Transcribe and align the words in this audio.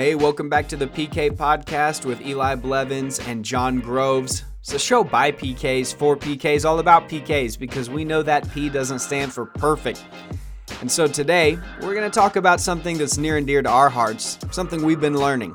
Hey, 0.00 0.14
welcome 0.14 0.48
back 0.48 0.66
to 0.68 0.78
the 0.78 0.86
PK 0.86 1.30
podcast 1.30 2.06
with 2.06 2.22
Eli 2.22 2.54
Blevins 2.54 3.18
and 3.28 3.44
John 3.44 3.80
Groves. 3.80 4.44
It's 4.60 4.72
a 4.72 4.78
show 4.78 5.04
by 5.04 5.30
PKs 5.30 5.94
for 5.94 6.16
PKs, 6.16 6.64
all 6.64 6.78
about 6.78 7.06
PKs 7.06 7.58
because 7.58 7.90
we 7.90 8.02
know 8.02 8.22
that 8.22 8.50
P 8.50 8.70
doesn't 8.70 9.00
stand 9.00 9.30
for 9.30 9.44
perfect. 9.44 10.02
And 10.80 10.90
so 10.90 11.06
today, 11.06 11.58
we're 11.82 11.92
going 11.92 12.10
to 12.10 12.14
talk 12.18 12.36
about 12.36 12.62
something 12.62 12.96
that's 12.96 13.18
near 13.18 13.36
and 13.36 13.46
dear 13.46 13.60
to 13.60 13.68
our 13.68 13.90
hearts, 13.90 14.38
something 14.50 14.82
we've 14.82 15.02
been 15.02 15.18
learning 15.18 15.54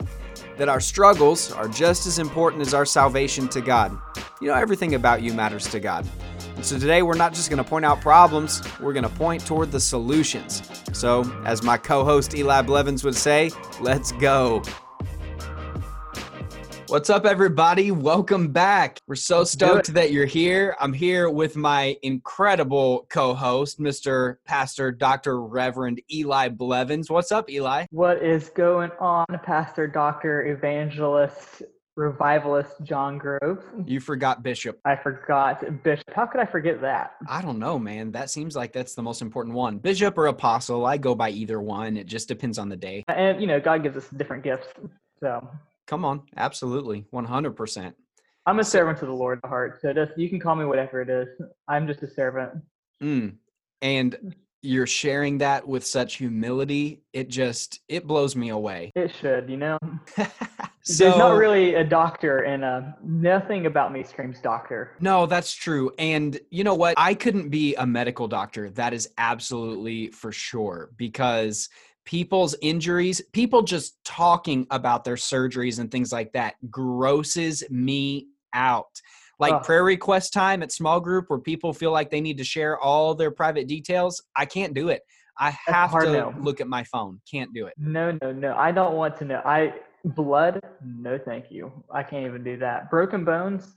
that 0.58 0.70
our 0.70 0.80
struggles 0.80 1.52
are 1.52 1.68
just 1.68 2.06
as 2.06 2.20
important 2.20 2.62
as 2.62 2.76
our 2.76 2.86
salvation 2.86 3.48
to 3.48 3.62
God. 3.62 3.98
You 4.42 4.50
know, 4.50 4.54
everything 4.54 4.94
about 4.94 5.24
you 5.24 5.34
matters 5.34 5.66
to 5.70 5.80
God. 5.80 6.08
And 6.56 6.64
so 6.64 6.80
today 6.80 7.02
we're 7.02 7.18
not 7.18 7.34
just 7.34 7.50
going 7.50 7.62
to 7.62 7.70
point 7.70 7.84
out 7.84 8.00
problems, 8.00 8.62
we're 8.80 8.94
going 8.94 9.04
to 9.04 9.10
point 9.10 9.46
toward 9.46 9.74
the 9.74 9.80
solutions. 9.80 10.64
So, 10.94 11.24
as 11.46 11.62
my 11.64 11.78
co 11.78 12.06
host 12.06 12.34
Eli 12.34 12.62
Blevins 12.62 13.04
would 13.04 13.16
say, 13.16 13.52
let's 13.82 14.14
go. 14.14 14.64
What's 16.88 17.10
up, 17.10 17.26
everybody? 17.26 17.92
Welcome 17.92 18.54
back. 18.54 19.00
We're 19.06 19.16
so 19.16 19.44
stoked 19.44 19.94
that 19.96 20.14
you're 20.14 20.28
here. 20.28 20.78
I'm 20.80 20.94
here 20.94 21.30
with 21.30 21.58
my 21.58 21.98
incredible 22.04 23.06
co 23.10 23.34
host, 23.34 23.80
Mr. 23.80 24.38
Pastor 24.46 24.94
Dr. 24.94 25.42
Reverend 25.42 26.02
Eli 26.14 26.48
Blevins. 26.50 27.10
What's 27.10 27.34
up, 27.34 27.50
Eli? 27.50 27.88
What 27.90 28.24
is 28.24 28.50
going 28.50 28.92
on, 29.02 29.26
Pastor 29.44 29.88
Dr. 29.88 30.46
Evangelist 30.46 31.64
revivalist 31.96 32.74
John 32.84 33.18
Groves. 33.18 33.64
You 33.86 34.00
forgot 34.00 34.44
Bishop. 34.44 34.80
I 34.86 34.96
forgot 34.96 35.64
Bishop. 35.84 36.14
How 36.14 36.26
could 36.26 36.42
I 36.42 36.46
forget 36.46 36.82
that? 36.82 37.16
I 37.28 37.42
don't 37.42 37.60
know, 37.60 37.80
man. 37.80 38.12
That 38.12 38.30
seems 38.30 38.56
like 38.56 38.74
that's 38.74 38.96
the 38.96 39.02
most 39.02 39.22
important 39.22 39.56
one. 39.56 39.78
Bishop 39.78 40.18
or 40.18 40.28
apostle, 40.28 40.86
I 40.86 40.98
go 40.98 41.16
by 41.16 41.30
either 41.30 41.62
one. 41.62 41.98
It 41.98 42.08
just 42.08 42.28
depends 42.28 42.58
on 42.58 42.70
the 42.70 42.76
day. 42.76 43.04
And 43.08 43.40
you 43.40 43.48
know, 43.48 43.60
God 43.60 43.84
gives 43.84 43.98
us 43.98 44.10
different 44.10 44.44
gifts. 44.44 44.68
So 45.20 45.48
come 45.88 46.04
on, 46.04 46.24
absolutely, 46.38 47.06
one 47.12 47.26
hundred 47.26 47.56
percent. 47.56 47.96
I'm 48.46 48.60
a 48.60 48.64
servant 48.64 49.00
to 49.00 49.06
the 49.06 49.14
Lord 49.14 49.40
at 49.44 49.50
heart. 49.50 49.80
So 49.82 49.94
just 49.94 50.18
you 50.18 50.30
can 50.30 50.40
call 50.40 50.56
me 50.56 50.66
whatever 50.66 51.02
it 51.02 51.10
is. 51.10 51.30
I'm 51.68 51.88
just 51.88 52.04
a 52.04 52.08
servant. 52.08 52.62
Mm. 53.02 53.38
And 53.82 54.36
you're 54.66 54.88
sharing 54.88 55.38
that 55.40 55.68
with 55.68 55.86
such 55.86 56.16
humility. 56.16 57.04
It 57.14 57.30
just 57.30 57.80
it 57.88 58.08
blows 58.08 58.36
me 58.36 58.50
away. 58.50 58.92
It 58.96 59.14
should, 59.22 59.50
you 59.50 59.58
know. 59.58 59.78
So, 60.16 60.26
There's 61.06 61.18
not 61.18 61.38
really 61.38 61.76
a 61.76 61.84
doctor, 61.84 62.40
and 62.40 62.64
uh, 62.64 62.82
nothing 63.04 63.66
about 63.66 63.94
me 63.94 64.04
screams 64.04 64.40
doctor. 64.40 64.92
No, 65.00 65.26
that's 65.26 65.54
true. 65.54 65.92
And 65.98 66.40
you 66.50 66.64
know 66.64 66.76
what? 66.76 66.96
I 66.98 67.14
couldn't 67.14 67.50
be 67.50 67.76
a 67.76 67.86
medical 67.86 68.28
doctor. 68.28 68.70
That 68.72 68.94
is 68.94 69.10
absolutely 69.18 70.10
for 70.10 70.32
sure 70.32 70.92
because 70.98 71.70
people's 72.06 72.56
injuries, 72.62 73.22
people 73.34 73.64
just 73.64 74.04
talking 74.04 74.68
about 74.70 75.04
their 75.04 75.16
surgeries 75.16 75.80
and 75.80 75.92
things 75.92 76.12
like 76.12 76.34
that 76.34 76.56
grosses 76.70 77.64
me 77.70 78.28
out. 78.54 79.02
Like 79.40 79.64
prayer 79.64 79.84
request 79.84 80.34
time 80.34 80.64
at 80.64 80.72
small 80.72 81.00
group 81.00 81.26
where 81.30 81.40
people 81.40 81.74
feel 81.74 81.92
like 81.92 82.10
they 82.10 82.22
need 82.22 82.38
to 82.38 82.44
share 82.44 82.80
all 82.80 83.16
their 83.16 83.32
private 83.32 83.68
details. 83.68 84.22
I 84.36 84.46
can't 84.46 84.74
do 84.74 84.90
it. 84.90 85.02
I 85.38 85.58
have 85.68 85.92
to 85.92 86.12
no. 86.12 86.34
look 86.40 86.62
at 86.62 86.68
my 86.68 86.86
phone. 86.86 87.20
Can't 87.30 87.54
do 87.54 87.68
it. 87.68 87.74
No, 87.78 88.18
no, 88.22 88.32
no. 88.32 88.56
I 88.56 88.72
don't 88.72 88.96
want 88.96 89.18
to 89.18 89.26
know. 89.26 89.42
I 89.44 89.74
Blood? 90.06 90.62
No, 90.84 91.18
thank 91.18 91.50
you. 91.50 91.72
I 91.92 92.04
can't 92.04 92.28
even 92.28 92.44
do 92.44 92.58
that. 92.58 92.92
Broken 92.92 93.26
bones? 93.26 93.76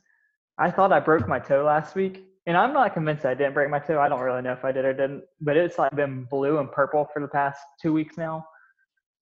I 0.59 0.71
thought 0.71 0.93
I 0.93 1.01
broke 1.01 1.27
my 1.27 1.39
toe 1.39 1.65
last 1.65 1.95
week, 1.95 2.27
and 2.47 2.55
I'm 2.55 2.75
not 2.75 2.93
convinced 2.93 3.25
I 3.25 3.33
didn't 3.33 3.55
break 3.55 3.71
my 3.71 3.79
toe. 3.79 3.99
I 3.99 4.11
don't 4.11 4.21
really 4.21 4.43
know 4.43 4.53
if 4.53 4.65
I 4.65 4.71
did 4.71 4.85
or 4.85 4.93
didn't, 4.93 5.25
but 5.41 5.57
it's 5.57 5.79
like 5.79 5.95
been 5.97 6.25
blue 6.25 6.59
and 6.59 6.71
purple 6.71 7.09
for 7.15 7.23
the 7.23 7.29
past 7.29 7.61
two 7.81 7.95
weeks 7.95 8.19
now. 8.19 8.45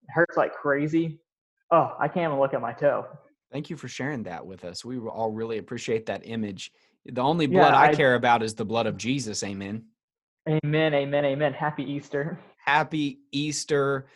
It 0.02 0.12
hurts 0.12 0.36
like 0.36 0.52
crazy. 0.52 1.20
Oh, 1.70 1.94
I 2.00 2.08
can't 2.08 2.30
even 2.30 2.40
look 2.40 2.54
at 2.54 2.60
my 2.60 2.72
toe. 2.72 3.06
Thank 3.52 3.70
you 3.70 3.76
for 3.76 3.88
sharing 3.88 4.24
that 4.24 4.44
with 4.44 4.64
us. 4.64 4.84
We 4.84 4.98
all 4.98 5.30
really 5.30 5.58
appreciate 5.58 6.06
that 6.06 6.22
image. 6.24 6.72
The 7.04 7.20
only 7.20 7.46
blood 7.46 7.74
yeah, 7.74 7.80
I, 7.80 7.90
I 7.90 7.94
care 7.94 8.14
about 8.14 8.42
is 8.42 8.54
the 8.54 8.64
blood 8.64 8.86
of 8.86 8.96
Jesus. 8.96 9.42
Amen. 9.44 9.84
Amen. 10.48 10.94
Amen. 10.94 11.24
Amen. 11.24 11.52
Happy 11.52 11.84
Easter. 11.84 12.38
Happy 12.64 13.20
Easter 13.32 14.06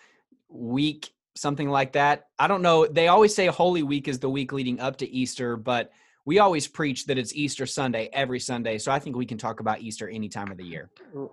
week 0.49 1.13
something 1.37 1.71
like 1.71 1.93
that. 1.93 2.27
I 2.39 2.47
don't 2.49 2.63
know. 2.63 2.87
They 2.87 3.09
always 3.09 3.35
say 3.35 3.47
Holy 3.47 3.83
Week 3.83 4.09
is 4.09 4.19
the 4.19 4.31
week 4.31 4.53
leading 4.53 4.81
up 4.81 4.97
to 4.99 5.11
Easter, 5.11 5.57
but 5.57 5.91
we 6.27 6.39
always 6.39 6.69
preach 6.69 7.07
that 7.07 7.19
it's 7.19 7.35
Easter 7.35 7.67
Sunday 7.67 8.11
every 8.13 8.41
Sunday. 8.41 8.79
So 8.79 8.93
I 8.93 8.99
think 8.99 9.17
we 9.17 9.27
can 9.27 9.39
talk 9.39 9.61
about 9.61 9.81
Easter 9.81 10.09
any 10.09 10.29
time 10.29 10.51
of 10.51 10.59
the 10.59 10.65
year. 10.65 10.91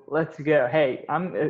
Let's 0.07 0.39
go. 0.39 0.67
Hey, 0.71 1.05
I'm. 1.09 1.35
Uh, 1.35 1.49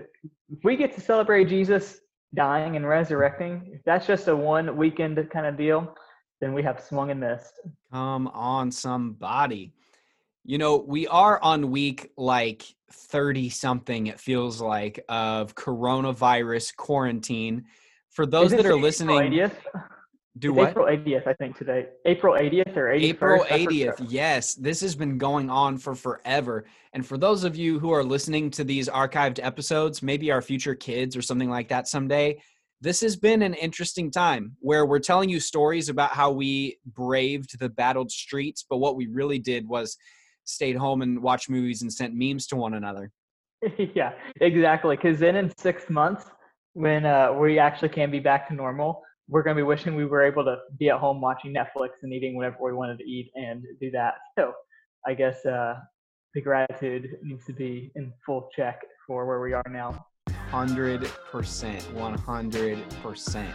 if 0.50 0.64
we 0.64 0.76
get 0.76 0.94
to 0.96 1.02
celebrate 1.02 1.50
Jesus 1.50 2.00
dying 2.34 2.76
and 2.76 2.88
resurrecting, 2.88 3.70
if 3.74 3.84
that's 3.86 4.08
just 4.08 4.28
a 4.28 4.36
one 4.36 4.76
weekend 4.76 5.18
kind 5.30 5.46
of 5.46 5.58
deal, 5.58 5.94
then 6.40 6.54
we 6.54 6.64
have 6.64 6.82
swung 6.82 7.12
and 7.12 7.20
missed. 7.20 7.60
Come 7.92 8.28
on, 8.28 8.72
somebody. 8.72 9.74
You 10.44 10.58
know, 10.58 10.78
we 10.78 11.08
are 11.08 11.42
on 11.42 11.72
week 11.72 12.12
like 12.16 12.64
30 12.92 13.50
something, 13.50 14.08
it 14.08 14.20
feels 14.20 14.62
like, 14.62 15.04
of 15.10 15.56
coronavirus 15.56 16.76
quarantine 16.76 17.66
for 18.10 18.26
those 18.26 18.52
that 18.52 18.66
are 18.66 18.76
listening, 18.76 19.18
80th? 19.18 19.52
do 20.40 20.50
it's 20.52 20.58
what? 20.58 20.70
April 20.70 20.86
80th, 20.86 21.28
I 21.28 21.34
think 21.34 21.58
today. 21.58 21.88
April 22.06 22.36
80th 22.36 22.78
or 22.78 22.86
81st? 22.86 23.04
April 23.04 23.44
80th. 23.44 24.06
Yes, 24.08 24.56
this 24.56 24.82
has 24.82 24.96
been 24.96 25.18
going 25.18 25.50
on 25.50 25.78
for 25.78 25.96
forever. 25.96 26.66
And 26.94 27.06
for 27.06 27.18
those 27.18 27.44
of 27.44 27.56
you 27.56 27.80
who 27.80 27.92
are 27.92 28.04
listening 28.04 28.50
to 28.52 28.64
these 28.64 28.88
archived 28.88 29.40
episodes, 29.44 30.02
maybe 30.02 30.32
our 30.32 30.42
future 30.42 30.76
kids 30.76 31.18
or 31.18 31.22
something 31.22 31.50
like 31.50 31.68
that 31.70 31.88
someday, 31.88 32.42
this 32.82 33.02
has 33.02 33.16
been 33.16 33.42
an 33.42 33.54
interesting 33.56 34.12
time 34.12 34.56
where 34.60 34.86
we're 34.86 35.00
telling 35.00 35.30
you 35.30 35.40
stories 35.40 35.90
about 35.90 36.12
how 36.12 36.32
we 36.32 36.78
braved 36.86 37.60
the 37.60 37.70
battled 37.70 38.12
streets, 38.12 38.66
but 38.68 38.78
what 38.78 38.96
we 38.96 39.08
really 39.08 39.40
did 39.40 39.68
was 39.68 39.98
stayed 40.44 40.76
home 40.76 41.02
and 41.02 41.22
watched 41.22 41.50
movies 41.50 41.82
and 41.82 41.92
sent 41.92 42.14
memes 42.14 42.48
to 42.48 42.56
one 42.56 42.76
another. 42.76 43.12
yeah, 43.96 44.12
exactly. 44.42 44.96
Because 44.96 45.20
then 45.20 45.36
in 45.36 45.52
six 45.58 45.90
months, 45.90 46.26
when 46.74 47.06
uh, 47.06 47.34
we 47.34 47.58
actually 47.58 47.90
can 47.90 48.12
be 48.12 48.20
back 48.20 48.48
to 48.50 48.54
normal, 48.54 49.02
we're 49.28 49.44
going 49.44 49.56
to 49.56 49.60
be 49.60 49.66
wishing 49.66 49.96
we 49.96 50.06
were 50.06 50.24
able 50.24 50.46
to 50.46 50.58
be 50.78 50.90
at 50.90 51.00
home 51.00 51.20
watching 51.20 51.54
Netflix 51.54 51.90
and 52.04 52.14
eating 52.14 52.36
whatever 52.36 52.58
we 52.62 52.74
wanted 52.74 53.00
to 53.00 53.04
eat 53.04 53.32
and 53.36 53.64
do 53.82 53.92
that. 53.92 54.16
So 54.38 54.54
I 55.06 55.16
guess 55.16 55.46
uh, 55.46 55.76
the 56.34 56.42
gratitude 56.42 57.18
needs 57.24 57.46
to 57.46 57.54
be 57.54 57.92
in 57.96 58.14
full 58.26 58.50
check 58.56 58.80
for 59.06 59.26
where 59.26 59.42
we 59.42 59.54
are 59.54 59.64
now. 59.70 60.06
100%. 60.52 61.82
100%. 61.94 63.48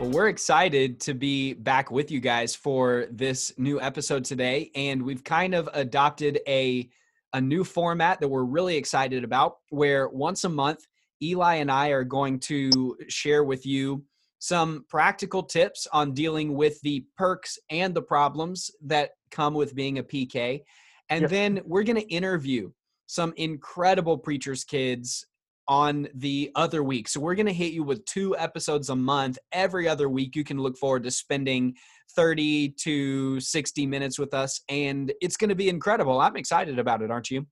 Well, 0.00 0.10
we're 0.10 0.28
excited 0.28 1.00
to 1.00 1.14
be 1.14 1.54
back 1.54 1.90
with 1.90 2.10
you 2.10 2.20
guys 2.20 2.54
for 2.54 3.06
this 3.10 3.52
new 3.58 3.80
episode 3.80 4.24
today. 4.24 4.70
And 4.76 5.02
we've 5.02 5.24
kind 5.24 5.54
of 5.54 5.68
adopted 5.72 6.40
a, 6.46 6.88
a 7.32 7.40
new 7.40 7.64
format 7.64 8.20
that 8.20 8.28
we're 8.28 8.44
really 8.44 8.76
excited 8.76 9.24
about, 9.24 9.56
where 9.70 10.08
once 10.08 10.44
a 10.44 10.48
month, 10.48 10.86
Eli 11.20 11.56
and 11.56 11.70
I 11.70 11.88
are 11.88 12.04
going 12.04 12.38
to 12.40 12.96
share 13.08 13.42
with 13.42 13.66
you 13.66 14.04
some 14.38 14.84
practical 14.88 15.42
tips 15.42 15.86
on 15.92 16.14
dealing 16.14 16.54
with 16.54 16.80
the 16.82 17.04
perks 17.16 17.58
and 17.70 17.94
the 17.94 18.02
problems 18.02 18.70
that 18.84 19.10
come 19.30 19.54
with 19.54 19.74
being 19.74 19.98
a 19.98 20.02
PK. 20.02 20.62
And 21.10 21.22
yep. 21.22 21.30
then 21.30 21.60
we're 21.64 21.84
going 21.84 22.00
to 22.00 22.08
interview 22.08 22.70
some 23.06 23.32
incredible 23.36 24.18
preachers' 24.18 24.64
kids 24.64 25.26
on 25.66 26.08
the 26.14 26.50
other 26.54 26.82
week. 26.82 27.08
So 27.08 27.20
we're 27.20 27.34
going 27.34 27.46
to 27.46 27.52
hit 27.52 27.72
you 27.72 27.82
with 27.82 28.04
two 28.06 28.36
episodes 28.36 28.88
a 28.88 28.96
month. 28.96 29.38
Every 29.52 29.86
other 29.86 30.08
week, 30.08 30.34
you 30.34 30.44
can 30.44 30.58
look 30.58 30.76
forward 30.78 31.04
to 31.04 31.10
spending 31.10 31.74
30 32.16 32.70
to 32.80 33.38
60 33.40 33.86
minutes 33.86 34.18
with 34.18 34.32
us. 34.32 34.62
And 34.68 35.12
it's 35.20 35.36
going 35.36 35.50
to 35.50 35.54
be 35.54 35.68
incredible. 35.68 36.20
I'm 36.20 36.36
excited 36.36 36.78
about 36.78 37.02
it, 37.02 37.10
aren't 37.10 37.30
you? 37.30 37.46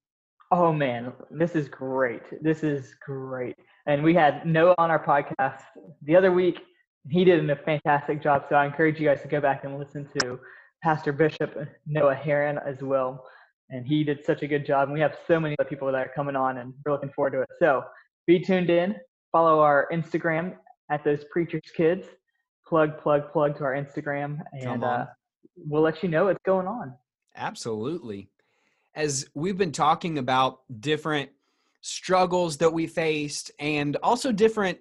Oh, 0.50 0.72
man. 0.72 1.12
This 1.30 1.54
is 1.54 1.68
great. 1.68 2.22
This 2.42 2.62
is 2.62 2.94
great. 3.04 3.56
And 3.86 4.02
we 4.02 4.14
had 4.14 4.46
Noah 4.46 4.74
on 4.78 4.90
our 4.90 5.04
podcast 5.04 5.60
the 6.02 6.16
other 6.16 6.32
week. 6.32 6.58
He 7.08 7.24
did 7.24 7.48
a 7.48 7.56
fantastic 7.56 8.22
job. 8.22 8.44
So 8.48 8.56
I 8.56 8.66
encourage 8.66 8.98
you 8.98 9.06
guys 9.06 9.22
to 9.22 9.28
go 9.28 9.40
back 9.40 9.64
and 9.64 9.78
listen 9.78 10.08
to 10.20 10.38
Pastor 10.82 11.12
Bishop 11.12 11.56
Noah 11.86 12.14
Heron 12.14 12.58
as 12.66 12.82
well. 12.82 13.24
And 13.70 13.86
he 13.86 14.04
did 14.04 14.24
such 14.24 14.42
a 14.42 14.46
good 14.46 14.64
job. 14.64 14.88
And 14.88 14.94
we 14.94 15.00
have 15.00 15.16
so 15.26 15.40
many 15.40 15.56
other 15.58 15.68
people 15.68 15.90
that 15.90 15.94
are 15.94 16.12
coming 16.14 16.36
on, 16.36 16.58
and 16.58 16.72
we're 16.84 16.92
looking 16.92 17.10
forward 17.10 17.32
to 17.32 17.40
it. 17.42 17.48
So 17.58 17.82
be 18.26 18.40
tuned 18.40 18.70
in. 18.70 18.96
Follow 19.32 19.60
our 19.60 19.88
Instagram 19.92 20.54
at 20.90 21.04
those 21.04 21.24
preachers 21.30 21.62
kids. 21.76 22.06
Plug, 22.66 22.98
plug, 22.98 23.32
plug 23.32 23.56
to 23.58 23.64
our 23.64 23.74
Instagram, 23.74 24.40
and 24.52 24.82
uh, 24.82 25.06
we'll 25.56 25.82
let 25.82 26.02
you 26.02 26.08
know 26.08 26.24
what's 26.24 26.42
going 26.44 26.66
on. 26.66 26.94
Absolutely. 27.36 28.28
As 28.94 29.28
we've 29.34 29.56
been 29.56 29.70
talking 29.70 30.18
about 30.18 30.60
different 30.80 31.30
struggles 31.80 32.56
that 32.56 32.72
we 32.72 32.88
faced 32.88 33.52
and 33.60 33.96
also 34.02 34.32
different 34.32 34.78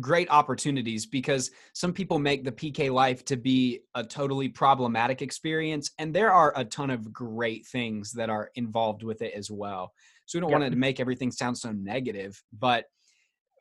great 0.00 0.28
opportunities 0.30 1.06
because 1.06 1.50
some 1.72 1.92
people 1.92 2.18
make 2.18 2.44
the 2.44 2.52
PK 2.52 2.92
life 2.92 3.24
to 3.26 3.36
be 3.36 3.80
a 3.94 4.02
totally 4.02 4.48
problematic 4.48 5.22
experience, 5.22 5.90
and 5.98 6.14
there 6.14 6.32
are 6.32 6.52
a 6.56 6.64
ton 6.64 6.90
of 6.90 7.12
great 7.12 7.66
things 7.66 8.12
that 8.12 8.28
are 8.30 8.50
involved 8.56 9.02
with 9.02 9.22
it 9.22 9.32
as 9.34 9.50
well. 9.50 9.92
So 10.26 10.38
we 10.38 10.40
don't 10.40 10.50
Yep. 10.50 10.60
want 10.60 10.72
to 10.72 10.78
make 10.78 11.00
everything 11.00 11.30
sound 11.30 11.58
so 11.58 11.72
negative, 11.72 12.42
but 12.52 12.86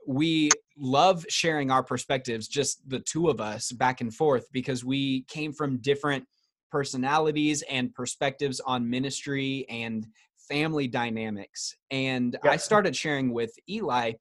we 0.08 0.50
love 0.78 1.26
sharing 1.30 1.72
our 1.72 1.84
perspectives, 1.84 2.48
just 2.48 2.88
the 2.90 3.00
two 3.00 3.30
of 3.30 3.40
us 3.40 3.72
back 3.72 4.02
and 4.02 4.14
forth, 4.14 4.48
because 4.52 4.84
we 4.84 5.24
came 5.24 5.54
from 5.54 5.78
different 5.78 6.26
personalities 6.72 7.62
and 7.70 7.94
perspectives 7.94 8.60
on 8.60 8.90
ministry 8.90 9.66
and 9.70 10.08
family 10.50 10.88
dynamics. 10.88 11.76
And 11.92 12.38
I 12.44 12.58
started 12.58 12.96
sharing 12.96 13.32
with 13.32 13.54
Eli 13.70 14.14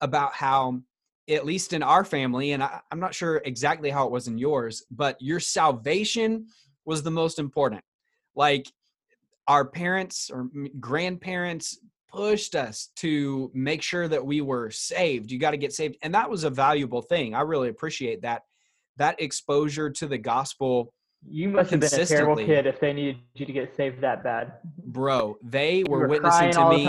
about 0.00 0.32
how, 0.32 0.80
at 1.28 1.44
least 1.44 1.72
in 1.72 1.82
our 1.82 2.04
family, 2.04 2.52
and 2.52 2.62
I, 2.62 2.80
I'm 2.90 3.00
not 3.00 3.14
sure 3.14 3.42
exactly 3.44 3.90
how 3.90 4.06
it 4.06 4.12
was 4.12 4.28
in 4.28 4.38
yours, 4.38 4.84
but 4.90 5.20
your 5.20 5.40
salvation 5.40 6.46
was 6.84 7.02
the 7.02 7.10
most 7.10 7.38
important. 7.38 7.82
Like 8.34 8.70
our 9.48 9.64
parents 9.64 10.30
or 10.30 10.48
grandparents 10.80 11.78
pushed 12.12 12.54
us 12.54 12.90
to 12.96 13.50
make 13.54 13.82
sure 13.82 14.08
that 14.08 14.24
we 14.24 14.40
were 14.40 14.70
saved. 14.70 15.30
You 15.30 15.38
got 15.38 15.50
to 15.50 15.56
get 15.56 15.72
saved. 15.72 15.96
And 16.02 16.14
that 16.14 16.30
was 16.30 16.44
a 16.44 16.50
valuable 16.50 17.02
thing. 17.02 17.34
I 17.34 17.42
really 17.42 17.68
appreciate 17.68 18.22
that. 18.22 18.42
That 18.96 19.20
exposure 19.20 19.90
to 19.90 20.06
the 20.06 20.16
gospel, 20.16 20.94
You 21.28 21.50
must 21.50 21.70
have 21.70 21.80
been 21.80 22.00
a 22.00 22.06
terrible 22.06 22.36
kid 22.36 22.66
if 22.66 22.80
they 22.80 22.94
needed 22.94 23.18
you 23.34 23.44
to 23.44 23.52
get 23.52 23.76
saved 23.76 24.00
that 24.00 24.24
bad. 24.24 24.54
bro, 24.86 25.36
they 25.42 25.84
were, 25.84 26.00
were 26.00 26.08
witnessing 26.08 26.52
to 26.52 26.70
me. 26.70 26.88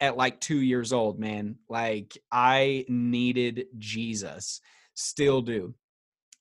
At 0.00 0.16
like 0.16 0.40
two 0.40 0.60
years 0.60 0.92
old, 0.92 1.18
man. 1.18 1.56
Like 1.68 2.16
I 2.30 2.84
needed 2.88 3.66
Jesus, 3.78 4.60
still 4.94 5.42
do. 5.42 5.74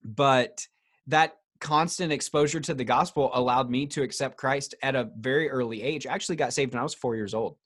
But 0.04 0.66
that 1.08 1.38
constant 1.60 2.12
exposure 2.12 2.60
to 2.60 2.74
the 2.74 2.84
gospel 2.84 3.32
allowed 3.34 3.70
me 3.70 3.88
to 3.88 4.04
accept 4.04 4.38
Christ 4.38 4.76
at 4.84 4.96
a 4.96 5.10
very 5.18 5.50
early 5.50 5.82
age. 5.82 6.06
I 6.06 6.14
actually 6.14 6.36
got 6.36 6.54
saved 6.54 6.74
when 6.74 6.80
I 6.80 6.84
was 6.84 6.94
four 6.94 7.16
years 7.16 7.34
old. 7.34 7.58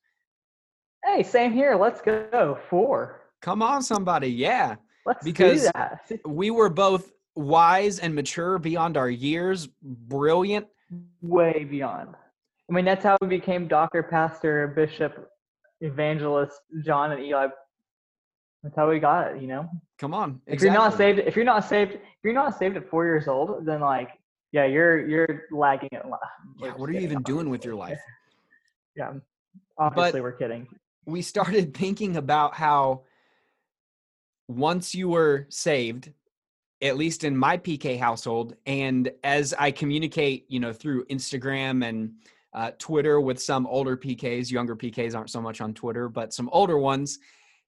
Hey, 1.03 1.23
same 1.23 1.51
here. 1.51 1.75
Let's 1.75 1.99
go. 2.01 2.57
Four. 2.69 3.21
Come 3.41 3.61
on, 3.61 3.81
somebody. 3.81 4.27
Yeah. 4.27 4.75
Let's 5.05 5.23
Because- 5.25 5.63
do 5.63 5.71
that. 5.73 6.11
We 6.25 6.51
were 6.51 6.69
both 6.69 7.11
wise 7.35 7.99
and 7.99 8.13
mature 8.13 8.59
beyond 8.59 8.97
our 8.97 9.09
years, 9.09 9.67
brilliant. 9.81 10.67
Way 11.21 11.65
beyond. 11.69 12.15
I 12.69 12.73
mean, 12.73 12.85
that's 12.85 13.03
how 13.03 13.17
we 13.21 13.27
became 13.27 13.67
doctor, 13.67 14.03
pastor, 14.03 14.67
bishop, 14.67 15.30
evangelist, 15.81 16.59
John 16.85 17.11
and 17.11 17.23
Eli. 17.23 17.47
That's 18.63 18.75
how 18.75 18.89
we 18.89 18.99
got 18.99 19.31
it, 19.35 19.41
you 19.41 19.47
know. 19.47 19.67
Come 19.97 20.13
on. 20.13 20.39
If 20.45 20.61
you're 20.61 20.71
not 20.71 20.95
saved, 20.95 21.19
if 21.19 21.35
you're 21.35 21.45
not 21.45 21.65
saved, 21.65 21.93
if 21.93 21.99
you're 22.23 22.33
not 22.33 22.57
saved 22.57 22.77
at 22.77 22.89
four 22.89 23.05
years 23.05 23.27
old, 23.27 23.65
then 23.65 23.81
like, 23.81 24.09
yeah, 24.51 24.65
you're 24.65 25.07
you're 25.07 25.43
lagging 25.51 25.89
at. 25.93 26.05
li- 26.05 26.11
we're 26.59 26.67
Yeah, 26.67 26.73
what 26.75 26.89
are 26.89 26.93
you 26.93 26.99
even 27.01 27.21
doing 27.23 27.49
with 27.49 27.65
your 27.65 27.75
life? 27.75 27.99
Yeah, 28.93 29.13
obviously 29.77 30.19
we're 30.19 30.33
kidding. 30.33 30.67
we 31.05 31.21
started 31.21 31.73
thinking 31.73 32.17
about 32.17 32.53
how 32.53 33.03
once 34.49 34.93
you 34.93 35.07
were 35.07 35.47
saved 35.49 36.11
at 36.81 36.97
least 36.97 37.23
in 37.23 37.37
my 37.37 37.57
pk 37.57 37.97
household 37.97 38.53
and 38.65 39.09
as 39.23 39.53
i 39.57 39.71
communicate 39.71 40.45
you 40.49 40.59
know 40.59 40.73
through 40.73 41.05
instagram 41.05 41.87
and 41.87 42.11
uh, 42.53 42.71
twitter 42.77 43.19
with 43.19 43.41
some 43.41 43.65
older 43.67 43.95
pks 43.97 44.51
younger 44.51 44.75
pks 44.75 45.15
aren't 45.15 45.29
so 45.29 45.41
much 45.41 45.61
on 45.61 45.73
twitter 45.73 46.09
but 46.09 46.33
some 46.33 46.49
older 46.51 46.77
ones 46.77 47.19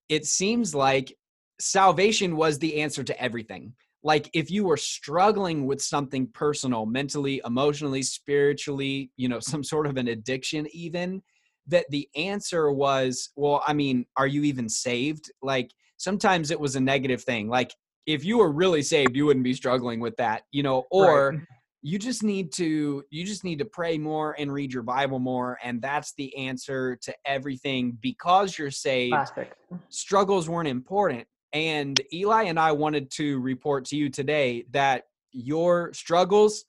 it 0.10 0.26
seems 0.26 0.76
like 0.76 1.16
salvation 1.60 2.36
was 2.36 2.60
the 2.60 2.82
answer 2.82 3.04
to 3.04 3.20
everything 3.22 3.74
like 4.06 4.30
if 4.34 4.52
you 4.52 4.66
were 4.66 4.76
struggling 4.76 5.66
with 5.66 5.82
something 5.82 6.28
personal 6.34 6.86
mentally 6.86 7.42
emotionally 7.46 8.02
spiritually 8.02 9.12
you 9.16 9.30
know 9.30 9.40
some 9.42 9.64
sort 9.64 9.88
of 9.88 9.98
an 9.98 10.10
addiction 10.10 10.68
even 10.74 11.22
that 11.68 11.86
the 11.90 12.10
answer 12.16 12.72
was, 12.72 13.30
well, 13.36 13.64
I 13.68 13.74
mean, 13.74 14.06
are 14.18 14.28
you 14.28 14.44
even 14.44 14.68
saved? 14.68 15.32
Like 15.42 15.72
sometimes 15.98 16.52
it 16.52 16.60
was 16.60 16.76
a 16.76 16.82
negative 16.82 17.24
thing. 17.24 17.48
Like 17.48 17.74
if 18.06 18.26
you 18.26 18.40
were 18.40 18.52
really 18.52 18.82
saved, 18.82 19.16
you 19.16 19.26
wouldn't 19.26 19.46
be 19.46 19.54
struggling 19.54 20.00
with 20.00 20.16
that, 20.18 20.44
you 20.52 20.64
know, 20.64 20.86
or 20.92 21.32
Right. 21.32 21.42
You 21.86 22.00
just 22.00 22.24
need 22.24 22.52
to 22.54 23.04
you 23.10 23.26
just 23.26 23.44
need 23.44 23.60
to 23.60 23.66
pray 23.66 23.98
more 23.98 24.36
and 24.40 24.52
read 24.52 24.74
your 24.74 24.84
Bible 24.84 25.20
more 25.20 25.60
and 25.62 25.82
that's 25.82 26.14
the 26.14 26.36
answer 26.38 26.96
to 27.02 27.14
everything 27.26 27.98
because 28.02 28.58
you're 28.58 28.72
saved. 28.72 29.14
classic. 29.14 29.52
Struggles 29.90 30.50
weren't 30.50 30.70
important. 30.70 31.28
And 31.52 32.00
Eli 32.12 32.44
and 32.44 32.58
I 32.58 32.72
wanted 32.72 33.12
to 33.12 33.40
report 33.42 33.86
to 33.86 33.98
you 33.98 34.10
today 34.10 34.66
that 34.72 35.04
your 35.32 35.94
struggles 35.94 36.64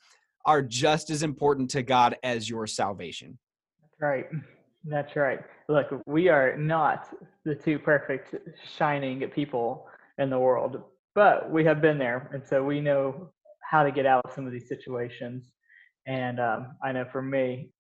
are 0.45 0.61
just 0.61 1.11
as 1.11 1.23
important 1.23 1.71
to 1.71 1.83
God 1.83 2.17
as 2.23 2.51
your 2.51 2.67
salvation. 2.67 3.39
That's 3.81 4.03
right. 4.03 4.27
That's 4.85 5.17
right. 5.17 5.41
Look, 5.69 6.03
we 6.07 6.29
are 6.29 6.57
not 6.59 7.09
the 7.45 7.55
two 7.55 7.79
perfect 7.79 8.35
shining 8.77 9.21
people 9.31 9.87
in 10.19 10.29
the 10.29 10.39
world, 10.39 10.83
but 11.15 11.51
we 11.51 11.65
have 11.65 11.81
been 11.81 11.97
there, 11.97 12.29
and 12.35 12.45
so 12.47 12.63
we 12.63 12.81
know 12.83 13.31
how 13.75 13.83
to 13.83 13.91
get 13.91 14.07
out 14.07 14.23
of 14.25 14.33
some 14.33 14.47
of 14.47 14.53
these 14.53 14.69
situations. 14.69 15.51
And 16.07 16.39
um, 16.39 16.77
I 16.81 16.93
know 16.93 17.07
for 17.11 17.21
me, 17.21 17.71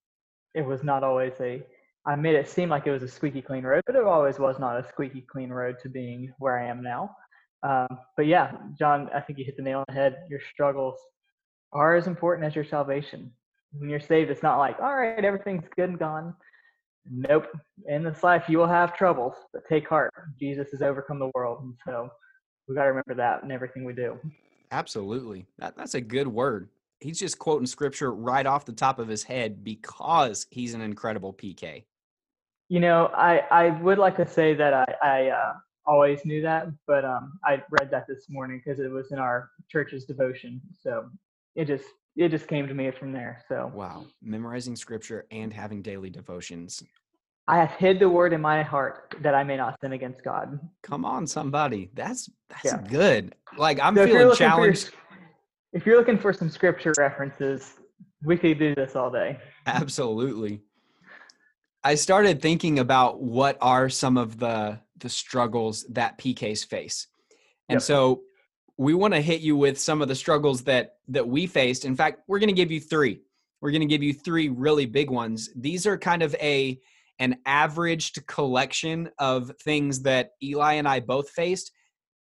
it 0.52 0.62
was 0.62 0.82
not 0.82 1.04
always 1.04 1.34
a. 1.40 1.62
I 2.04 2.16
made 2.16 2.34
it 2.34 2.48
seem 2.48 2.68
like 2.68 2.88
it 2.88 2.90
was 2.90 3.04
a 3.04 3.08
squeaky 3.08 3.40
clean 3.40 3.62
road, 3.62 3.82
but 3.86 3.94
it 3.94 4.02
always 4.02 4.40
was 4.40 4.58
not 4.58 4.80
a 4.80 4.88
squeaky 4.88 5.24
clean 5.32 5.50
road 5.50 5.76
to 5.82 5.88
being 5.88 6.32
where 6.40 6.58
I 6.58 6.66
am 6.66 6.82
now. 6.82 7.14
Um, 7.62 7.86
but 8.16 8.26
yeah, 8.26 8.56
John, 8.76 9.08
I 9.14 9.20
think 9.20 9.38
you 9.38 9.44
hit 9.44 9.56
the 9.56 9.62
nail 9.62 9.78
on 9.78 9.84
the 9.86 9.94
head. 9.94 10.16
Your 10.28 10.40
struggles 10.52 10.96
are 11.72 11.94
as 11.94 12.08
important 12.08 12.44
as 12.48 12.56
your 12.56 12.64
salvation. 12.64 13.30
When 13.78 13.88
you're 13.88 14.00
saved, 14.00 14.32
it's 14.32 14.42
not 14.42 14.58
like, 14.58 14.80
all 14.80 14.96
right, 14.96 15.24
everything's 15.24 15.68
good 15.76 15.90
and 15.90 15.98
gone. 15.98 16.34
Nope. 17.08 17.46
In 17.86 18.02
this 18.02 18.24
life, 18.24 18.44
you 18.48 18.58
will 18.58 18.74
have 18.80 18.96
troubles, 18.96 19.34
but 19.52 19.62
take 19.68 19.88
heart. 19.88 20.12
Jesus 20.40 20.72
has 20.72 20.82
overcome 20.82 21.20
the 21.20 21.30
world. 21.36 21.58
And 21.62 21.74
so 21.86 22.08
we 22.66 22.74
got 22.74 22.82
to 22.82 22.88
remember 22.88 23.14
that 23.14 23.44
in 23.44 23.52
everything 23.52 23.84
we 23.84 23.92
do. 23.92 24.18
Absolutely. 24.74 25.46
That, 25.58 25.76
that's 25.76 25.94
a 25.94 26.00
good 26.00 26.26
word. 26.26 26.68
He's 26.98 27.20
just 27.20 27.38
quoting 27.38 27.66
scripture 27.66 28.12
right 28.12 28.44
off 28.44 28.64
the 28.64 28.72
top 28.72 28.98
of 28.98 29.06
his 29.06 29.22
head 29.22 29.62
because 29.62 30.46
he's 30.50 30.74
an 30.74 30.80
incredible 30.80 31.32
PK. 31.32 31.84
You 32.68 32.80
know, 32.80 33.06
I, 33.14 33.38
I 33.52 33.70
would 33.82 33.98
like 33.98 34.16
to 34.16 34.26
say 34.26 34.52
that 34.54 34.74
I, 34.74 34.84
I 35.00 35.28
uh, 35.28 35.52
always 35.86 36.24
knew 36.24 36.42
that, 36.42 36.66
but 36.88 37.04
um, 37.04 37.38
I 37.44 37.62
read 37.70 37.88
that 37.92 38.08
this 38.08 38.26
morning 38.28 38.60
because 38.64 38.80
it 38.80 38.90
was 38.90 39.12
in 39.12 39.20
our 39.20 39.48
church's 39.70 40.06
devotion. 40.06 40.60
So 40.82 41.08
it 41.54 41.66
just 41.66 41.84
it 42.16 42.30
just 42.30 42.48
came 42.48 42.66
to 42.66 42.74
me 42.74 42.90
from 42.90 43.12
there. 43.12 43.44
So 43.48 43.70
Wow. 43.72 44.06
Memorizing 44.22 44.74
scripture 44.74 45.26
and 45.30 45.52
having 45.52 45.82
daily 45.82 46.10
devotions. 46.10 46.82
I 47.46 47.58
have 47.58 47.72
hid 47.72 48.00
the 48.00 48.08
word 48.08 48.32
in 48.32 48.40
my 48.40 48.62
heart 48.62 49.14
that 49.20 49.34
I 49.34 49.44
may 49.44 49.56
not 49.56 49.78
sin 49.80 49.92
against 49.92 50.24
God. 50.24 50.58
Come 50.82 51.04
on, 51.04 51.26
somebody. 51.26 51.90
That's 51.94 52.30
that's 52.48 52.64
Yeah. 52.64 52.80
good. 52.88 53.34
Like 53.56 53.78
I'm 53.80 53.94
So 53.96 54.04
feeling 54.06 54.20
looking 54.22 54.32
for 54.32 54.36
challenged. 54.38 54.90
if 55.72 55.86
you're 55.86 55.96
looking 55.98 56.18
for 56.18 56.32
some 56.32 56.50
scripture 56.50 56.92
references, 56.98 57.74
we 58.22 58.36
could 58.36 58.58
do 58.58 58.74
this 58.74 58.96
all 58.96 59.10
day. 59.10 59.38
Absolutely. 59.66 60.60
I 61.82 61.94
started 61.94 62.40
thinking 62.40 62.78
about 62.78 63.22
what 63.22 63.58
are 63.60 63.88
some 63.88 64.16
of 64.16 64.38
the 64.38 64.80
the 64.98 65.08
struggles 65.08 65.84
that 65.90 66.18
PKs 66.18 66.66
face. 66.66 67.08
And 67.68 67.76
Yep. 67.76 67.82
so 67.82 68.22
we 68.76 68.94
want 68.94 69.14
to 69.14 69.20
hit 69.20 69.40
you 69.40 69.56
with 69.56 69.78
some 69.78 70.00
of 70.02 70.08
the 70.08 70.14
struggles 70.14 70.62
that 70.64 70.96
that 71.08 71.26
we 71.26 71.46
faced. 71.46 71.84
In 71.84 71.94
fact, 71.94 72.22
we're 72.26 72.38
going 72.38 72.48
to 72.48 72.54
give 72.54 72.70
you 72.70 72.80
3. 72.80 73.20
We're 73.60 73.70
going 73.70 73.80
to 73.80 73.86
give 73.86 74.02
you 74.02 74.12
3 74.14 74.48
really 74.48 74.86
big 74.86 75.10
ones. 75.10 75.50
These 75.56 75.86
are 75.86 75.96
kind 75.98 76.22
of 76.22 76.34
a 76.36 76.80
an 77.20 77.36
averaged 77.46 78.26
collection 78.26 79.08
of 79.18 79.52
things 79.62 80.02
that 80.02 80.30
Eli 80.42 80.74
and 80.74 80.88
I 80.88 80.98
both 81.00 81.30
faced 81.30 81.70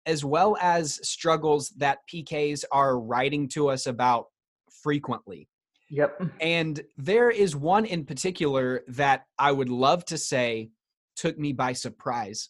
as 0.05 0.25
well 0.25 0.57
as 0.61 0.99
struggles 1.07 1.69
that 1.77 1.99
PKs 2.11 2.63
are 2.71 2.99
writing 2.99 3.47
to 3.49 3.69
us 3.69 3.87
about 3.87 4.27
frequently. 4.69 5.47
Yep. 5.89 6.21
And 6.41 6.81
there 6.97 7.29
is 7.29 7.55
one 7.55 7.85
in 7.85 8.05
particular 8.05 8.83
that 8.87 9.25
I 9.37 9.51
would 9.51 9.69
love 9.69 10.05
to 10.05 10.17
say 10.17 10.71
took 11.15 11.37
me 11.37 11.53
by 11.53 11.73
surprise, 11.73 12.49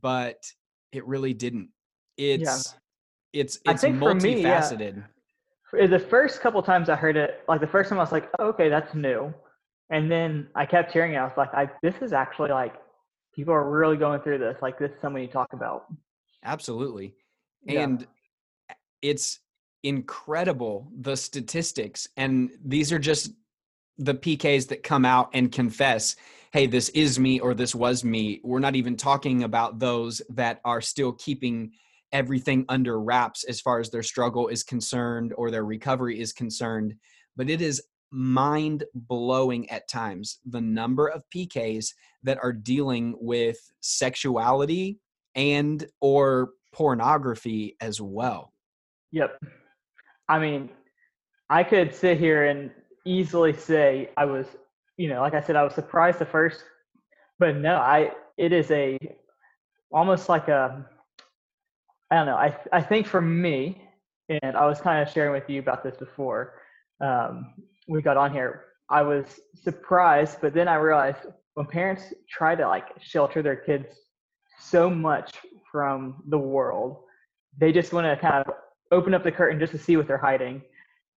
but 0.00 0.36
it 0.92 1.06
really 1.06 1.34
didn't. 1.34 1.70
It's 2.16 2.74
it's 3.32 3.58
I 3.66 3.72
it's 3.72 3.80
think 3.80 3.98
for 3.98 4.14
me, 4.14 4.42
yeah. 4.42 4.60
multifaceted. 4.60 5.04
The 5.72 5.98
first 5.98 6.40
couple 6.40 6.62
times 6.62 6.88
I 6.88 6.96
heard 6.96 7.16
it, 7.16 7.42
like 7.48 7.60
the 7.60 7.66
first 7.66 7.88
time 7.88 7.98
I 7.98 8.02
was 8.02 8.12
like, 8.12 8.28
oh, 8.38 8.48
okay, 8.48 8.68
that's 8.68 8.94
new. 8.94 9.32
And 9.90 10.10
then 10.10 10.48
I 10.54 10.66
kept 10.66 10.92
hearing 10.92 11.14
it. 11.14 11.16
I 11.16 11.24
was 11.24 11.36
like, 11.36 11.52
I, 11.54 11.70
this 11.82 11.94
is 12.02 12.12
actually 12.12 12.50
like, 12.50 12.74
people 13.34 13.54
are 13.54 13.70
really 13.70 13.96
going 13.96 14.20
through 14.20 14.38
this. 14.38 14.56
Like, 14.62 14.78
this 14.78 14.90
is 14.90 15.00
something 15.00 15.22
you 15.22 15.28
talk 15.28 15.52
about. 15.52 15.86
Absolutely. 16.44 17.14
Yeah. 17.64 17.82
And 17.82 18.06
it's 19.00 19.40
incredible 19.84 20.88
the 21.00 21.16
statistics 21.16 22.06
and 22.16 22.50
these 22.64 22.92
are 22.92 23.00
just 23.00 23.32
the 23.98 24.14
PKs 24.14 24.68
that 24.68 24.82
come 24.82 25.04
out 25.04 25.30
and 25.34 25.52
confess, 25.52 26.16
hey, 26.52 26.66
this 26.66 26.88
is 26.90 27.18
me 27.18 27.40
or 27.40 27.54
this 27.54 27.74
was 27.74 28.04
me. 28.04 28.40
We're 28.42 28.58
not 28.58 28.76
even 28.76 28.96
talking 28.96 29.42
about 29.42 29.78
those 29.78 30.22
that 30.30 30.60
are 30.64 30.80
still 30.80 31.12
keeping 31.12 31.72
everything 32.12 32.64
under 32.68 33.00
wraps 33.00 33.44
as 33.44 33.60
far 33.60 33.80
as 33.80 33.90
their 33.90 34.02
struggle 34.02 34.48
is 34.48 34.62
concerned 34.62 35.32
or 35.36 35.50
their 35.50 35.64
recovery 35.64 36.20
is 36.20 36.32
concerned. 36.32 36.94
But 37.36 37.48
it 37.48 37.60
is 37.60 37.82
mind 38.10 38.84
blowing 38.94 39.68
at 39.70 39.88
times 39.88 40.38
the 40.44 40.60
number 40.60 41.08
of 41.08 41.24
PKs 41.34 41.92
that 42.22 42.38
are 42.42 42.52
dealing 42.52 43.14
with 43.18 43.58
sexuality 43.80 44.98
and 45.34 45.84
or 46.00 46.50
pornography 46.72 47.76
as 47.80 48.00
well. 48.00 48.52
Yep. 49.12 49.38
I 50.28 50.38
mean, 50.38 50.70
I 51.50 51.64
could 51.64 51.94
sit 51.94 52.18
here 52.18 52.46
and 52.46 52.70
easily 53.04 53.52
say 53.52 54.10
I 54.16 54.24
was, 54.24 54.46
you 54.96 55.08
know, 55.08 55.20
like 55.20 55.34
I 55.34 55.40
said, 55.40 55.56
I 55.56 55.62
was 55.62 55.74
surprised 55.74 56.18
the 56.18 56.26
first, 56.26 56.64
but 57.38 57.56
no, 57.56 57.76
I 57.76 58.12
it 58.38 58.52
is 58.52 58.70
a 58.70 58.98
almost 59.92 60.28
like 60.28 60.48
a 60.48 60.86
I 62.10 62.16
don't 62.16 62.26
know. 62.26 62.36
I 62.36 62.56
I 62.72 62.80
think 62.80 63.06
for 63.06 63.20
me, 63.20 63.82
and 64.28 64.56
I 64.56 64.66
was 64.66 64.80
kind 64.80 65.06
of 65.06 65.12
sharing 65.12 65.32
with 65.32 65.48
you 65.50 65.60
about 65.60 65.82
this 65.82 65.96
before 65.96 66.54
um, 67.00 67.54
we 67.88 68.00
got 68.00 68.16
on 68.16 68.32
here. 68.32 68.64
I 68.88 69.02
was 69.02 69.40
surprised, 69.62 70.38
but 70.40 70.54
then 70.54 70.68
I 70.68 70.76
realized 70.76 71.26
when 71.54 71.66
parents 71.66 72.04
try 72.30 72.54
to 72.54 72.66
like 72.66 72.88
shelter 73.00 73.42
their 73.42 73.56
kids 73.56 73.86
so 74.62 74.88
much 74.88 75.32
from 75.70 76.22
the 76.28 76.38
world, 76.38 76.98
they 77.58 77.72
just 77.72 77.92
want 77.92 78.06
to 78.06 78.16
kind 78.16 78.44
of 78.46 78.54
open 78.90 79.14
up 79.14 79.24
the 79.24 79.32
curtain 79.32 79.58
just 79.58 79.72
to 79.72 79.78
see 79.78 79.96
what 79.96 80.06
they're 80.06 80.18
hiding. 80.18 80.62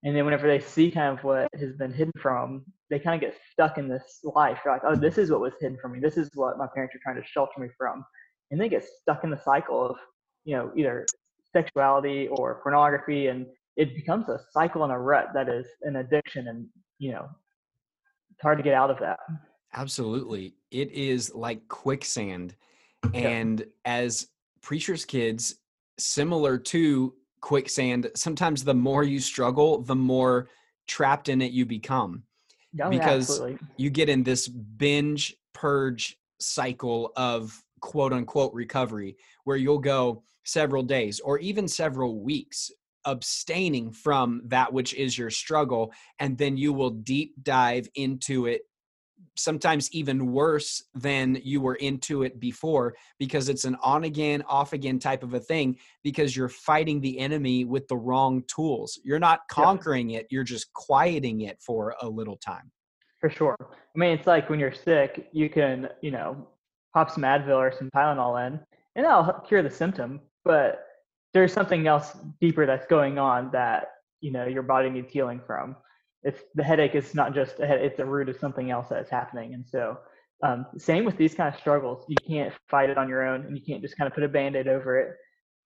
And 0.04 0.16
then 0.16 0.25
whenever 0.25 0.48
they 0.48 0.60
see 0.60 0.92
kind 0.92 1.18
of 1.18 1.24
what 1.24 1.50
has 1.60 1.74
been 1.74 1.92
hidden 1.92 2.14
from, 2.20 2.64
they 2.90 3.00
kind 3.00 3.16
of 3.16 3.22
get 3.22 3.40
stuck 3.52 3.78
in 3.78 3.88
this 3.88 4.20
life. 4.24 4.60
They're 4.64 4.74
like, 4.74 4.84
oh, 4.86 4.96
this 4.96 5.18
is 5.18 5.32
what 5.32 5.42
was 5.42 5.54
hidden 5.60 5.78
from 5.82 5.94
me. 5.94 6.00
This 6.00 6.18
is 6.18 6.30
what 6.36 6.58
my 6.58 6.68
parents 6.74 6.96
are 6.96 7.00
trying 7.02 7.22
to 7.22 7.28
shelter 7.28 7.60
me 7.60 7.68
from. 7.78 8.06
And 8.52 8.62
they 8.62 8.70
get 8.70 8.86
stuck 9.02 9.24
in 9.24 9.32
the 9.32 9.42
cycle 9.44 9.84
of, 9.84 9.96
you 10.44 10.56
know, 10.56 10.72
either 10.75 11.06
sexuality 11.52 12.28
or 12.28 12.62
pornography. 12.62 13.28
And 13.28 13.48
it 13.78 13.96
becomes 13.96 14.30
a 14.30 14.40
cycle 14.52 14.84
and 14.84 14.94
a 14.94 14.98
rut 14.98 15.30
that 15.34 15.50
is 15.50 15.66
an 15.82 15.96
addiction. 15.96 16.48
And, 16.50 16.68
you 17.00 17.12
know, 17.12 17.28
it's 18.32 18.42
hard 18.44 18.60
to 18.60 18.64
get 18.64 18.75
out 18.75 18.92
of 18.92 19.00
that. 19.00 19.18
Absolutely. 19.74 20.54
It 20.70 20.92
is 20.92 21.34
like 21.34 21.68
quicksand. 21.68 22.56
And 23.14 23.60
yeah. 23.60 23.66
as 23.86 24.28
preacher's 24.62 25.06
kids, 25.06 25.56
similar 25.98 26.58
to 26.58 27.14
quicksand, 27.42 28.10
sometimes 28.16 28.64
the 28.64 28.74
more 28.74 29.04
you 29.04 29.20
struggle, 29.20 29.82
the 29.82 29.96
more 29.96 30.50
trapped 30.88 31.30
in 31.30 31.42
it 31.42 31.52
you 31.52 31.66
become. 31.66 32.24
Oh, 32.82 32.90
because 32.90 33.40
yeah, 33.40 33.56
you 33.78 33.90
get 33.90 34.10
in 34.10 34.24
this 34.24 34.48
binge 34.48 35.36
purge 35.54 36.18
cycle 36.40 37.14
of 37.16 37.64
quote 37.80 38.12
unquote 38.12 38.54
recovery 38.54 39.16
where 39.46 39.58
you'll 39.58 39.78
go 39.78 40.24
several 40.44 40.84
days 40.84 41.20
or 41.20 41.40
even 41.40 41.68
several 41.68 42.20
weeks 42.20 42.72
abstaining 43.06 43.92
from 43.92 44.42
that 44.46 44.74
which 44.74 44.94
is 44.96 45.18
your 45.18 45.30
struggle 45.30 45.94
and 46.20 46.38
then 46.38 46.58
you 46.58 46.74
will 46.74 46.90
deep 46.90 47.36
dive 47.44 47.88
into 47.96 48.48
it 48.48 48.64
sometimes 49.36 49.92
even 49.92 50.32
worse 50.32 50.84
than 50.94 51.39
you 51.44 51.62
were 51.62 51.75
into 51.75 52.24
it 52.24 52.39
before 52.39 52.96
because 53.20 53.50
it's 53.50 53.65
an 53.65 53.75
on 53.84 54.04
again 54.06 54.42
off 54.48 54.74
again 54.74 55.00
type 55.00 55.24
of 55.24 55.34
a 55.34 55.39
thing 55.39 55.77
because 56.04 56.36
you're 56.36 56.50
fighting 56.50 57.01
the 57.01 57.20
enemy 57.20 57.65
with 57.65 57.88
the 57.88 57.98
wrong 57.98 58.44
tools. 58.48 59.00
You're 59.04 59.20
not 59.20 59.42
conquering 59.50 60.10
yeah. 60.10 60.20
it 60.20 60.27
you're 60.30 60.44
just 60.44 60.72
quieting 60.74 61.42
it 61.42 61.62
for 61.62 61.96
a 62.01 62.08
little 62.08 62.38
time. 62.38 62.72
For 63.20 63.30
sure. 63.30 63.56
I 63.60 63.98
mean 63.98 64.12
it's 64.12 64.27
like 64.27 64.50
when 64.50 64.60
you're 64.60 64.74
sick 64.74 65.30
you 65.32 65.50
can 65.50 65.89
you 66.01 66.12
know 66.12 66.48
pop 66.94 67.12
some 67.12 67.24
advil 67.24 67.58
or 67.58 67.74
some 67.77 67.89
tylenol 67.92 68.46
in 68.48 68.60
and 68.96 69.06
that'll 69.06 69.34
cure 69.48 69.62
the 69.62 69.70
symptom 69.70 70.22
but 70.44 70.86
there's 71.34 71.51
something 71.51 71.86
else 71.86 72.15
deeper 72.39 72.65
that's 72.65 72.86
going 72.88 73.20
on 73.20 73.51
that 73.51 73.88
you 74.22 74.32
know 74.32 74.46
your 74.46 74.63
body 74.63 74.89
needs 74.89 75.12
healing 75.12 75.42
from 75.46 75.75
it's 76.25 76.41
the 76.55 76.63
headache 76.63 76.96
is 76.96 77.15
not 77.15 77.34
just 77.34 77.60
a 77.62 77.67
head, 77.67 77.82
it's 77.82 78.00
a 78.00 78.05
root 78.05 78.27
of 78.27 78.38
something 78.38 78.72
else 78.72 78.88
that's 78.89 79.10
happening. 79.10 79.53
And 79.53 79.65
so 79.65 79.98
um, 80.44 80.65
same 80.77 81.05
with 81.05 81.17
these 81.17 81.34
kind 81.34 81.53
of 81.53 81.60
struggles. 81.60 82.03
You 82.10 82.17
can't 82.27 82.53
fight 82.70 82.89
it 82.89 82.98
on 82.98 83.08
your 83.08 83.25
own 83.25 83.46
and 83.46 83.58
you 83.58 83.63
can't 83.63 83.82
just 83.82 83.98
kind 83.98 84.08
of 84.08 84.13
put 84.13 84.24
a 84.24 84.27
band-aid 84.27 84.67
over 84.67 85.00
it. 85.00 85.15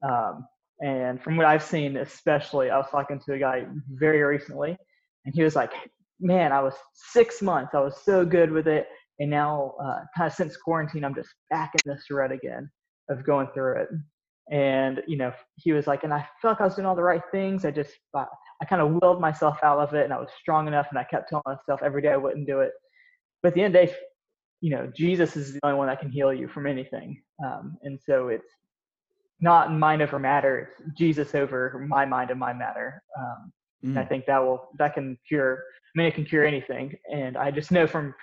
Um, 0.08 0.46
and 0.82 1.22
from 1.22 1.36
what 1.36 1.46
i've 1.46 1.64
seen 1.64 1.98
especially 1.98 2.70
i 2.70 2.78
was 2.78 2.90
talking 2.90 3.20
to 3.20 3.34
a 3.34 3.40
guy 3.40 3.66
very 3.90 4.22
recently 4.22 4.78
and 5.26 5.36
he 5.36 5.44
was 5.44 5.56
like 5.56 5.72
man 6.20 6.52
i 6.52 6.62
was 6.62 6.74
six 6.94 7.42
months 7.42 7.74
i 7.74 7.80
was 7.80 8.02
so 8.04 8.26
good 8.26 8.52
with 8.52 8.68
it 8.68 8.88
and 9.20 9.30
now 9.30 9.74
uh, 9.84 10.00
kind 10.16 10.28
of 10.28 10.34
since 10.34 10.56
quarantine 10.56 11.04
i'm 11.04 11.16
just 11.16 11.30
back 11.50 11.72
in 11.74 11.92
this 11.92 12.06
rut 12.10 12.32
again 12.32 12.70
of 13.10 13.26
going 13.26 13.48
through 13.54 13.82
it 13.82 13.90
and 14.52 15.02
you 15.08 15.18
know 15.18 15.32
he 15.58 15.72
was 15.72 15.86
like 15.88 16.04
and 16.04 16.14
i 16.14 16.28
felt 16.42 16.54
like 16.54 16.62
i 16.62 16.66
was 16.66 16.76
doing 16.76 16.86
all 16.86 16.96
the 16.96 17.02
right 17.04 17.22
things 17.32 17.66
i 17.66 17.72
just 17.72 17.92
I 18.62 18.66
kind 18.66 18.82
of 18.82 19.02
willed 19.02 19.22
myself 19.22 19.58
out 19.64 19.80
of 19.80 19.94
it 19.94 20.04
and 20.04 20.14
I 20.14 20.20
was 20.20 20.30
strong 20.40 20.68
enough 20.68 20.88
and 20.90 21.00
I 21.00 21.04
kept 21.04 21.30
telling 21.30 21.44
myself 21.46 21.82
every 21.82 22.02
day 22.02 22.10
I 22.10 22.18
wouldn't 22.18 22.48
do 22.48 22.60
it. 22.60 22.72
But 23.42 23.50
at 23.50 23.54
the 23.56 23.64
end 23.64 23.76
of 23.76 23.82
the 23.82 23.88
day, 23.88 23.96
you 24.62 24.72
know, 24.72 24.92
Jesus 24.94 25.38
is 25.38 25.54
the 25.54 25.60
only 25.64 25.78
one 25.78 25.88
that 25.88 26.02
can 26.02 26.12
heal 26.12 26.34
you 26.34 26.50
from 26.50 26.68
anything. 26.68 27.22
Um, 27.44 27.78
and 27.84 27.98
so 28.06 28.28
it's 28.28 28.50
not 29.40 29.72
mind 29.72 30.02
over 30.02 30.20
matter, 30.20 30.60
it's 30.60 30.98
Jesus 30.98 31.34
over 31.34 31.86
my 31.88 32.06
mind 32.06 32.32
and 32.32 32.40
my 32.40 32.52
matter. 32.52 33.02
Um, 33.18 33.54
mm. 33.86 33.90
and 33.90 34.00
I 34.00 34.04
mm. 34.04 34.10
think 34.10 34.26
that 34.26 34.44
will, 34.44 34.70
that 34.78 34.94
can 34.94 35.18
cure, 35.26 35.64
I 35.86 35.98
mean, 35.98 36.08
it 36.08 36.16
can 36.16 36.26
cure 36.26 36.46
anything. 36.46 36.94
And 37.10 37.38
I 37.38 37.52
just 37.52 37.72
know 37.72 37.88
from 37.88 38.14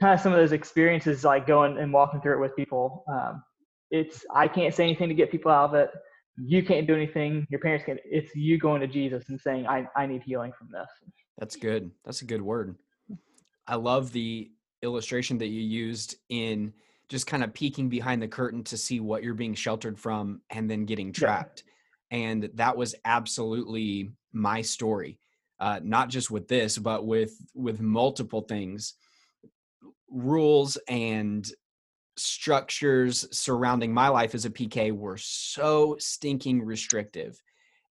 kind 0.00 0.12
of 0.12 0.20
some 0.20 0.32
of 0.32 0.38
those 0.38 0.50
experiences, 0.50 1.22
like 1.22 1.46
going 1.46 1.78
and 1.78 1.92
walking 1.92 2.20
through 2.20 2.34
it 2.34 2.40
with 2.40 2.56
people, 2.56 3.04
um, 3.08 3.44
it's, 3.90 4.24
I 4.34 4.48
can't 4.48 4.74
say 4.74 4.84
anything 4.84 5.08
to 5.08 5.14
get 5.14 5.30
people 5.30 5.50
out 5.50 5.70
of 5.70 5.74
it. 5.74 5.90
You 6.36 6.62
can't 6.62 6.86
do 6.86 6.94
anything. 6.94 7.46
Your 7.50 7.60
parents 7.60 7.84
can't 7.84 8.00
it's 8.04 8.34
you 8.34 8.58
going 8.58 8.80
to 8.80 8.86
jesus 8.86 9.28
and 9.28 9.38
saying 9.38 9.66
i, 9.66 9.86
I 9.94 10.06
need 10.06 10.22
healing 10.22 10.52
from 10.58 10.68
this. 10.72 10.88
That's 11.38 11.56
good. 11.56 11.90
That's 12.04 12.22
a 12.22 12.26
good 12.26 12.42
word. 12.42 12.76
I 13.66 13.76
love 13.76 14.12
the 14.12 14.50
illustration 14.82 15.38
that 15.38 15.48
you 15.48 15.60
used 15.60 16.16
in 16.28 16.72
just 17.08 17.26
kind 17.26 17.42
of 17.42 17.52
peeking 17.52 17.88
behind 17.88 18.22
the 18.22 18.28
curtain 18.28 18.62
to 18.64 18.76
see 18.76 19.00
what 19.00 19.22
you're 19.22 19.34
being 19.34 19.54
sheltered 19.54 19.98
from 19.98 20.40
and 20.50 20.70
then 20.70 20.84
getting 20.84 21.12
trapped. 21.12 21.64
Yeah. 22.10 22.18
and 22.18 22.50
that 22.54 22.76
was 22.76 22.94
absolutely 23.04 24.12
my 24.32 24.62
story 24.62 25.18
uh, 25.58 25.80
not 25.82 26.08
just 26.08 26.30
with 26.30 26.48
this 26.48 26.78
but 26.78 27.04
with 27.04 27.32
with 27.54 27.80
multiple 27.80 28.42
things 28.42 28.94
rules 30.08 30.78
and 30.88 31.50
structures 32.20 33.26
surrounding 33.36 33.92
my 33.92 34.08
life 34.08 34.34
as 34.34 34.44
a 34.44 34.50
PK 34.50 34.92
were 34.92 35.16
so 35.16 35.96
stinking 35.98 36.62
restrictive. 36.62 37.42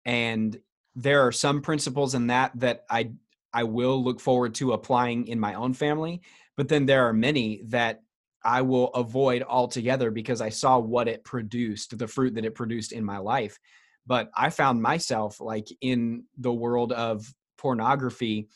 And 0.06 0.60
there 0.96 1.26
are 1.26 1.32
some 1.32 1.62
principles 1.62 2.16
in 2.16 2.28
that 2.28 2.52
that 2.60 2.86
I 2.90 3.12
I 3.54 3.64
will 3.64 4.04
look 4.04 4.20
forward 4.20 4.56
to 4.56 4.74
applying 4.74 5.28
in 5.28 5.40
my 5.40 5.56
own 5.56 5.74
family, 5.74 6.22
but 6.56 6.68
then 6.68 6.86
there 6.86 7.08
are 7.08 7.14
many 7.14 7.62
that 7.66 8.02
I 8.44 8.62
will 8.62 8.88
avoid 8.90 9.44
altogether 9.44 10.12
because 10.12 10.40
I 10.40 10.50
saw 10.50 10.78
what 10.78 11.08
it 11.08 11.24
produced, 11.24 11.98
the 11.98 12.08
fruit 12.08 12.36
that 12.36 12.46
it 12.46 12.56
produced 12.56 12.92
in 12.92 13.04
my 13.04 13.18
life. 13.18 13.60
But 14.08 14.30
I 14.36 14.50
found 14.50 14.82
myself 14.82 15.42
like 15.42 15.68
in 15.82 16.24
the 16.38 16.54
world 16.54 16.92
of 16.92 17.34
pornography 17.58 18.48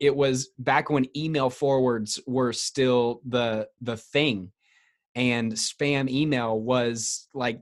it 0.00 0.16
was 0.16 0.48
back 0.58 0.88
when 0.90 1.14
email 1.16 1.50
forwards 1.50 2.18
were 2.26 2.52
still 2.52 3.20
the 3.26 3.68
the 3.82 3.98
thing 3.98 4.50
and 5.14 5.52
spam 5.52 6.08
email 6.08 6.58
was 6.58 7.28
like 7.34 7.60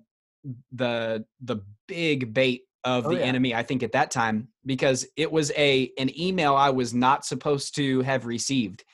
the 0.72 1.24
the 1.40 1.60
big 1.86 2.32
bait 2.32 2.62
of 2.84 3.06
oh, 3.06 3.10
the 3.10 3.16
yeah. 3.16 3.24
enemy 3.24 3.54
i 3.54 3.62
think 3.62 3.82
at 3.82 3.92
that 3.92 4.10
time 4.10 4.48
because 4.64 5.06
it 5.16 5.30
was 5.30 5.50
a 5.56 5.90
an 5.98 6.10
email 6.18 6.54
i 6.54 6.70
was 6.70 6.94
not 6.94 7.24
supposed 7.24 7.74
to 7.74 8.00
have 8.02 8.26
received 8.26 8.84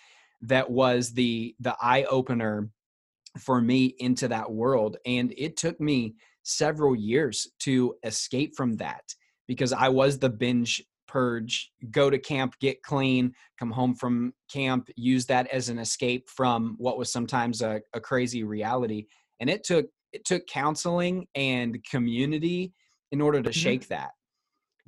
that 0.42 0.70
was 0.70 1.12
the 1.12 1.54
the 1.61 1.76
eye 1.80 2.04
opener 2.04 2.68
for 3.38 3.61
me 3.61 3.94
into 3.99 4.28
that 4.28 4.50
world 4.50 4.96
and 5.04 5.34
it 5.37 5.56
took 5.56 5.80
me 5.80 6.14
several 6.44 6.94
years 6.94 7.49
to 7.58 7.94
escape 8.04 8.54
from 8.56 8.76
that 8.76 9.02
because 9.49 9.73
i 9.73 9.88
was 9.88 10.18
the 10.18 10.30
binge 10.30 10.82
purge, 11.14 11.71
go 11.92 12.11
to 12.11 12.18
camp, 12.18 12.59
get 12.59 12.83
clean, 12.83 13.33
come 13.56 13.71
home 13.71 13.94
from 13.94 14.35
camp, 14.52 14.88
use 14.97 15.25
that 15.26 15.47
as 15.52 15.68
an 15.68 15.78
escape 15.78 16.28
from 16.28 16.75
what 16.78 16.99
was 16.99 17.12
sometimes 17.12 17.62
a, 17.62 17.80
a 17.92 18.00
crazy 18.00 18.42
reality. 18.42 19.06
And 19.38 19.49
it 19.49 19.62
took 19.62 19.87
it 20.12 20.25
took 20.25 20.44
counseling 20.49 21.28
and 21.37 21.78
community 21.88 22.73
in 23.12 23.21
order 23.21 23.40
to 23.42 23.50
mm-hmm. 23.50 23.59
shake 23.59 23.88
that. 23.88 24.11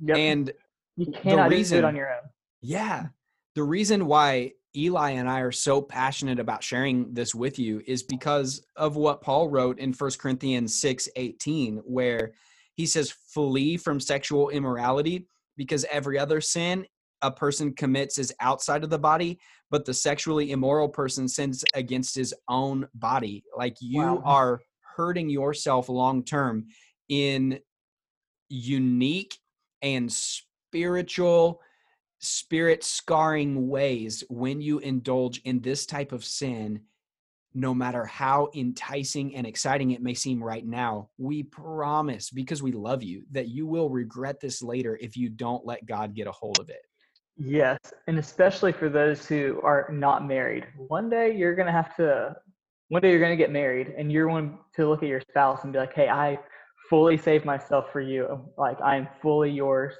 Yep. 0.01 0.17
And 0.17 0.51
you 0.97 1.11
cannot 1.13 1.49
reason, 1.49 1.77
do 1.77 1.85
it 1.85 1.87
on 1.87 1.95
your 1.95 2.09
own. 2.09 2.29
Yeah. 2.61 3.07
The 3.55 3.63
reason 3.63 4.05
why 4.05 4.51
Eli 4.75 5.11
and 5.11 5.29
I 5.29 5.39
are 5.39 5.51
so 5.53 5.81
passionate 5.81 6.39
about 6.39 6.61
sharing 6.61 7.13
this 7.13 7.33
with 7.33 7.57
you 7.57 7.81
is 7.87 8.03
because 8.03 8.65
of 8.75 8.97
what 8.97 9.21
Paul 9.21 9.49
wrote 9.49 9.79
in 9.79 9.93
1 9.93 10.11
Corinthians 10.19 10.79
6 10.81 11.07
18, 11.15 11.77
where 11.85 12.33
he 12.75 12.85
says, 12.85 13.11
Flee 13.11 13.77
from 13.77 13.99
sexual 14.01 14.49
immorality 14.49 15.25
because 15.57 15.85
every 15.91 16.17
other 16.17 16.39
sin 16.39 16.85
a 17.21 17.31
person 17.31 17.73
commits 17.73 18.17
is 18.17 18.33
outside 18.39 18.83
of 18.83 18.89
the 18.89 18.99
body, 18.99 19.39
but 19.71 19.85
the 19.85 19.93
sexually 19.93 20.51
immoral 20.51 20.89
person 20.89 21.27
sins 21.27 21.63
against 21.73 22.15
his 22.15 22.33
own 22.47 22.87
body. 22.93 23.43
Like 23.55 23.75
you 23.81 24.01
wow. 24.01 24.21
are 24.23 24.59
hurting 24.95 25.29
yourself 25.29 25.89
long 25.89 26.23
term 26.23 26.67
in 27.09 27.59
unique 28.49 29.37
and 29.81 30.11
spiritual 30.11 31.61
spirit 32.19 32.83
scarring 32.83 33.67
ways 33.67 34.23
when 34.29 34.59
you 34.59 34.79
indulge 34.79 35.39
in 35.43 35.61
this 35.61 35.85
type 35.85 36.11
of 36.11 36.25
sin 36.25 36.81
no 37.57 37.73
matter 37.73 38.05
how 38.05 38.49
enticing 38.53 39.35
and 39.35 39.47
exciting 39.47 39.89
it 39.89 40.01
may 40.01 40.13
seem 40.13 40.43
right 40.43 40.65
now, 40.65 41.09
we 41.17 41.41
promise 41.41 42.29
because 42.29 42.61
we 42.61 42.71
love 42.71 43.01
you 43.01 43.23
that 43.31 43.47
you 43.47 43.65
will 43.65 43.89
regret 43.89 44.39
this 44.39 44.61
later 44.61 44.95
if 45.01 45.17
you 45.17 45.27
don't 45.27 45.65
let 45.65 45.83
God 45.87 46.13
get 46.13 46.27
a 46.27 46.31
hold 46.31 46.59
of 46.59 46.69
it. 46.69 46.81
Yes, 47.35 47.79
and 48.05 48.19
especially 48.19 48.71
for 48.71 48.89
those 48.89 49.25
who 49.25 49.59
are 49.63 49.89
not 49.91 50.27
married. 50.27 50.67
One 50.75 51.09
day 51.09 51.35
you're 51.35 51.55
going 51.55 51.65
to 51.65 51.71
have 51.71 51.95
to 51.95 52.35
one 52.89 53.01
day 53.01 53.09
you're 53.09 53.19
going 53.19 53.35
to 53.35 53.43
get 53.43 53.51
married 53.51 53.93
and 53.97 54.11
you're 54.11 54.27
going 54.27 54.59
to 54.75 54.87
look 54.87 55.01
at 55.01 55.09
your 55.09 55.21
spouse 55.21 55.63
and 55.63 55.73
be 55.73 55.79
like, 55.79 55.93
"Hey, 55.93 56.09
I 56.09 56.39
fully 56.91 57.17
saved 57.17 57.43
myself 57.43 57.91
for 57.91 58.01
you. 58.01 58.39
Like 58.55 58.79
I 58.81 58.97
am 58.97 59.07
fully 59.19 59.49
yours." 59.49 59.95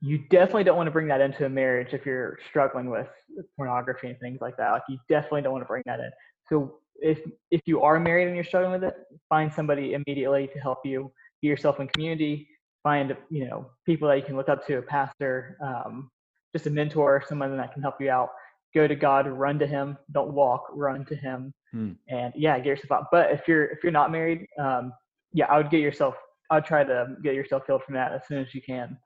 You 0.00 0.18
definitely 0.28 0.64
don't 0.64 0.76
want 0.76 0.88
to 0.88 0.90
bring 0.90 1.06
that 1.08 1.20
into 1.20 1.46
a 1.46 1.48
marriage 1.48 1.94
if 1.94 2.04
you're 2.04 2.36
struggling 2.50 2.90
with 2.90 3.08
pornography 3.56 4.08
and 4.08 4.18
things 4.18 4.40
like 4.40 4.56
that. 4.56 4.72
Like 4.72 4.82
you 4.88 4.98
definitely 5.08 5.42
don't 5.42 5.52
want 5.52 5.62
to 5.62 5.68
bring 5.68 5.84
that 5.86 6.00
in. 6.00 6.10
So 6.48 6.78
if 6.96 7.20
if 7.50 7.60
you 7.66 7.82
are 7.82 7.98
married 8.00 8.26
and 8.26 8.34
you're 8.34 8.44
struggling 8.44 8.72
with 8.72 8.84
it, 8.84 8.94
find 9.28 9.52
somebody 9.52 9.94
immediately 9.94 10.48
to 10.52 10.58
help 10.58 10.78
you. 10.84 11.12
Be 11.42 11.48
yourself 11.48 11.80
in 11.80 11.88
community. 11.88 12.48
Find 12.82 13.16
you 13.30 13.46
know 13.48 13.70
people 13.86 14.08
that 14.08 14.16
you 14.16 14.22
can 14.22 14.36
look 14.36 14.48
up 14.48 14.66
to, 14.66 14.78
a 14.78 14.82
pastor, 14.82 15.56
um, 15.62 16.10
just 16.54 16.66
a 16.66 16.70
mentor, 16.70 17.22
someone 17.26 17.56
that 17.56 17.72
can 17.72 17.82
help 17.82 18.00
you 18.00 18.10
out. 18.10 18.30
Go 18.74 18.88
to 18.88 18.94
God, 18.94 19.26
run 19.28 19.58
to 19.58 19.66
Him. 19.66 19.96
Don't 20.12 20.32
walk, 20.32 20.66
run 20.72 21.04
to 21.06 21.14
Him, 21.14 21.52
hmm. 21.72 21.92
and 22.08 22.32
yeah, 22.36 22.56
get 22.58 22.66
yourself 22.66 22.92
out. 22.92 23.06
But 23.10 23.30
if 23.30 23.46
you're 23.46 23.66
if 23.66 23.82
you're 23.82 23.92
not 23.92 24.10
married, 24.10 24.46
um, 24.58 24.92
yeah, 25.32 25.46
I 25.46 25.58
would 25.58 25.70
get 25.70 25.80
yourself. 25.80 26.14
I'd 26.50 26.64
try 26.64 26.84
to 26.84 27.16
get 27.22 27.34
yourself 27.34 27.62
healed 27.66 27.82
from 27.84 27.94
that 27.94 28.12
as 28.12 28.22
soon 28.28 28.38
as 28.38 28.54
you 28.54 28.60
can. 28.62 28.96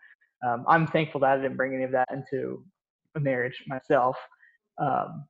Um, 0.46 0.64
I'm 0.68 0.86
thankful 0.86 1.20
that 1.20 1.30
I 1.30 1.36
didn't 1.36 1.56
bring 1.56 1.74
any 1.74 1.84
of 1.84 1.92
that 1.92 2.08
into 2.12 2.64
a 3.14 3.20
marriage 3.20 3.62
myself. 3.66 4.16
Um, 4.78 5.24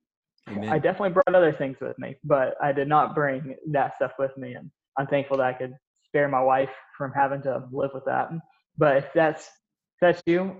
Amen. 0.50 0.68
I 0.68 0.78
definitely 0.78 1.10
brought 1.10 1.34
other 1.34 1.52
things 1.52 1.76
with 1.80 1.98
me, 1.98 2.16
but 2.24 2.54
I 2.62 2.72
did 2.72 2.88
not 2.88 3.14
bring 3.14 3.56
that 3.70 3.96
stuff 3.96 4.12
with 4.18 4.36
me. 4.36 4.54
And 4.54 4.70
I'm 4.98 5.06
thankful 5.06 5.36
that 5.38 5.46
I 5.46 5.52
could 5.52 5.74
spare 6.04 6.28
my 6.28 6.40
wife 6.40 6.70
from 6.96 7.12
having 7.12 7.42
to 7.42 7.64
live 7.70 7.90
with 7.94 8.04
that. 8.06 8.30
But 8.76 8.96
if 8.96 9.06
that's 9.14 9.46
if 9.46 10.00
that's 10.00 10.22
you, 10.26 10.56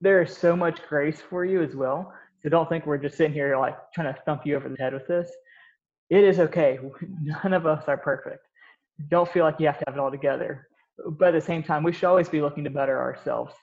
there 0.00 0.22
is 0.22 0.36
so 0.36 0.56
much 0.56 0.80
grace 0.88 1.20
for 1.20 1.44
you 1.44 1.62
as 1.62 1.74
well. 1.74 2.12
So 2.42 2.48
don't 2.48 2.68
think 2.68 2.84
we're 2.84 2.98
just 2.98 3.16
sitting 3.16 3.32
here 3.32 3.56
like 3.56 3.76
trying 3.94 4.12
to 4.12 4.20
thump 4.22 4.42
you 4.44 4.56
over 4.56 4.68
the 4.68 4.76
head 4.78 4.92
with 4.92 5.06
this. 5.06 5.30
It 6.10 6.24
is 6.24 6.38
okay. 6.40 6.78
None 7.22 7.52
of 7.52 7.66
us 7.66 7.84
are 7.86 7.96
perfect. 7.96 8.46
Don't 9.08 9.30
feel 9.30 9.44
like 9.44 9.58
you 9.58 9.66
have 9.66 9.78
to 9.78 9.84
have 9.86 9.96
it 9.96 10.00
all 10.00 10.10
together. 10.10 10.68
But 11.18 11.28
at 11.28 11.40
the 11.40 11.40
same 11.40 11.62
time, 11.62 11.82
we 11.82 11.92
should 11.92 12.04
always 12.04 12.28
be 12.28 12.40
looking 12.40 12.64
to 12.64 12.70
better 12.70 13.00
ourselves 13.00 13.54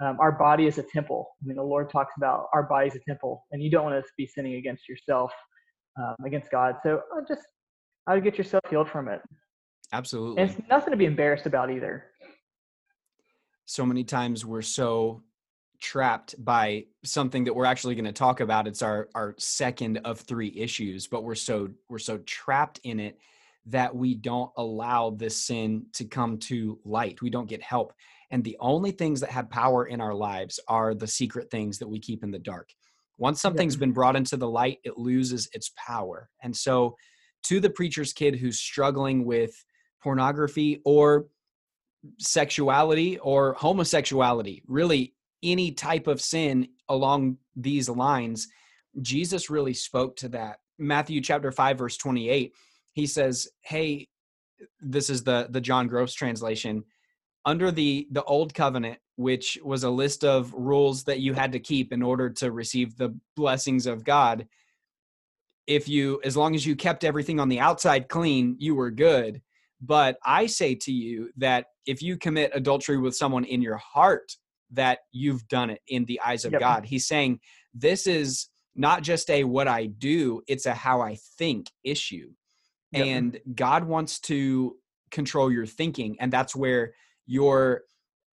um, 0.00 0.18
our 0.20 0.32
body 0.32 0.66
is 0.66 0.78
a 0.78 0.82
temple. 0.82 1.28
I 1.42 1.46
mean, 1.46 1.56
the 1.56 1.62
Lord 1.62 1.90
talks 1.90 2.12
about 2.16 2.46
our 2.52 2.62
body 2.62 2.88
is 2.88 2.94
a 2.94 3.00
temple, 3.08 3.44
and 3.52 3.62
you 3.62 3.70
don't 3.70 3.84
want 3.84 4.02
to 4.02 4.10
be 4.16 4.26
sinning 4.26 4.54
against 4.54 4.88
yourself, 4.88 5.32
um, 5.98 6.16
against 6.24 6.50
God. 6.50 6.76
So 6.82 7.00
uh, 7.16 7.20
just, 7.26 7.42
I 8.06 8.14
would 8.14 8.24
get 8.24 8.36
yourself 8.36 8.62
healed 8.68 8.88
from 8.88 9.08
it. 9.08 9.20
Absolutely. 9.92 10.42
And 10.42 10.50
it's 10.50 10.68
nothing 10.68 10.90
to 10.90 10.96
be 10.96 11.06
embarrassed 11.06 11.46
about 11.46 11.70
either. 11.70 12.04
So 13.64 13.86
many 13.86 14.04
times 14.04 14.44
we're 14.44 14.62
so 14.62 15.22
trapped 15.80 16.34
by 16.44 16.84
something 17.04 17.44
that 17.44 17.54
we're 17.54 17.64
actually 17.64 17.94
going 17.94 18.04
to 18.04 18.12
talk 18.12 18.40
about. 18.40 18.66
It's 18.66 18.82
our 18.82 19.08
our 19.14 19.34
second 19.38 19.98
of 20.04 20.20
three 20.20 20.52
issues, 20.56 21.06
but 21.06 21.24
we're 21.24 21.34
so 21.34 21.68
we're 21.88 21.98
so 21.98 22.18
trapped 22.18 22.80
in 22.84 23.00
it 23.00 23.18
that 23.66 23.94
we 23.94 24.14
don't 24.14 24.50
allow 24.56 25.10
this 25.10 25.36
sin 25.36 25.86
to 25.94 26.04
come 26.04 26.38
to 26.38 26.78
light. 26.84 27.20
We 27.22 27.30
don't 27.30 27.48
get 27.48 27.62
help. 27.62 27.92
And 28.30 28.42
the 28.42 28.56
only 28.60 28.90
things 28.90 29.20
that 29.20 29.30
have 29.30 29.50
power 29.50 29.86
in 29.86 30.00
our 30.00 30.14
lives 30.14 30.58
are 30.68 30.94
the 30.94 31.06
secret 31.06 31.50
things 31.50 31.78
that 31.78 31.88
we 31.88 32.00
keep 32.00 32.24
in 32.24 32.30
the 32.30 32.38
dark. 32.38 32.70
Once 33.18 33.40
something's 33.40 33.74
yeah. 33.74 33.80
been 33.80 33.92
brought 33.92 34.16
into 34.16 34.36
the 34.36 34.48
light, 34.48 34.78
it 34.84 34.98
loses 34.98 35.48
its 35.52 35.70
power. 35.76 36.28
And 36.42 36.54
so, 36.54 36.96
to 37.44 37.60
the 37.60 37.70
preacher's 37.70 38.12
kid 38.12 38.34
who's 38.34 38.58
struggling 38.58 39.24
with 39.24 39.64
pornography 40.02 40.80
or 40.84 41.26
sexuality 42.18 43.18
or 43.18 43.54
homosexuality, 43.54 44.62
really 44.66 45.14
any 45.42 45.72
type 45.72 46.08
of 46.08 46.20
sin 46.20 46.68
along 46.88 47.38
these 47.54 47.88
lines, 47.88 48.48
Jesus 49.00 49.48
really 49.48 49.74
spoke 49.74 50.16
to 50.16 50.28
that. 50.30 50.58
Matthew 50.78 51.20
chapter 51.20 51.52
5 51.52 51.78
verse 51.78 51.96
28, 51.96 52.52
he 52.92 53.06
says, 53.06 53.48
"Hey, 53.60 54.08
this 54.80 55.08
is 55.08 55.22
the 55.22 55.46
the 55.50 55.60
John 55.60 55.86
Groves 55.86 56.14
translation 56.14 56.84
under 57.46 57.70
the 57.70 58.08
the 58.10 58.24
old 58.24 58.52
covenant 58.52 58.98
which 59.14 59.58
was 59.64 59.84
a 59.84 59.90
list 59.90 60.24
of 60.24 60.52
rules 60.52 61.04
that 61.04 61.20
you 61.20 61.32
had 61.32 61.52
to 61.52 61.58
keep 61.58 61.92
in 61.92 62.02
order 62.02 62.28
to 62.28 62.52
receive 62.52 62.96
the 62.96 63.16
blessings 63.36 63.86
of 63.86 64.04
god 64.04 64.46
if 65.66 65.88
you 65.88 66.20
as 66.24 66.36
long 66.36 66.54
as 66.54 66.66
you 66.66 66.76
kept 66.76 67.04
everything 67.04 67.40
on 67.40 67.48
the 67.48 67.60
outside 67.60 68.08
clean 68.08 68.56
you 68.58 68.74
were 68.74 68.90
good 68.90 69.40
but 69.80 70.18
i 70.24 70.44
say 70.44 70.74
to 70.74 70.92
you 70.92 71.30
that 71.36 71.66
if 71.86 72.02
you 72.02 72.18
commit 72.18 72.50
adultery 72.52 72.98
with 72.98 73.16
someone 73.16 73.44
in 73.44 73.62
your 73.62 73.76
heart 73.76 74.32
that 74.72 74.98
you've 75.12 75.46
done 75.48 75.70
it 75.70 75.80
in 75.88 76.04
the 76.06 76.20
eyes 76.20 76.44
of 76.44 76.52
yep. 76.52 76.60
god 76.60 76.84
he's 76.84 77.06
saying 77.06 77.38
this 77.72 78.06
is 78.06 78.48
not 78.74 79.02
just 79.02 79.30
a 79.30 79.44
what 79.44 79.68
i 79.68 79.86
do 79.86 80.42
it's 80.48 80.66
a 80.66 80.74
how 80.74 81.00
i 81.00 81.16
think 81.38 81.70
issue 81.84 82.30
yep. 82.92 83.06
and 83.06 83.40
god 83.54 83.84
wants 83.84 84.18
to 84.18 84.76
control 85.12 85.52
your 85.52 85.66
thinking 85.66 86.16
and 86.18 86.32
that's 86.32 86.54
where 86.54 86.92
your 87.26 87.82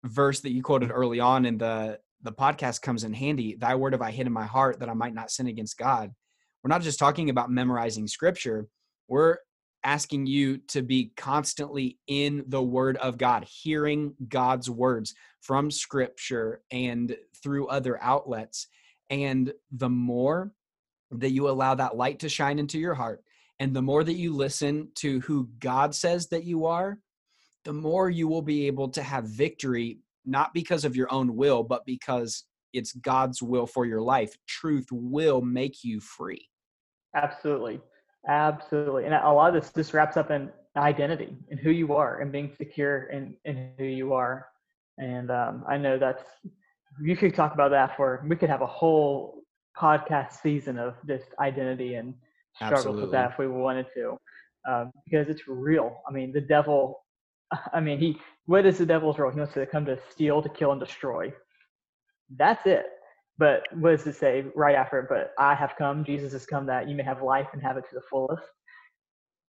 verse 0.03 0.41
that 0.41 0.51
you 0.51 0.61
quoted 0.61 0.91
early 0.91 1.19
on 1.19 1.45
in 1.45 1.57
the 1.57 1.99
the 2.21 2.31
podcast 2.31 2.81
comes 2.81 3.03
in 3.03 3.13
handy. 3.13 3.55
Thy 3.55 3.75
word 3.75 3.93
have 3.93 4.01
i 4.01 4.11
hid 4.11 4.27
in 4.27 4.33
my 4.33 4.45
heart 4.45 4.79
that 4.79 4.89
i 4.89 4.93
might 4.93 5.13
not 5.13 5.31
sin 5.31 5.47
against 5.47 5.77
god. 5.77 6.11
We're 6.63 6.69
not 6.69 6.81
just 6.81 6.99
talking 6.99 7.29
about 7.29 7.51
memorizing 7.51 8.07
scripture. 8.07 8.67
We're 9.07 9.37
asking 9.83 10.27
you 10.27 10.59
to 10.69 10.81
be 10.81 11.11
constantly 11.17 11.99
in 12.07 12.45
the 12.47 12.63
word 12.63 12.95
of 12.97 13.17
god 13.17 13.45
hearing 13.45 14.13
god's 14.29 14.69
words 14.69 15.13
from 15.41 15.69
scripture 15.69 16.61
and 16.71 17.15
through 17.41 17.67
other 17.67 18.01
outlets. 18.01 18.67
And 19.09 19.53
the 19.71 19.89
more 19.89 20.53
that 21.11 21.31
you 21.31 21.49
allow 21.49 21.75
that 21.75 21.97
light 21.97 22.19
to 22.19 22.29
shine 22.29 22.59
into 22.59 22.79
your 22.79 22.95
heart 22.95 23.21
and 23.59 23.73
the 23.73 23.81
more 23.81 24.03
that 24.03 24.13
you 24.13 24.33
listen 24.33 24.89
to 24.95 25.19
who 25.21 25.49
god 25.59 25.93
says 25.93 26.27
that 26.29 26.43
you 26.43 26.65
are 26.65 26.97
the 27.65 27.73
more 27.73 28.09
you 28.09 28.27
will 28.27 28.41
be 28.41 28.67
able 28.67 28.89
to 28.89 29.01
have 29.01 29.25
victory, 29.25 29.99
not 30.25 30.53
because 30.53 30.85
of 30.85 30.95
your 30.95 31.11
own 31.11 31.35
will, 31.35 31.63
but 31.63 31.85
because 31.85 32.43
it's 32.73 32.93
God's 32.93 33.41
will 33.41 33.67
for 33.67 33.85
your 33.85 34.01
life. 34.01 34.35
Truth 34.47 34.87
will 34.91 35.41
make 35.41 35.83
you 35.83 35.99
free. 35.99 36.47
Absolutely. 37.15 37.79
Absolutely. 38.27 39.05
And 39.05 39.13
a 39.13 39.31
lot 39.31 39.55
of 39.55 39.61
this 39.61 39.71
just 39.71 39.93
wraps 39.93 40.17
up 40.17 40.31
in 40.31 40.49
identity 40.75 41.35
and 41.51 41.59
who 41.59 41.69
you 41.69 41.93
are 41.93 42.21
and 42.21 42.31
being 42.31 42.51
secure 42.57 43.03
in, 43.11 43.35
in 43.45 43.71
who 43.77 43.85
you 43.85 44.13
are. 44.13 44.47
And 44.97 45.29
um, 45.29 45.63
I 45.67 45.77
know 45.77 45.99
that's, 45.99 46.23
you 47.01 47.15
could 47.15 47.35
talk 47.35 47.53
about 47.53 47.71
that 47.71 47.95
for, 47.95 48.25
we 48.27 48.35
could 48.35 48.49
have 48.49 48.61
a 48.61 48.67
whole 48.67 49.43
podcast 49.77 50.41
season 50.41 50.79
of 50.79 50.95
just 51.07 51.25
identity 51.39 51.95
and 51.95 52.13
struggles 52.55 53.01
with 53.01 53.11
that 53.11 53.31
if 53.31 53.37
we 53.37 53.47
wanted 53.47 53.87
to, 53.95 54.17
um, 54.69 54.91
because 55.05 55.27
it's 55.29 55.47
real. 55.47 56.01
I 56.07 56.11
mean, 56.11 56.31
the 56.31 56.41
devil 56.41 57.02
I 57.73 57.79
mean, 57.79 57.99
he 57.99 58.17
what 58.45 58.65
is 58.65 58.77
the 58.77 58.85
devil's 58.85 59.17
role? 59.17 59.31
He 59.31 59.39
wants 59.39 59.53
to 59.53 59.65
come 59.65 59.85
to 59.85 59.97
steal, 60.11 60.41
to 60.41 60.49
kill, 60.49 60.71
and 60.71 60.79
destroy. 60.79 61.31
That's 62.35 62.65
it. 62.65 62.85
But 63.37 63.63
what 63.73 63.91
does 63.91 64.05
it 64.05 64.15
say 64.15 64.45
right 64.55 64.75
after? 64.75 65.05
But 65.07 65.31
I 65.41 65.55
have 65.55 65.73
come, 65.77 66.03
Jesus 66.03 66.33
has 66.33 66.45
come 66.45 66.65
that 66.67 66.87
you 66.87 66.95
may 66.95 67.03
have 67.03 67.21
life 67.21 67.47
and 67.53 67.61
have 67.61 67.77
it 67.77 67.85
to 67.89 67.95
the 67.95 68.01
fullest. 68.09 68.43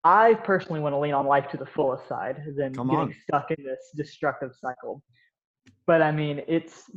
I 0.03 0.33
personally 0.33 0.79
want 0.79 0.93
to 0.93 0.99
lean 0.99 1.13
on 1.13 1.25
life 1.25 1.47
to 1.51 1.57
the 1.57 1.65
fullest 1.65 2.07
side 2.07 2.43
than 2.57 2.73
come 2.73 2.87
getting 2.87 3.01
on. 3.01 3.15
stuck 3.23 3.51
in 3.51 3.63
this 3.63 3.91
destructive 3.95 4.51
cycle. 4.59 5.01
But 5.85 6.01
I 6.01 6.11
mean, 6.11 6.41
it's 6.47 6.89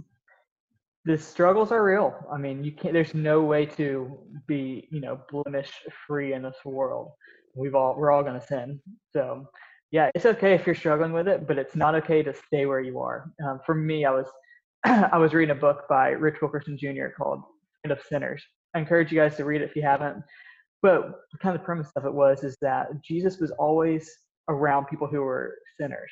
the 1.05 1.19
struggles 1.19 1.71
are 1.71 1.85
real. 1.85 2.15
I 2.33 2.39
mean, 2.39 2.65
you 2.65 2.73
can't. 2.73 2.95
There's 2.95 3.15
no 3.15 3.43
way 3.43 3.67
to 3.67 4.19
be, 4.47 4.89
you 4.91 5.01
know, 5.01 5.21
blemish 5.31 5.71
free 6.07 6.33
in 6.33 6.43
this 6.43 6.57
world. 6.65 7.13
We've 7.55 7.75
all 7.75 7.95
we're 7.97 8.11
all 8.11 8.23
going 8.23 8.41
to 8.41 8.47
sin. 8.47 8.81
So 9.13 9.47
yeah, 9.95 10.11
it's 10.13 10.27
okay 10.27 10.55
if 10.55 10.67
you're 10.67 10.75
struggling 10.75 11.13
with 11.13 11.29
it, 11.29 11.47
but 11.47 11.57
it's 11.57 11.77
not 11.77 11.95
okay 11.95 12.21
to 12.21 12.35
stay 12.35 12.67
where 12.67 12.81
you 12.81 12.99
are. 12.99 13.31
Um, 13.47 13.61
for 13.65 13.77
me, 13.77 14.05
I 14.05 14.11
was 14.11 14.27
I 14.85 15.17
was 15.17 15.33
reading 15.33 15.57
a 15.57 15.61
book 15.61 15.85
by 15.89 16.09
Rich 16.09 16.43
Wilkerson 16.43 16.77
Jr. 16.77 17.11
called 17.17 17.45
"Friend 17.81 17.97
of 17.97 18.05
Sinners." 18.05 18.43
I 18.75 18.81
encourage 18.81 19.13
you 19.13 19.21
guys 19.21 19.37
to 19.37 19.45
read 19.45 19.63
it 19.63 19.71
if 19.71 19.77
you 19.77 19.83
haven't. 19.83 20.21
But 20.83 21.13
kind 21.41 21.55
of 21.55 21.61
the 21.61 21.65
premise 21.65 21.93
of 21.95 22.07
it 22.07 22.13
was 22.13 22.43
is 22.43 22.57
that 22.61 22.89
Jesus 23.05 23.39
was 23.39 23.53
always 23.53 24.11
around 24.49 24.87
people 24.87 25.07
who 25.07 25.21
were 25.21 25.55
sinners, 25.79 26.11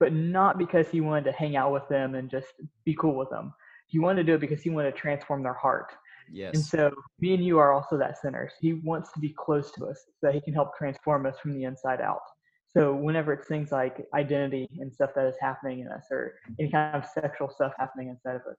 but 0.00 0.12
not 0.12 0.58
because 0.58 0.88
he 0.88 1.00
wanted 1.00 1.26
to 1.26 1.32
hang 1.32 1.54
out 1.54 1.72
with 1.72 1.88
them 1.88 2.16
and 2.16 2.28
just 2.28 2.48
be 2.84 2.96
cool 2.98 3.14
with 3.14 3.30
them. 3.30 3.54
He 3.86 4.00
wanted 4.00 4.26
to 4.26 4.32
do 4.32 4.34
it 4.34 4.40
because 4.40 4.62
he 4.62 4.70
wanted 4.70 4.90
to 4.90 4.98
transform 4.98 5.44
their 5.44 5.54
heart. 5.54 5.92
Yes. 6.28 6.56
And 6.56 6.64
so 6.64 6.90
me 7.20 7.34
and 7.34 7.44
you 7.44 7.60
are 7.60 7.72
also 7.72 7.96
that 7.98 8.18
sinners. 8.20 8.52
He 8.60 8.72
wants 8.72 9.12
to 9.12 9.20
be 9.20 9.28
close 9.28 9.70
to 9.74 9.86
us 9.86 10.00
so 10.06 10.26
that 10.26 10.34
he 10.34 10.40
can 10.40 10.54
help 10.54 10.76
transform 10.76 11.24
us 11.24 11.38
from 11.38 11.54
the 11.54 11.62
inside 11.62 12.00
out. 12.00 12.18
So 12.76 12.94
whenever 12.94 13.32
it's 13.32 13.48
things 13.48 13.72
like 13.72 14.06
identity 14.12 14.68
and 14.80 14.92
stuff 14.92 15.12
that 15.16 15.24
is 15.26 15.36
happening 15.40 15.80
in 15.80 15.88
us, 15.88 16.04
or 16.10 16.34
any 16.60 16.70
kind 16.70 16.94
of 16.94 17.08
sexual 17.08 17.48
stuff 17.48 17.72
happening 17.78 18.08
inside 18.10 18.36
of 18.36 18.42
us, 18.42 18.58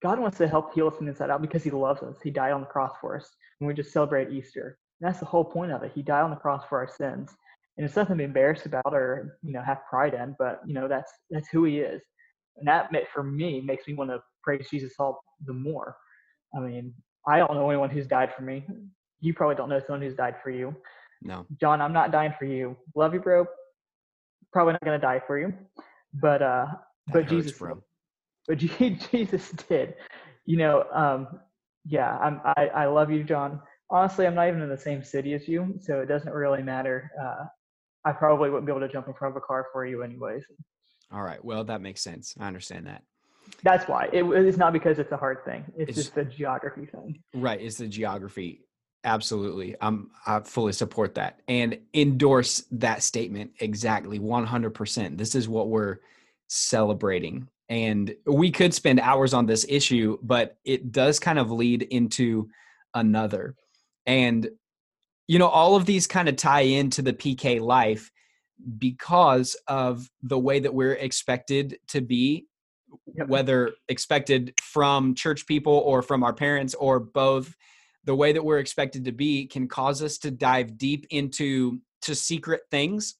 God 0.00 0.20
wants 0.20 0.38
to 0.38 0.46
help 0.46 0.72
heal 0.72 0.86
us 0.86 0.96
from 0.96 1.08
inside 1.08 1.30
out 1.30 1.42
because 1.42 1.64
He 1.64 1.72
loves 1.72 2.00
us. 2.04 2.14
He 2.22 2.30
died 2.30 2.52
on 2.52 2.60
the 2.60 2.68
cross 2.68 2.92
for 3.00 3.16
us, 3.16 3.28
and 3.58 3.66
we 3.66 3.74
just 3.74 3.92
celebrate 3.92 4.30
Easter. 4.30 4.78
And 5.00 5.08
that's 5.08 5.18
the 5.18 5.26
whole 5.26 5.44
point 5.44 5.72
of 5.72 5.82
it. 5.82 5.90
He 5.96 6.02
died 6.02 6.22
on 6.22 6.30
the 6.30 6.36
cross 6.36 6.64
for 6.68 6.78
our 6.78 6.86
sins, 6.86 7.32
and 7.76 7.84
it's 7.84 7.96
nothing 7.96 8.18
to 8.18 8.18
be 8.18 8.24
embarrassed 8.24 8.66
about 8.66 8.94
or 8.94 9.36
you 9.42 9.52
know 9.52 9.62
have 9.62 9.84
pride 9.90 10.14
in. 10.14 10.36
But 10.38 10.60
you 10.64 10.74
know 10.74 10.86
that's 10.86 11.10
that's 11.28 11.48
who 11.48 11.64
He 11.64 11.80
is, 11.80 12.02
and 12.56 12.68
that 12.68 12.88
for 13.12 13.24
me 13.24 13.60
makes 13.62 13.88
me 13.88 13.94
want 13.94 14.10
to 14.10 14.20
praise 14.44 14.68
Jesus 14.70 14.92
all 15.00 15.24
the 15.44 15.52
more. 15.52 15.96
I 16.56 16.60
mean, 16.60 16.94
I 17.26 17.38
don't 17.38 17.54
know 17.54 17.68
anyone 17.68 17.90
who's 17.90 18.06
died 18.06 18.32
for 18.32 18.42
me. 18.42 18.64
You 19.18 19.34
probably 19.34 19.56
don't 19.56 19.70
know 19.70 19.80
someone 19.80 20.02
who's 20.02 20.14
died 20.14 20.36
for 20.40 20.50
you. 20.50 20.72
No. 21.22 21.46
John, 21.60 21.80
I'm 21.80 21.92
not 21.92 22.12
dying 22.12 22.34
for 22.38 22.44
you. 22.44 22.76
Love 22.94 23.14
you, 23.14 23.20
bro. 23.20 23.46
Probably 24.52 24.72
not 24.72 24.84
gonna 24.84 24.98
die 24.98 25.20
for 25.26 25.38
you. 25.38 25.52
But 26.14 26.42
uh 26.42 26.66
That 27.08 27.12
but 27.12 27.28
Jesus 27.28 27.52
bro. 27.52 27.82
but 28.48 28.58
Jesus 28.58 29.50
did. 29.68 29.94
You 30.44 30.58
know, 30.58 30.84
um 30.92 31.40
yeah, 31.84 32.16
I'm 32.18 32.40
I, 32.44 32.68
I 32.74 32.86
love 32.86 33.10
you, 33.10 33.22
John. 33.24 33.60
Honestly, 33.90 34.26
I'm 34.26 34.34
not 34.34 34.48
even 34.48 34.60
in 34.62 34.68
the 34.68 34.76
same 34.78 35.02
city 35.04 35.32
as 35.34 35.46
you, 35.46 35.74
so 35.80 36.00
it 36.00 36.06
doesn't 36.06 36.32
really 36.32 36.62
matter. 36.62 37.10
Uh 37.22 37.44
I 38.04 38.12
probably 38.12 38.50
wouldn't 38.50 38.66
be 38.66 38.72
able 38.72 38.86
to 38.86 38.92
jump 38.92 39.08
in 39.08 39.14
front 39.14 39.32
of 39.36 39.42
a 39.42 39.44
car 39.46 39.66
for 39.72 39.84
you 39.84 40.02
anyways. 40.02 40.44
All 41.12 41.22
right. 41.22 41.44
Well, 41.44 41.64
that 41.64 41.80
makes 41.80 42.02
sense. 42.02 42.34
I 42.38 42.46
understand 42.46 42.86
that. 42.86 43.02
That's 43.62 43.86
why. 43.88 44.08
It, 44.12 44.24
it's 44.24 44.58
not 44.58 44.72
because 44.72 44.98
it's 44.98 45.12
a 45.12 45.16
hard 45.16 45.44
thing. 45.44 45.64
It's, 45.76 45.90
It's- 45.90 45.96
just 45.96 46.14
the 46.16 46.24
geography 46.24 46.86
thing. 46.86 47.22
Right. 47.34 47.60
It's 47.60 47.78
the 47.78 47.86
geography. 47.88 48.65
Absolutely. 49.04 49.76
I'm 49.80 50.10
I 50.26 50.40
fully 50.40 50.72
support 50.72 51.14
that 51.14 51.40
and 51.46 51.78
endorse 51.94 52.64
that 52.72 53.02
statement 53.02 53.52
exactly 53.60 54.18
100%. 54.18 55.16
This 55.16 55.34
is 55.34 55.48
what 55.48 55.68
we're 55.68 55.98
celebrating. 56.48 57.48
And 57.68 58.14
we 58.26 58.50
could 58.50 58.74
spend 58.74 59.00
hours 59.00 59.32
on 59.34 59.46
this 59.46 59.64
issue, 59.68 60.18
but 60.22 60.58
it 60.64 60.92
does 60.92 61.18
kind 61.18 61.38
of 61.38 61.50
lead 61.50 61.82
into 61.82 62.48
another. 62.94 63.54
And 64.06 64.48
you 65.28 65.38
know, 65.38 65.48
all 65.48 65.74
of 65.74 65.86
these 65.86 66.06
kind 66.06 66.28
of 66.28 66.36
tie 66.36 66.60
into 66.60 67.02
the 67.02 67.12
PK 67.12 67.60
life 67.60 68.10
because 68.78 69.56
of 69.68 70.08
the 70.22 70.38
way 70.38 70.60
that 70.60 70.72
we're 70.72 70.92
expected 70.94 71.78
to 71.88 72.00
be 72.00 72.46
Yep. 73.16 73.28
whether 73.28 73.72
expected 73.88 74.54
from 74.60 75.14
church 75.14 75.46
people 75.46 75.72
or 75.72 76.02
from 76.02 76.22
our 76.22 76.32
parents 76.32 76.74
or 76.74 76.98
both 77.00 77.54
the 78.06 78.14
way 78.14 78.32
that 78.32 78.44
we're 78.44 78.58
expected 78.58 79.04
to 79.04 79.12
be 79.12 79.46
can 79.46 79.68
cause 79.68 80.02
us 80.02 80.16
to 80.18 80.30
dive 80.30 80.78
deep 80.78 81.06
into 81.10 81.80
to 82.02 82.14
secret 82.14 82.62
things 82.70 83.16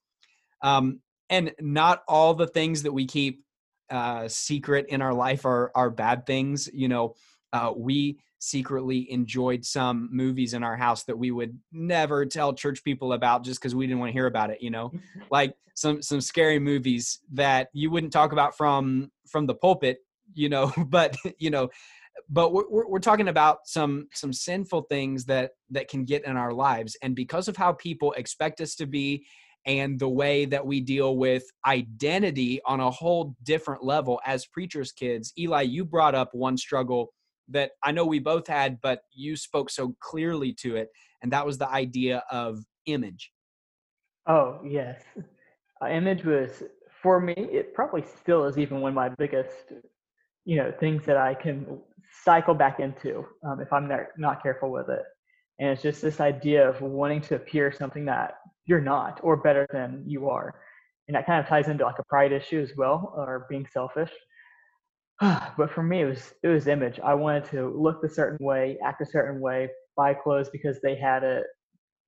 um, 0.62 1.00
and 1.28 1.52
not 1.60 2.02
all 2.08 2.34
the 2.34 2.46
things 2.46 2.82
that 2.82 2.92
we 2.92 3.06
keep 3.06 3.44
uh, 3.90 4.26
secret 4.26 4.86
in 4.88 5.02
our 5.02 5.14
life 5.14 5.44
are 5.44 5.70
are 5.74 5.90
bad 5.90 6.24
things 6.26 6.68
you 6.72 6.88
know 6.88 7.14
uh, 7.52 7.72
we 7.76 8.18
secretly 8.38 9.10
enjoyed 9.10 9.64
some 9.64 10.08
movies 10.12 10.54
in 10.54 10.62
our 10.62 10.76
house 10.76 11.04
that 11.04 11.18
we 11.18 11.30
would 11.30 11.58
never 11.72 12.26
tell 12.26 12.52
church 12.52 12.84
people 12.84 13.12
about 13.12 13.44
just 13.44 13.60
because 13.60 13.74
we 13.74 13.86
didn't 13.86 13.98
want 13.98 14.08
to 14.08 14.12
hear 14.12 14.26
about 14.26 14.50
it 14.50 14.60
you 14.60 14.70
know? 14.70 14.92
Like 15.30 15.54
some 15.74 16.02
some 16.02 16.20
scary 16.20 16.58
movies 16.58 17.20
that 17.32 17.68
you 17.72 17.90
wouldn't 17.90 18.12
talk 18.12 18.32
about 18.32 18.56
from 18.56 19.10
from 19.28 19.46
the 19.46 19.54
pulpit 19.54 19.98
you 20.34 20.48
know? 20.48 20.72
But 20.88 21.16
you 21.38 21.50
know 21.50 21.70
but 22.28 22.52
we're, 22.52 22.86
we're 22.88 22.98
talking 22.98 23.28
about 23.28 23.58
some 23.66 24.08
some 24.12 24.32
sinful 24.32 24.82
things 24.82 25.24
that 25.24 25.52
that 25.70 25.88
can 25.88 26.04
get 26.04 26.24
in 26.24 26.36
our 26.36 26.52
lives 26.52 26.96
and 27.02 27.14
because 27.14 27.48
of 27.48 27.56
how 27.56 27.72
people 27.72 28.12
expect 28.12 28.60
us 28.60 28.74
to 28.74 28.86
be 28.86 29.24
and 29.66 29.98
the 29.98 30.08
way 30.08 30.44
that 30.44 30.64
we 30.64 30.80
deal 30.80 31.16
with 31.16 31.44
identity 31.66 32.60
on 32.66 32.80
a 32.80 32.90
whole 32.90 33.34
different 33.42 33.84
level 33.84 34.20
as 34.26 34.46
preachers 34.46 34.92
kids 34.92 35.32
eli 35.38 35.62
you 35.62 35.84
brought 35.84 36.14
up 36.14 36.30
one 36.32 36.56
struggle 36.56 37.12
that 37.48 37.70
i 37.84 37.92
know 37.92 38.04
we 38.04 38.18
both 38.18 38.46
had 38.46 38.80
but 38.80 39.00
you 39.12 39.36
spoke 39.36 39.70
so 39.70 39.94
clearly 40.00 40.52
to 40.52 40.76
it 40.76 40.88
and 41.22 41.32
that 41.32 41.46
was 41.46 41.58
the 41.58 41.70
idea 41.70 42.22
of 42.30 42.58
image 42.86 43.30
Oh 44.26 44.58
yes, 44.64 45.02
uh, 45.82 45.88
image 45.88 46.24
was 46.24 46.62
for 47.02 47.20
me. 47.20 47.34
It 47.36 47.74
probably 47.74 48.02
still 48.02 48.44
is 48.44 48.58
even 48.58 48.80
one 48.80 48.90
of 48.90 48.96
my 48.96 49.08
biggest, 49.08 49.72
you 50.44 50.56
know, 50.56 50.72
things 50.80 51.04
that 51.06 51.16
I 51.16 51.34
can 51.34 51.78
cycle 52.24 52.54
back 52.54 52.80
into 52.80 53.24
um, 53.44 53.60
if 53.60 53.72
I'm 53.72 53.88
not, 54.16 54.42
careful 54.42 54.70
with 54.70 54.88
it. 54.88 55.02
And 55.58 55.70
it's 55.70 55.82
just 55.82 56.02
this 56.02 56.20
idea 56.20 56.68
of 56.68 56.80
wanting 56.82 57.20
to 57.22 57.36
appear 57.36 57.72
something 57.72 58.04
that 58.06 58.34
you're 58.66 58.80
not 58.80 59.20
or 59.22 59.36
better 59.36 59.66
than 59.72 60.04
you 60.06 60.28
are, 60.28 60.54
and 61.08 61.14
that 61.14 61.26
kind 61.26 61.40
of 61.40 61.48
ties 61.48 61.68
into 61.68 61.84
like 61.84 61.98
a 61.98 62.04
pride 62.04 62.32
issue 62.32 62.60
as 62.60 62.72
well, 62.76 63.12
or 63.16 63.46
being 63.48 63.66
selfish. 63.72 64.10
but 65.20 65.70
for 65.70 65.82
me, 65.82 66.02
it 66.02 66.06
was 66.06 66.34
it 66.42 66.48
was 66.48 66.66
image. 66.66 67.00
I 67.00 67.14
wanted 67.14 67.44
to 67.50 67.68
look 67.68 68.04
a 68.04 68.08
certain 68.08 68.44
way, 68.44 68.76
act 68.84 69.00
a 69.00 69.06
certain 69.06 69.40
way, 69.40 69.70
buy 69.96 70.14
clothes 70.14 70.50
because 70.50 70.80
they 70.82 70.94
had 70.94 71.22
it, 71.22 71.44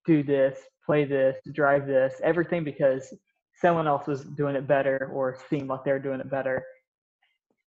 do 0.07 0.23
this, 0.23 0.59
play 0.85 1.05
this, 1.05 1.37
drive 1.53 1.87
this, 1.87 2.21
everything 2.23 2.64
because 2.64 3.14
someone 3.61 3.88
else 3.88 4.07
was 4.07 4.25
doing 4.25 4.57
it 4.57 4.66
better 4.66 5.11
or 5.12 5.38
seemed 5.51 5.68
like 5.68 5.85
they 5.85 5.92
were 5.92 5.99
doing 5.99 6.21
it 6.21 6.31
better. 6.31 6.64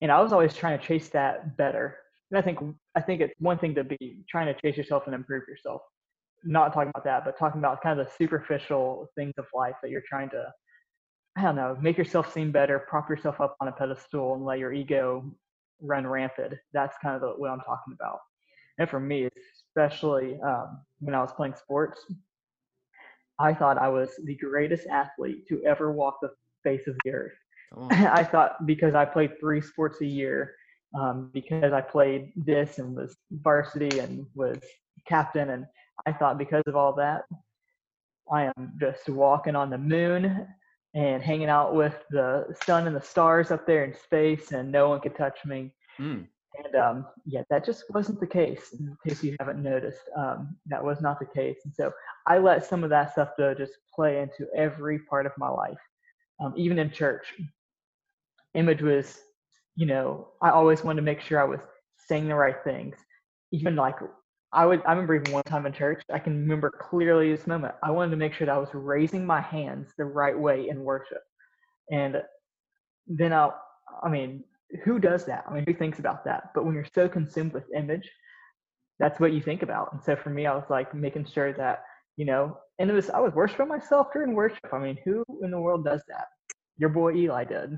And 0.02 0.12
I 0.12 0.22
was 0.22 0.32
always 0.32 0.54
trying 0.54 0.80
to 0.80 0.86
chase 0.86 1.10
that 1.10 1.58
better. 1.58 1.98
And 2.32 2.38
I 2.38 2.42
think 2.42 2.60
I 2.96 3.02
think 3.02 3.22
it's 3.22 3.34
one 3.40 3.60
thing 3.60 3.76
to 3.76 3.84
be 3.84 4.20
trying 4.30 4.54
to 4.54 4.60
chase 4.62 4.78
yourself 4.78 5.04
and 5.06 5.16
improve 5.16 5.44
yourself. 5.48 5.82
Not 6.44 6.74
talking 6.74 6.90
about 6.90 7.04
that, 7.04 7.26
but 7.26 7.38
talking 7.38 7.60
about 7.60 7.84
kind 7.84 8.00
of 8.00 8.08
the 8.08 8.12
superficial 8.18 9.08
things 9.16 9.34
of 9.38 9.46
life 9.54 9.76
that 9.82 9.92
you're 9.92 10.04
trying 10.08 10.30
to 10.32 10.46
I 11.38 11.44
don't 11.44 11.56
know, 11.56 11.78
make 11.82 11.98
yourself 11.98 12.34
seem 12.34 12.52
better, 12.52 12.80
prop 12.80 13.10
yourself 13.10 13.40
up 13.40 13.56
on 13.62 13.70
a 13.70 13.72
pedestal 13.72 14.36
and 14.36 14.44
let 14.44 14.60
your 14.60 14.74
ego 14.74 15.24
run 15.82 16.06
rampant. 16.06 16.54
That's 16.74 16.98
kind 17.02 17.16
of 17.16 17.22
the, 17.22 17.28
what 17.30 17.50
I'm 17.50 17.62
talking 17.62 17.94
about. 17.94 18.20
And 18.78 18.90
for 18.90 19.00
me, 19.00 19.30
especially 19.70 20.40
um, 20.42 20.82
when 21.00 21.16
I 21.16 21.22
was 21.22 21.32
playing 21.32 21.56
sports, 21.56 22.04
I 23.40 23.54
thought 23.54 23.78
I 23.78 23.88
was 23.88 24.10
the 24.26 24.36
greatest 24.36 24.88
athlete 24.88 25.48
to 25.48 25.64
ever 25.64 25.92
walk 25.92 26.18
the 26.22 26.32
face 26.64 26.86
of 26.88 26.96
the 27.04 27.12
earth. 27.12 27.34
I 27.92 28.24
thought 28.24 28.66
because 28.66 28.96
I 28.96 29.06
played 29.06 29.40
three 29.40 29.62
sports 29.62 30.02
a 30.02 30.06
year, 30.06 30.56
um, 30.94 31.30
because 31.34 31.74
I 31.74 31.82
played 31.82 32.32
this 32.36 32.80
and 32.80 32.96
was 32.96 33.16
varsity 33.32 34.00
and 34.00 34.26
was 34.36 34.60
captain, 35.08 35.50
and 35.52 35.66
I 36.06 36.12
thought 36.14 36.38
because 36.38 36.64
of 36.68 36.76
all 36.76 36.94
that, 36.96 37.24
I 38.32 38.44
am 38.56 38.74
just 38.80 39.08
walking 39.10 39.56
on 39.56 39.70
the 39.70 39.78
moon 39.78 40.48
and 40.94 41.24
hanging 41.24 41.50
out 41.50 41.74
with 41.76 41.96
the 42.10 42.54
sun 42.66 42.88
and 42.88 42.96
the 42.96 43.02
stars 43.02 43.52
up 43.52 43.66
there 43.66 43.86
in 43.86 43.94
space, 43.94 44.52
and 44.52 44.72
no 44.72 44.90
one 44.90 45.00
could 45.00 45.16
touch 45.16 45.40
me. 45.46 45.74
Mm, 46.00 46.28
And 46.64 46.76
um, 46.76 47.06
yeah, 47.26 47.44
that 47.50 47.66
just 47.66 47.86
wasn't 47.94 48.20
the 48.20 48.28
case. 48.28 48.74
In 48.78 48.98
case 49.08 49.24
you 49.24 49.36
haven't 49.40 49.64
noticed, 49.64 50.02
um, 50.18 50.56
that 50.68 50.84
was 50.84 51.02
not 51.02 51.20
the 51.20 51.26
case. 51.26 51.60
And 51.64 51.74
so 51.74 51.92
I 52.28 52.40
let 52.40 52.66
some 52.66 52.84
of 52.84 52.90
that 52.90 53.14
stuff 53.14 53.30
to 53.38 53.56
just 53.56 53.74
play 53.96 54.22
into 54.22 54.48
every 54.56 55.00
part 55.00 55.26
of 55.26 55.32
my 55.38 55.48
life, 55.50 55.80
um, 56.42 56.54
even 56.58 56.78
in 56.80 56.92
church. 56.92 57.34
Image 58.54 58.82
was, 58.82 59.18
you 59.76 59.86
know, 59.86 60.30
I 60.42 60.50
always 60.50 60.84
wanted 60.84 60.98
to 60.98 61.06
make 61.06 61.22
sure 61.22 61.42
I 61.42 61.46
was 61.46 61.62
saying 62.08 62.28
the 62.28 62.36
right 62.36 62.58
things. 62.64 62.96
Even 63.52 63.76
like 63.76 63.96
I 64.54 64.66
would, 64.66 64.82
I 64.86 64.92
remember 64.92 65.16
even 65.16 65.32
one 65.32 65.44
time 65.44 65.66
in 65.66 65.74
church, 65.74 66.02
I 66.12 66.20
can 66.20 66.34
remember 66.42 66.70
clearly 66.70 67.32
this 67.32 67.48
moment. 67.48 67.76
I 67.84 67.92
wanted 67.92 68.12
to 68.12 68.18
make 68.18 68.34
sure 68.34 68.46
that 68.46 68.56
I 68.56 68.60
was 68.60 68.74
raising 68.74 69.26
my 69.26 69.42
hands 69.42 69.90
the 69.98 70.06
right 70.06 70.38
way 70.38 70.68
in 70.70 70.84
worship. 70.84 71.22
And 71.90 72.22
then 73.08 73.34
I, 73.34 73.50
I 74.04 74.10
mean, 74.10 74.44
who 74.84 75.00
does 75.00 75.26
that? 75.26 75.46
I 75.50 75.54
mean, 75.54 75.66
who 75.66 75.74
thinks 75.74 76.00
about 76.00 76.26
that? 76.26 76.52
But 76.54 76.66
when 76.66 76.74
you're 76.74 76.86
so 76.94 77.08
consumed 77.08 77.54
with 77.54 77.64
image, 77.76 78.10
that's 79.00 79.20
what 79.20 79.34
you 79.34 79.42
think 79.42 79.64
about. 79.64 79.94
And 79.94 80.04
so 80.04 80.16
for 80.16 80.30
me, 80.30 80.46
I 80.46 80.56
was 80.56 80.70
like 80.70 80.94
making 80.94 81.26
sure 81.26 81.54
that, 81.54 81.84
you 82.18 82.26
know, 82.26 82.58
and 82.78 82.90
it 82.90 82.94
was, 82.94 83.10
I 83.10 83.20
was 83.20 83.34
worshiping 83.34 83.68
myself 83.68 84.08
during 84.14 84.34
worship. 84.34 84.60
I 84.72 84.80
mean, 84.80 84.98
who 85.06 85.24
in 85.44 85.52
the 85.52 85.60
world 85.60 85.86
does 85.86 86.02
that? 86.08 86.26
Your 86.78 86.90
boy 86.90 87.16
Eli 87.16 87.46
did. 87.46 87.78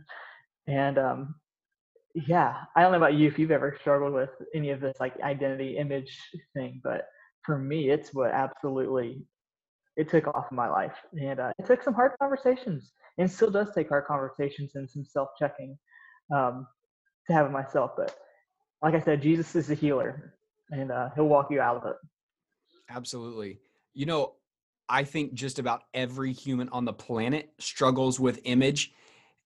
And, 0.68 0.98
um, 0.98 1.36
yeah, 2.14 2.56
I 2.76 2.82
don't 2.82 2.92
know 2.92 2.98
about 2.98 3.16
you 3.16 3.28
if 3.28 3.40
you've 3.40 3.52
ever 3.52 3.76
struggled 3.82 4.14
with 4.14 4.30
any 4.54 4.70
of 4.70 4.82
this 4.82 4.98
like 5.00 5.20
identity 5.22 5.78
image 5.78 6.18
thing, 6.54 6.80
but 6.84 7.08
for 7.44 7.58
me, 7.58 7.90
it's 7.90 8.14
what 8.14 8.32
absolutely 8.32 9.26
it 9.96 10.10
took 10.10 10.28
off 10.28 10.46
in 10.52 10.58
my 10.58 10.70
life. 10.70 10.96
And 11.14 11.40
uh, 11.40 11.52
it 11.58 11.66
took 11.66 11.82
some 11.84 11.94
hard 11.94 12.14
conversations 12.20 12.92
and 13.18 13.30
still 13.30 13.52
does 13.52 13.74
take 13.74 13.90
hard 13.90 14.06
conversations 14.06 14.76
and 14.76 14.90
some 14.90 15.06
self 15.06 15.30
checking 15.40 15.78
um, 16.34 16.68
to 17.28 17.34
have 17.34 17.48
it 17.48 17.52
myself. 17.52 17.92
But 17.98 18.16
like 18.82 18.94
I 18.94 19.00
said, 19.02 19.22
Jesus 19.22 19.56
is 19.56 19.70
a 19.70 19.76
healer 19.76 20.36
and 20.70 20.92
uh, 20.92 21.10
he'll 21.16 21.28
walk 21.28 21.50
you 21.52 21.62
out 21.62 21.78
of 21.78 21.86
it. 21.86 21.96
absolutely. 22.90 23.60
You 23.94 24.06
know, 24.06 24.34
I 24.88 25.04
think 25.04 25.34
just 25.34 25.60
about 25.60 25.84
every 25.94 26.34
human 26.34 26.70
on 26.70 26.86
the 26.86 26.94
planet 26.94 27.50
struggles 27.60 28.20
with 28.20 28.40
image, 28.44 28.92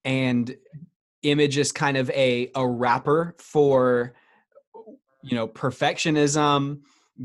and 0.04 0.56
image 1.24 1.58
is 1.58 1.72
kind 1.72 1.98
of 1.98 2.10
a 2.12 2.52
a 2.56 2.68
wrapper 2.68 3.36
for 3.40 4.14
you 5.24 5.36
know 5.36 5.48
perfectionism 5.48 6.80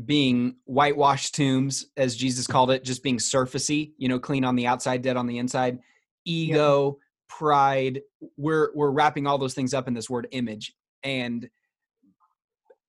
being 0.05 0.55
whitewashed 0.65 1.35
tombs, 1.35 1.85
as 1.97 2.15
Jesus 2.15 2.47
called 2.47 2.71
it, 2.71 2.83
just 2.83 3.03
being 3.03 3.17
surfacey, 3.17 3.93
you 3.97 4.09
know, 4.09 4.19
clean 4.19 4.43
on 4.43 4.55
the 4.55 4.67
outside, 4.67 5.01
dead 5.03 5.17
on 5.17 5.27
the 5.27 5.37
inside. 5.37 5.79
Ego, 6.25 6.97
yeah. 6.97 7.37
pride. 7.37 8.01
We're 8.37 8.71
we're 8.73 8.91
wrapping 8.91 9.27
all 9.27 9.37
those 9.37 9.53
things 9.53 9.73
up 9.73 9.87
in 9.87 9.93
this 9.93 10.09
word 10.09 10.27
image, 10.31 10.73
and 11.03 11.49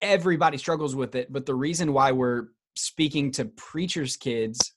everybody 0.01 0.59
struggles 0.59 0.95
with 0.97 1.15
it. 1.15 1.33
But 1.33 1.47
the 1.47 1.55
reason 1.55 1.93
why 1.93 2.13
we're 2.13 2.49
speaking 2.75 3.31
to 3.33 3.45
preachers' 3.45 4.17
kids 4.17 4.73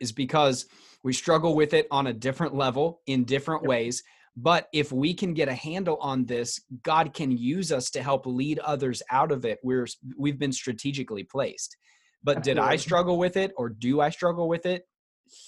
is 0.00 0.12
because 0.12 0.66
we 1.02 1.12
struggle 1.12 1.54
with 1.54 1.72
it 1.72 1.86
on 1.90 2.06
a 2.06 2.12
different 2.12 2.54
level 2.54 3.00
in 3.06 3.24
different 3.24 3.62
ways. 3.62 4.02
But 4.36 4.68
if 4.72 4.92
we 4.92 5.12
can 5.12 5.34
get 5.34 5.48
a 5.48 5.54
handle 5.54 5.96
on 6.00 6.24
this, 6.24 6.60
God 6.82 7.12
can 7.12 7.30
use 7.30 7.72
us 7.72 7.90
to 7.90 8.02
help 8.02 8.26
lead 8.26 8.58
others 8.60 9.02
out 9.10 9.32
of 9.32 9.44
it. 9.44 9.58
We're 9.62 9.86
we've 10.16 10.38
been 10.38 10.52
strategically 10.52 11.24
placed. 11.24 11.76
But 12.22 12.38
Absolutely. 12.38 12.62
did 12.62 12.70
I 12.70 12.76
struggle 12.76 13.18
with 13.18 13.36
it 13.36 13.52
or 13.56 13.68
do 13.68 14.00
I 14.00 14.10
struggle 14.10 14.48
with 14.48 14.66
it? 14.66 14.84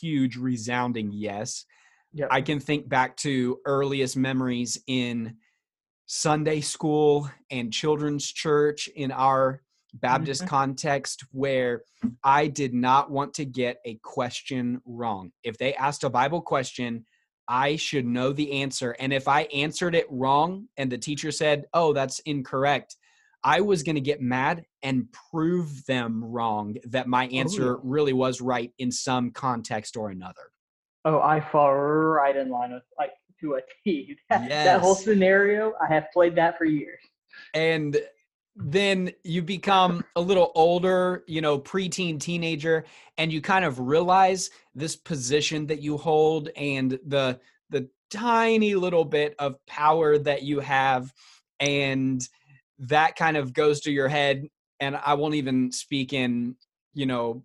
Huge 0.01 0.37
resounding 0.37 1.11
yes. 1.12 1.64
Yep. 2.14 2.29
I 2.31 2.42
can 2.42 2.61
think 2.61 2.88
back 2.88 3.16
to 3.18 3.59
earliest 3.64 4.16
memories 4.16 4.79
in 4.87 5.37
Sunday 6.07 6.61
school 6.61 7.31
and 7.51 7.73
children's 7.73 8.31
church 8.31 8.88
in 8.88 9.12
our 9.12 9.62
Baptist 9.95 10.42
mm-hmm. 10.42 10.49
context 10.49 11.25
where 11.33 11.83
I 12.25 12.49
did 12.49 12.75
not 12.75 13.11
want 13.11 13.35
to 13.35 13.45
get 13.45 13.79
a 13.85 13.99
question 14.03 14.81
wrong. 14.87 15.33
If 15.42 15.59
they 15.59 15.75
asked 15.75 16.05
a 16.05 16.11
Bible 16.11 16.40
question, 16.40 17.05
I 17.53 17.77
should 17.77 18.07
know 18.07 18.33
the 18.33 18.62
answer. 18.62 18.97
And 18.99 19.12
if 19.12 19.29
I 19.29 19.43
answered 19.43 19.95
it 19.95 20.07
wrong 20.09 20.69
and 20.79 20.91
the 20.91 20.97
teacher 20.97 21.31
said, 21.31 21.67
oh, 21.75 21.93
that's 21.93 22.19
incorrect, 22.21 22.97
I 23.45 23.61
was 23.61 23.83
going 23.83 23.97
to 23.97 24.01
get 24.01 24.23
mad 24.23 24.65
and 24.83 25.07
prove 25.31 25.85
them 25.85 26.25
wrong 26.25 26.77
that 26.85 27.09
my 27.09 27.27
oh, 27.27 27.37
answer 27.37 27.75
oh, 27.75 27.77
yeah. 27.77 27.81
really 27.85 28.15
was 28.15 28.41
right 28.41 28.73
in 28.79 28.91
some 28.91 29.33
context 29.33 29.99
or 29.99 30.09
another. 30.09 30.51
Oh, 31.05 31.21
I 31.21 31.41
fall 31.53 31.75
right 31.75 32.35
in 32.35 32.49
line 32.49 32.73
with 32.73 32.85
like 32.99 33.11
to 33.43 33.57
a 33.57 33.61
T. 33.85 34.17
That, 34.31 34.49
yes. 34.49 34.49
that 34.65 34.81
whole 34.81 34.95
scenario, 34.95 35.75
I 35.79 35.93
have 35.93 36.07
played 36.11 36.35
that 36.37 36.57
for 36.57 36.65
years. 36.65 37.01
And 37.53 38.01
then 38.55 39.11
you 39.25 39.43
become 39.43 40.05
a 40.15 40.21
little 40.21 40.53
older, 40.55 41.25
you 41.27 41.41
know, 41.41 41.59
preteen, 41.59 42.21
teenager, 42.21 42.85
and 43.17 43.33
you 43.33 43.41
kind 43.41 43.65
of 43.65 43.79
realize 43.81 44.51
this 44.75 44.95
position 44.95 45.67
that 45.67 45.81
you 45.81 45.97
hold 45.97 46.51
and 46.57 46.99
the 47.07 47.41
the 47.71 47.88
tiny 48.11 48.75
little 48.75 49.07
bit 49.07 49.35
of 49.38 49.57
power 49.67 50.19
that 50.19 50.43
you 50.43 50.61
have, 50.61 51.12
and 51.61 52.29
that 52.79 53.17
kind 53.17 53.37
of 53.37 53.55
goes 53.55 53.81
to 53.83 53.91
your 53.91 54.09
head. 54.09 54.47
And 54.81 54.97
I 54.97 55.15
won't 55.15 55.37
even 55.37 55.73
speak 55.73 56.12
in, 56.12 56.57
you 56.93 57.07
know, 57.07 57.45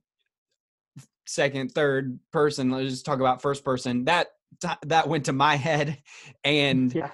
second, 1.25 1.71
third 1.71 2.19
person. 2.33 2.69
Let's 2.69 2.89
just 2.89 3.05
talk 3.05 3.19
about 3.19 3.41
first 3.41 3.63
person. 3.63 4.05
That 4.05 4.27
that 4.83 5.07
went 5.07 5.25
to 5.25 5.33
my 5.33 5.55
head, 5.67 6.01
and 6.43 6.93
yeah 6.93 7.11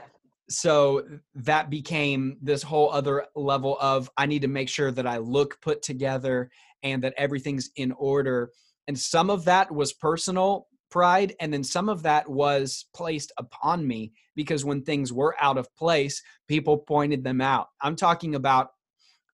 so 0.49 1.03
that 1.35 1.69
became 1.69 2.37
this 2.41 2.63
whole 2.63 2.91
other 2.91 3.25
level 3.35 3.77
of 3.79 4.09
I 4.17 4.25
need 4.25 4.41
to 4.41 4.47
make 4.47 4.69
sure 4.69 4.91
that 4.91 5.07
I 5.07 5.17
look 5.17 5.59
put 5.61 5.81
together 5.81 6.49
and 6.83 7.03
that 7.03 7.13
everything's 7.17 7.69
in 7.75 7.91
order. 7.93 8.51
And 8.87 8.97
some 8.99 9.29
of 9.29 9.45
that 9.45 9.71
was 9.71 9.93
personal 9.93 10.67
pride, 10.91 11.33
and 11.39 11.51
then 11.51 11.63
some 11.63 11.89
of 11.89 12.03
that 12.03 12.29
was 12.29 12.85
placed 12.93 13.31
upon 13.37 13.87
me 13.87 14.11
because 14.35 14.63
when 14.63 14.83
things 14.83 15.11
were 15.11 15.35
out 15.41 15.57
of 15.57 15.73
place, 15.75 16.21
people 16.47 16.77
pointed 16.77 17.23
them 17.23 17.41
out. 17.41 17.67
I'm 17.81 17.95
talking 17.95 18.35
about 18.35 18.69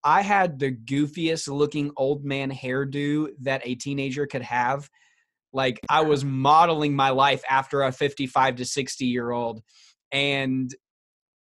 I 0.03 0.21
had 0.21 0.57
the 0.57 0.71
goofiest 0.71 1.49
looking 1.49 1.91
old 1.97 2.23
man 2.23 2.49
hairdo 2.49 3.29
that 3.41 3.61
a 3.65 3.75
teenager 3.75 4.25
could 4.25 4.43
have. 4.43 4.89
Like 5.51 5.81
I 5.89 6.01
was 6.01 6.23
modeling 6.23 6.95
my 6.95 7.09
life 7.09 7.43
after 7.49 7.81
a 7.81 7.91
55 7.91 8.55
to 8.55 8.65
60 8.65 9.05
year 9.05 9.31
old. 9.31 9.61
And 10.13 10.73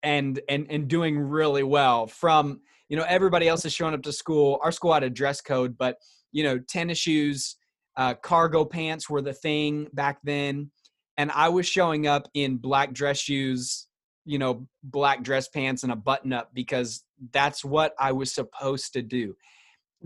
and 0.04 0.40
and 0.48 0.66
and 0.70 0.86
doing 0.86 1.18
really 1.18 1.62
well 1.62 2.06
from 2.06 2.60
you 2.88 2.96
know 2.96 3.04
everybody 3.08 3.48
else 3.48 3.64
is 3.64 3.72
showing 3.72 3.94
up 3.94 4.02
to 4.02 4.12
school. 4.12 4.60
Our 4.62 4.70
school 4.70 4.92
had 4.92 5.02
a 5.02 5.10
dress 5.10 5.40
code 5.40 5.76
but 5.76 5.96
you 6.32 6.44
know 6.44 6.58
tennis 6.58 6.98
shoes 6.98 7.56
uh, 7.96 8.14
cargo 8.14 8.64
pants 8.64 9.08
were 9.08 9.22
the 9.22 9.32
thing 9.32 9.88
back 9.92 10.18
then. 10.22 10.70
And 11.16 11.30
i 11.30 11.48
was 11.48 11.66
showing 11.66 12.06
up 12.06 12.28
in 12.34 12.56
black 12.56 12.92
dress 12.92 13.18
shoes 13.18 13.86
you 14.24 14.38
know 14.38 14.66
black 14.82 15.22
dress 15.22 15.48
pants 15.48 15.82
and 15.82 15.92
a 15.92 15.96
button 15.96 16.32
up 16.32 16.50
because 16.54 17.04
that's 17.32 17.64
what 17.64 17.94
i 17.98 18.12
was 18.12 18.34
supposed 18.34 18.92
to 18.92 19.02
do. 19.02 19.34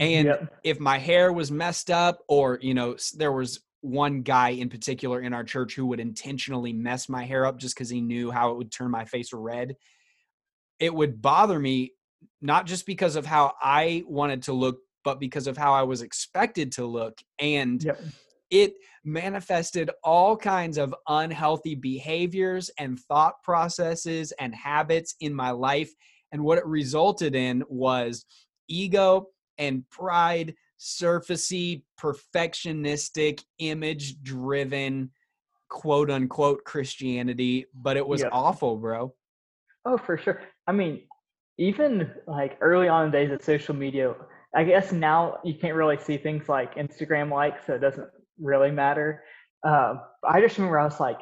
And 0.01 0.29
yep. 0.29 0.55
if 0.63 0.79
my 0.79 0.97
hair 0.97 1.33
was 1.33 1.51
messed 1.51 1.91
up 1.91 2.19
or 2.29 2.59
you 2.63 2.75
know 2.75 2.97
there 3.17 3.33
was 3.33 3.61
one 3.81 4.23
guy 4.23 4.51
in 4.51 4.69
particular 4.69 5.21
in 5.21 5.33
our 5.33 5.45
church 5.45 5.75
who 5.75 5.87
would 5.87 6.01
intentionally 6.01 6.73
mess 6.73 7.09
my 7.09 7.25
hair 7.25 7.47
up 7.47 7.59
just 7.59 7.75
because 7.77 7.91
he 7.91 8.01
knew 8.01 8.31
how 8.31 8.51
it 8.51 8.57
would 8.57 8.73
turn 8.73 8.91
my 8.91 9.05
face 9.05 9.33
red. 9.33 9.77
It 10.81 10.95
would 10.95 11.23
bother 11.23 11.59
me, 11.59 11.93
not 12.41 12.67
just 12.67 12.87
because 12.87 13.17
of 13.17 13.27
how 13.27 13.55
I 13.61 14.03
wanted 14.07 14.43
to 14.45 14.53
look, 14.53 14.79
but 15.05 15.21
because 15.21 15.47
of 15.47 15.57
how 15.57 15.73
I 15.73 15.83
was 15.83 16.03
expected 16.03 16.73
to 16.73 16.87
look. 16.87 17.19
And 17.39 17.83
yep. 17.83 18.01
it 18.51 18.75
manifested 19.05 19.91
all 20.03 20.37
kinds 20.37 20.77
of 20.77 20.95
unhealthy 21.09 21.75
behaviors 21.75 22.71
and 22.79 22.99
thought 22.99 23.35
processes 23.43 24.33
and 24.41 24.55
habits 24.55 25.15
in 25.21 25.35
my 25.35 25.51
life. 25.51 25.91
And 26.33 26.43
what 26.43 26.59
it 26.59 26.67
resulted 26.67 27.35
in 27.35 27.63
was 27.69 28.27
ego 28.69 29.29
and 29.57 29.89
pride 29.91 30.55
surfacey, 30.79 31.83
perfectionistic, 32.01 33.43
image 33.59 34.23
driven, 34.23 35.11
quote 35.69 36.11
unquote 36.11 36.65
Christianity, 36.65 37.67
but 37.75 37.97
it 37.97 38.07
was 38.07 38.25
awful, 38.33 38.77
bro. 38.77 39.15
Oh, 39.85 39.99
for 39.99 40.19
sure. 40.19 40.41
I 40.67 40.73
mean, 40.73 41.03
even 41.59 42.11
like 42.27 42.57
early 42.61 42.89
on 42.89 43.07
in 43.07 43.11
days 43.11 43.31
of 43.33 43.43
social 43.43 43.75
media, 43.75 44.15
I 44.55 44.65
guess 44.65 44.93
now 44.93 45.39
you 45.45 45.55
can't 45.55 45.75
really 45.75 45.99
see 45.99 46.17
things 46.17 46.49
like 46.49 46.75
Instagram 46.77 47.31
likes, 47.31 47.67
so 47.67 47.75
it 47.75 47.81
doesn't 47.81 48.09
really 48.41 48.71
matter. 48.71 49.25
Uh, 49.67 49.97
I 50.29 50.41
just 50.41 50.57
remember 50.57 50.79
I 50.79 50.85
was 50.85 51.01
like, 51.01 51.19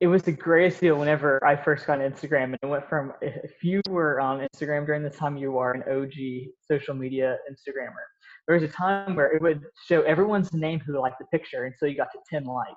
it 0.00 0.06
was 0.06 0.22
the 0.22 0.32
greatest 0.32 0.80
deal 0.80 0.96
whenever 0.96 1.44
I 1.44 1.56
first 1.56 1.86
got 1.86 2.00
on 2.00 2.10
Instagram. 2.10 2.44
And 2.44 2.58
it 2.62 2.66
went 2.66 2.88
from 2.88 3.12
if 3.20 3.62
you 3.62 3.82
were 3.88 4.18
on 4.18 4.46
Instagram 4.54 4.86
during 4.86 5.02
this 5.02 5.16
time, 5.16 5.36
you 5.36 5.58
are 5.58 5.72
an 5.72 5.82
OG 5.82 6.52
social 6.66 6.94
media 6.94 7.36
Instagrammer 7.50 8.06
there 8.50 8.58
was 8.58 8.68
a 8.68 8.72
time 8.72 9.14
where 9.14 9.32
it 9.32 9.40
would 9.40 9.62
show 9.86 10.02
everyone's 10.02 10.52
name 10.52 10.80
who 10.80 10.98
liked 10.98 11.20
the 11.20 11.24
picture, 11.26 11.66
and 11.66 11.74
so 11.78 11.86
you 11.86 11.96
got 11.96 12.10
to 12.10 12.18
10 12.28 12.42
likes. 12.46 12.72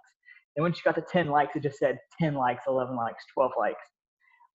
And 0.56 0.62
once 0.62 0.78
you 0.78 0.84
got 0.84 0.94
to 0.94 1.06
10 1.12 1.30
likes, 1.30 1.56
it 1.56 1.64
just 1.64 1.80
said 1.80 1.98
10 2.22 2.36
likes, 2.36 2.66
11 2.68 2.96
likes, 2.96 3.24
12 3.34 3.54
likes. 3.58 3.82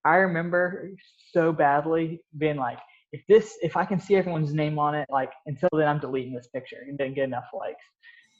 I 0.04 0.14
remember 0.14 0.90
so 1.32 1.52
badly 1.52 2.20
being 2.38 2.54
like, 2.54 2.78
if 3.10 3.20
this, 3.28 3.58
if 3.62 3.76
I 3.76 3.84
can 3.84 3.98
see 3.98 4.14
everyone's 4.14 4.54
name 4.54 4.78
on 4.78 4.94
it, 4.94 5.08
like 5.10 5.32
until 5.46 5.68
then, 5.72 5.88
I'm 5.88 5.98
deleting 5.98 6.34
this 6.34 6.46
picture 6.54 6.84
and 6.86 6.96
didn't 6.96 7.14
get 7.14 7.24
enough 7.24 7.48
likes. 7.52 7.82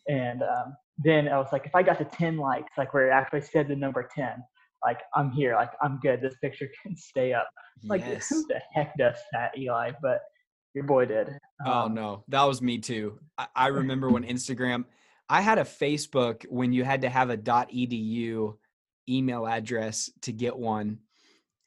And 0.07 0.45
um, 0.45 0.77
then 0.99 1.27
I 1.27 1.37
was 1.39 1.49
like, 1.51 1.67
if 1.67 1.75
I 1.75 1.83
got 1.83 1.99
to 1.99 2.05
10 2.05 2.37
likes, 2.37 2.71
like 2.79 2.95
where 2.95 3.09
it 3.09 3.13
actually 3.13 3.41
said 3.41 3.67
the 3.67 3.75
number 3.75 4.09
10, 4.15 4.35
like 4.87 5.01
I'm 5.17 5.33
here, 5.33 5.57
like 5.57 5.73
I'm 5.83 5.99
good. 6.01 6.21
This 6.21 6.37
picture 6.41 6.69
can 6.81 6.97
stay 6.97 7.33
up. 7.33 7.49
Like 7.83 8.03
yes. 8.03 8.29
who 8.29 8.47
the 8.47 8.61
heck 8.73 8.97
does 8.97 9.17
that, 9.33 9.59
Eli? 9.59 9.91
But 10.01 10.21
your 10.75 10.85
boy 10.85 11.07
did. 11.07 11.29
Oh, 11.65 11.73
um, 11.73 11.95
no, 11.95 12.25
that 12.29 12.45
was 12.45 12.63
me 12.63 12.79
too. 12.79 13.19
I, 13.37 13.47
I 13.55 13.67
remember 13.69 14.11
when 14.11 14.25
Instagram. 14.25 14.85
I 15.29 15.43
had 15.43 15.59
a 15.59 15.65
Facebook 15.65 16.45
when 16.49 16.73
you 16.73 16.85
had 16.85 17.03
to 17.03 17.11
have 17.11 17.31
a 17.31 17.37
.edu 17.37 18.57
email 19.09 19.47
address 19.47 20.11
to 20.23 20.33
get 20.33 20.57
one, 20.57 20.99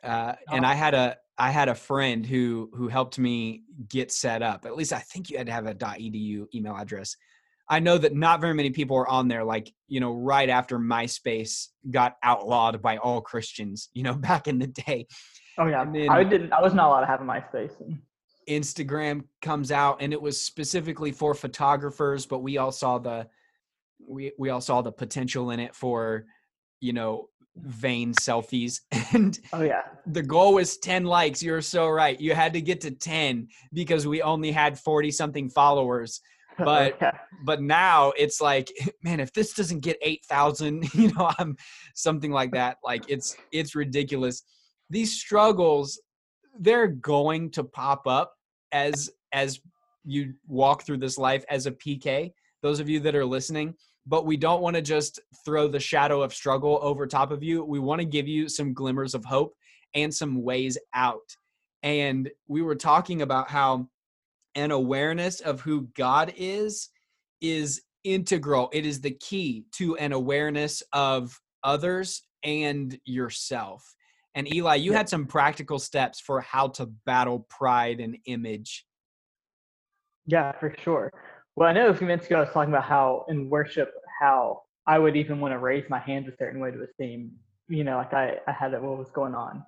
uh, 0.04 0.34
and 0.52 0.66
I 0.66 0.74
oh. 0.74 0.78
had 0.78 0.94
a 0.94 1.18
I 1.38 1.50
had 1.50 1.70
a 1.70 1.76
friend 1.76 2.26
who 2.26 2.70
who 2.74 2.88
helped 2.88 3.20
me 3.20 3.64
get 3.88 4.12
set 4.12 4.42
up. 4.42 4.66
At 4.66 4.76
least 4.76 4.94
I 4.94 5.00
think 5.00 5.30
you 5.30 5.38
had 5.38 5.48
to 5.48 5.54
have 5.54 5.68
a 5.68 5.76
.edu 5.76 6.46
email 6.54 6.76
address. 6.76 7.16
I 7.68 7.80
know 7.80 7.98
that 7.98 8.14
not 8.14 8.42
very 8.42 8.54
many 8.54 8.72
people 8.72 8.98
are 8.98 9.08
on 9.08 9.28
there. 9.28 9.44
Like 9.44 9.72
you 9.88 10.00
know, 10.00 10.14
right 10.14 10.50
after 10.50 10.78
MySpace 10.78 11.68
got 11.90 12.18
outlawed 12.24 12.82
by 12.82 12.98
all 12.98 13.22
Christians, 13.22 13.90
you 13.94 14.04
know, 14.04 14.14
back 14.30 14.48
in 14.48 14.60
the 14.60 14.68
day. 14.68 15.08
Oh 15.58 15.68
yeah, 15.68 15.86
then, 15.86 16.10
I 16.10 16.24
didn't. 16.24 16.54
I 16.54 16.62
was 16.62 16.74
not 16.74 16.88
allowed 16.88 17.02
to 17.02 17.08
have 17.08 17.22
a 17.22 17.26
MySpace. 17.26 17.72
Instagram 18.48 19.24
comes 19.42 19.72
out 19.72 20.02
and 20.02 20.14
it 20.14 20.22
was 20.22 20.42
specifically 20.42 21.12
for 21.12 21.34
photographers, 21.34 22.26
but 22.26 22.40
we 22.40 22.58
all 22.58 22.72
saw 22.72 22.98
the 22.98 23.28
we 24.08 24.32
we 24.38 24.50
all 24.50 24.62
saw 24.62 24.82
the 24.82 24.92
potential 24.92 25.52
in 25.52 25.60
it 25.60 25.76
for, 25.76 26.26
you 26.80 26.94
know, 26.94 27.30
vain 27.56 28.14
selfies. 28.14 28.82
And 29.14 29.38
oh 29.52 29.62
yeah. 29.62 29.82
The 30.08 30.24
goal 30.24 30.54
was 30.54 30.78
10 30.78 31.04
likes. 31.04 31.44
You're 31.44 31.62
so 31.62 31.90
right. 31.90 32.20
You 32.20 32.34
had 32.34 32.54
to 32.54 32.62
get 32.62 32.80
to 32.82 32.92
10 32.92 33.50
because 33.74 34.08
we 34.08 34.22
only 34.22 34.52
had 34.52 34.80
40 34.80 35.12
something 35.12 35.50
followers. 35.50 36.22
But 36.58 37.00
but 37.44 37.62
now 37.62 38.12
it's 38.18 38.40
like, 38.40 38.72
man, 39.04 39.20
if 39.20 39.34
this 39.34 39.54
doesn't 39.54 39.80
get 39.80 39.98
8,000, 40.02 40.94
you 40.94 41.12
know, 41.14 41.32
I'm 41.40 41.58
something 41.96 42.30
like 42.30 42.52
that. 42.52 42.78
Like 42.84 43.04
it's 43.08 43.36
it's 43.52 43.74
ridiculous. 43.74 44.44
These 44.90 45.20
struggles 45.20 46.00
they're 46.60 46.88
going 46.88 47.52
to 47.52 47.64
pop 47.64 48.08
up 48.08 48.36
as 48.72 49.10
as 49.34 49.60
you 50.04 50.34
walk 50.48 50.84
through 50.84 50.98
this 50.98 51.18
life 51.18 51.46
as 51.50 51.66
a 51.66 51.72
PK, 51.72 52.34
those 52.62 52.80
of 52.80 52.90
you 52.90 53.00
that 53.00 53.16
are 53.16 53.26
listening, 53.26 53.76
but 54.06 54.26
we 54.26 54.36
don't 54.36 54.62
want 54.62 54.76
to 54.76 54.82
just 54.82 55.20
throw 55.46 55.68
the 55.68 55.80
shadow 55.80 56.22
of 56.22 56.34
struggle 56.34 56.80
over 56.82 57.06
top 57.06 57.32
of 57.32 57.44
you. 57.44 57.64
We 57.64 57.80
want 57.80 58.00
to 58.00 58.06
give 58.06 58.28
you 58.28 58.50
some 58.50 58.74
glimmers 58.74 59.14
of 59.14 59.24
hope 59.24 59.56
and 59.94 60.14
some 60.14 60.44
ways 60.44 60.78
out. 60.94 61.36
And 61.84 62.30
we 62.48 62.62
were 62.62 62.76
talking 62.76 63.22
about 63.22 63.50
how 63.50 63.88
an 64.56 64.72
awareness 64.72 65.40
of 65.40 65.62
who 65.62 65.88
God 65.96 66.34
is 66.36 66.90
is 67.42 67.82
integral. 68.04 68.70
It 68.74 68.86
is 68.86 69.02
the 69.02 69.12
key 69.12 69.66
to 69.74 69.96
an 69.98 70.14
awareness 70.14 70.84
of 70.94 71.40
others 71.64 72.24
and 72.44 72.98
yourself. 73.06 73.96
And 74.36 74.54
Eli, 74.54 74.76
you 74.76 74.94
had 74.94 75.10
some 75.10 75.26
practical 75.26 75.80
steps 75.80 76.20
for 76.20 76.40
how 76.42 76.70
to 76.70 76.86
battle 77.06 77.46
pride 77.50 78.00
and 78.00 78.18
image. 78.26 78.86
Yeah, 80.26 80.54
for 80.54 80.74
sure. 80.80 81.12
Well, 81.56 81.68
I 81.68 81.74
know 81.74 81.90
a 81.90 81.94
few 81.94 82.08
minutes 82.08 82.28
ago 82.28 82.38
I 82.38 82.42
was 82.42 82.50
talking 82.52 82.74
about 82.74 82.86
how 82.86 83.26
in 83.28 83.50
worship, 83.50 83.92
how 84.22 84.62
I 84.88 85.00
would 85.00 85.18
even 85.18 85.40
want 85.40 85.54
to 85.54 85.60
raise 85.60 85.90
my 85.90 86.00
hands 86.00 86.28
a 86.28 86.36
certain 86.38 86.62
way 86.62 86.72
to 86.72 86.82
a 86.82 86.88
theme. 86.98 87.32
You 87.68 87.84
know, 87.84 87.98
like 87.98 88.14
I, 88.14 88.38
I 88.48 88.52
had 88.52 88.72
what 88.74 88.98
was 88.98 89.12
going 89.12 89.36
on. 89.36 89.64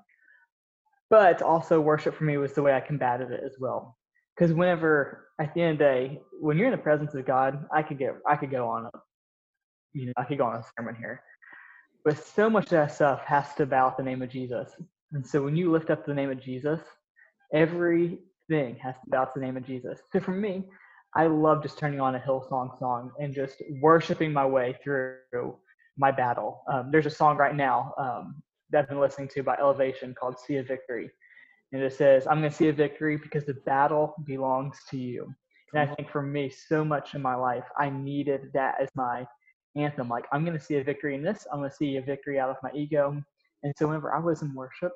But 1.09 1.41
also 1.41 1.79
worship 1.79 2.15
for 2.15 2.23
me 2.23 2.37
was 2.37 2.53
the 2.53 2.61
way 2.61 2.73
I 2.73 2.79
combated 2.79 3.31
it 3.31 3.41
as 3.45 3.57
well. 3.59 3.97
Because 4.35 4.53
whenever 4.53 5.27
at 5.39 5.53
the 5.53 5.61
end 5.61 5.73
of 5.73 5.77
the 5.79 5.83
day, 5.83 6.21
when 6.39 6.57
you're 6.57 6.67
in 6.67 6.71
the 6.71 6.77
presence 6.77 7.13
of 7.13 7.25
God, 7.25 7.65
I 7.71 7.83
could 7.83 7.99
get 7.99 8.15
I 8.27 8.35
could 8.35 8.49
go 8.49 8.67
on 8.67 8.85
a 8.85 8.99
you 9.93 10.07
know, 10.07 10.13
I 10.17 10.23
could 10.23 10.37
go 10.37 10.45
on 10.45 10.55
a 10.55 10.63
sermon 10.77 10.95
here. 10.95 11.21
But 12.05 12.17
so 12.17 12.49
much 12.49 12.65
of 12.65 12.71
that 12.71 12.91
stuff 12.91 13.21
has 13.25 13.53
to 13.55 13.65
bow 13.65 13.87
at 13.87 13.97
the 13.97 14.03
name 14.03 14.21
of 14.21 14.29
Jesus. 14.29 14.71
And 15.13 15.25
so 15.25 15.43
when 15.43 15.55
you 15.55 15.71
lift 15.71 15.89
up 15.89 16.05
the 16.05 16.13
name 16.13 16.31
of 16.31 16.41
Jesus, 16.41 16.81
everything 17.53 18.75
has 18.81 18.95
to 18.95 19.09
bow 19.09 19.25
to 19.25 19.31
the 19.35 19.41
name 19.41 19.57
of 19.57 19.65
Jesus. 19.65 19.99
So 20.11 20.19
for 20.19 20.31
me, 20.31 20.65
I 21.15 21.27
love 21.27 21.61
just 21.61 21.77
turning 21.77 22.01
on 22.01 22.15
a 22.15 22.19
Hillsong 22.19 22.77
song 22.79 23.11
and 23.19 23.33
just 23.33 23.61
worshiping 23.81 24.33
my 24.33 24.45
way 24.45 24.75
through 24.83 25.57
my 25.97 26.11
battle. 26.11 26.63
Um, 26.71 26.89
there's 26.91 27.05
a 27.05 27.11
song 27.11 27.37
right 27.37 27.55
now 27.55 27.93
um, 27.97 28.41
that 28.71 28.79
I've 28.79 28.89
been 28.89 28.99
listening 28.99 29.29
to 29.29 29.43
by 29.43 29.55
Elevation 29.55 30.15
called 30.19 30.39
See 30.39 30.55
a 30.55 30.63
Victory. 30.63 31.11
And 31.71 31.81
it 31.81 31.93
says, 31.93 32.27
I'm 32.27 32.39
going 32.39 32.51
to 32.51 32.55
see 32.55 32.69
a 32.69 32.73
victory 32.73 33.17
because 33.17 33.45
the 33.45 33.55
battle 33.65 34.15
belongs 34.25 34.77
to 34.91 34.97
you. 34.97 35.33
And 35.73 35.89
I 35.89 35.93
think 35.95 36.09
for 36.09 36.21
me, 36.21 36.49
so 36.49 36.85
much 36.85 37.15
in 37.15 37.21
my 37.21 37.33
life, 37.33 37.63
I 37.77 37.89
needed 37.89 38.51
that 38.53 38.75
as 38.79 38.89
my 38.95 39.25
anthem. 39.75 40.09
Like, 40.09 40.25
I'm 40.31 40.45
going 40.45 40.57
to 40.57 40.63
see 40.63 40.75
a 40.75 40.83
victory 40.83 41.15
in 41.15 41.23
this. 41.23 41.47
I'm 41.51 41.59
going 41.59 41.69
to 41.69 41.75
see 41.75 41.97
a 41.97 42.01
victory 42.01 42.39
out 42.39 42.49
of 42.49 42.57
my 42.63 42.71
ego. 42.73 43.21
And 43.63 43.73
so 43.77 43.87
whenever 43.87 44.13
I 44.13 44.19
was 44.19 44.41
in 44.41 44.53
worship, 44.53 44.93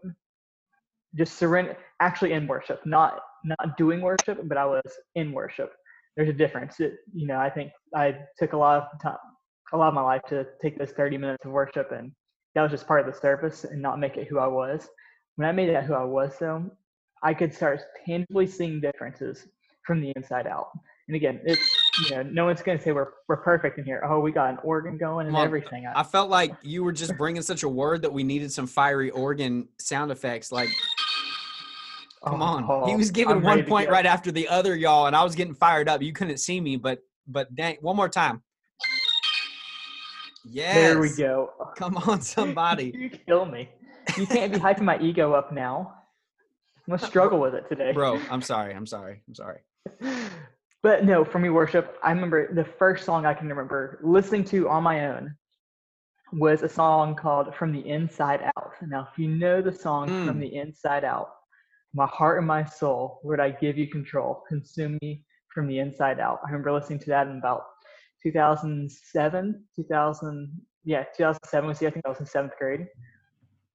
just 1.15 1.37
surrender, 1.37 1.77
actually 1.99 2.33
in 2.33 2.47
worship, 2.47 2.85
not 2.85 3.21
not 3.43 3.77
doing 3.77 4.01
worship, 4.01 4.39
but 4.43 4.57
I 4.57 4.65
was 4.65 4.81
in 5.15 5.31
worship. 5.31 5.71
There's 6.15 6.29
a 6.29 6.33
difference. 6.33 6.79
It, 6.79 6.95
you 7.13 7.27
know, 7.27 7.37
I 7.37 7.49
think 7.49 7.71
I 7.95 8.17
took 8.37 8.53
a 8.53 8.57
lot 8.57 8.89
of 8.93 9.01
time, 9.01 9.17
a 9.71 9.77
lot 9.77 9.89
of 9.89 9.93
my 9.93 10.01
life 10.01 10.21
to 10.29 10.45
take 10.61 10.77
those 10.77 10.91
30 10.91 11.17
minutes 11.17 11.45
of 11.45 11.51
worship, 11.51 11.91
and 11.91 12.11
that 12.55 12.61
was 12.61 12.71
just 12.71 12.87
part 12.87 13.07
of 13.07 13.13
the 13.13 13.19
service 13.19 13.63
and 13.63 13.81
not 13.81 13.99
make 13.99 14.17
it 14.17 14.27
who 14.27 14.39
I 14.39 14.47
was. 14.47 14.89
When 15.35 15.47
I 15.47 15.51
made 15.51 15.69
that 15.69 15.85
who 15.85 15.93
I 15.93 16.03
was, 16.03 16.37
though, 16.39 16.69
I 17.23 17.33
could 17.33 17.53
start 17.53 17.81
tangibly 18.05 18.47
seeing 18.47 18.81
differences 18.81 19.47
from 19.85 20.01
the 20.01 20.11
inside 20.15 20.47
out. 20.47 20.69
And 21.07 21.15
again, 21.15 21.39
it's 21.45 21.61
you 22.03 22.11
know, 22.11 22.23
no 22.23 22.45
one's 22.45 22.61
going 22.61 22.77
to 22.77 22.83
say 22.83 22.91
we're 22.91 23.09
we're 23.27 23.37
perfect 23.37 23.77
in 23.77 23.85
here. 23.85 24.01
Oh, 24.07 24.19
we 24.19 24.31
got 24.31 24.49
an 24.49 24.59
organ 24.63 24.97
going 24.97 25.27
and 25.27 25.35
well, 25.35 25.43
everything. 25.43 25.85
I 25.87 26.03
felt 26.03 26.29
like 26.29 26.55
you 26.61 26.83
were 26.83 26.91
just 26.91 27.17
bringing 27.17 27.41
such 27.41 27.63
a 27.63 27.69
word 27.69 28.01
that 28.03 28.13
we 28.13 28.23
needed 28.23 28.51
some 28.51 28.67
fiery 28.67 29.09
organ 29.09 29.67
sound 29.77 30.11
effects. 30.11 30.51
Like, 30.51 30.69
come 32.25 32.41
on, 32.41 32.65
oh, 32.67 32.85
he 32.85 32.95
was 32.95 33.11
giving 33.11 33.37
I'm 33.37 33.43
one 33.43 33.63
point 33.65 33.89
right 33.89 34.05
after 34.05 34.31
the 34.31 34.47
other, 34.47 34.75
y'all, 34.75 35.07
and 35.07 35.15
I 35.15 35.23
was 35.23 35.35
getting 35.35 35.55
fired 35.55 35.89
up. 35.89 36.01
You 36.01 36.13
couldn't 36.13 36.37
see 36.37 36.59
me, 36.59 36.77
but 36.77 36.99
but 37.27 37.53
dang, 37.55 37.77
one 37.81 37.95
more 37.95 38.09
time. 38.09 38.43
Yes. 40.49 40.75
There 40.75 40.99
we 40.99 41.09
go. 41.09 41.51
Come 41.75 41.97
on, 41.97 42.21
somebody. 42.21 42.93
you 42.97 43.09
kill 43.09 43.45
me. 43.45 43.69
You 44.15 44.25
can't 44.25 44.53
be 44.53 44.59
hyping 44.59 44.81
my 44.81 44.97
ego 44.99 45.33
up 45.33 45.51
now. 45.51 45.93
I'm 46.87 46.95
gonna 46.95 47.05
struggle 47.05 47.39
with 47.39 47.53
it 47.53 47.67
today. 47.67 47.91
Bro, 47.91 48.21
I'm 48.29 48.41
sorry. 48.41 48.73
I'm 48.73 48.85
sorry. 48.85 49.21
I'm 49.27 49.35
sorry. 49.35 49.59
But 50.87 51.03
no, 51.03 51.25
for 51.25 51.37
me, 51.37 51.49
worship, 51.49 51.97
I 52.01 52.11
remember 52.11 52.53
the 52.53 52.63
first 52.63 53.03
song 53.03 53.25
I 53.25 53.33
can 53.33 53.49
remember 53.49 53.99
listening 54.01 54.45
to 54.45 54.69
on 54.69 54.83
my 54.83 55.07
own 55.07 55.35
was 56.31 56.63
a 56.63 56.69
song 56.69 57.13
called 57.13 57.53
From 57.55 57.73
the 57.73 57.85
Inside 57.85 58.49
Out. 58.55 58.71
Now, 58.81 59.09
if 59.11 59.19
you 59.19 59.27
know 59.27 59.61
the 59.61 59.73
song 59.73 60.07
mm. 60.07 60.25
From 60.25 60.39
the 60.39 60.55
Inside 60.55 61.03
Out, 61.03 61.27
my 61.93 62.05
heart 62.05 62.37
and 62.37 62.47
my 62.47 62.63
soul, 62.63 63.19
Lord, 63.25 63.41
I 63.41 63.49
give 63.49 63.77
you 63.77 63.87
control, 63.87 64.45
consume 64.47 64.97
me 65.01 65.25
from 65.53 65.67
the 65.67 65.79
inside 65.79 66.21
out. 66.21 66.39
I 66.45 66.51
remember 66.51 66.71
listening 66.71 66.99
to 66.99 67.07
that 67.07 67.27
in 67.27 67.37
about 67.37 67.63
2007, 68.23 69.65
2000, 69.75 70.61
yeah, 70.85 71.03
2007 71.17 71.67
was, 71.67 71.79
the, 71.79 71.87
I 71.87 71.89
think 71.89 72.05
I 72.05 72.09
was 72.09 72.21
in 72.21 72.25
seventh 72.25 72.53
grade. 72.57 72.87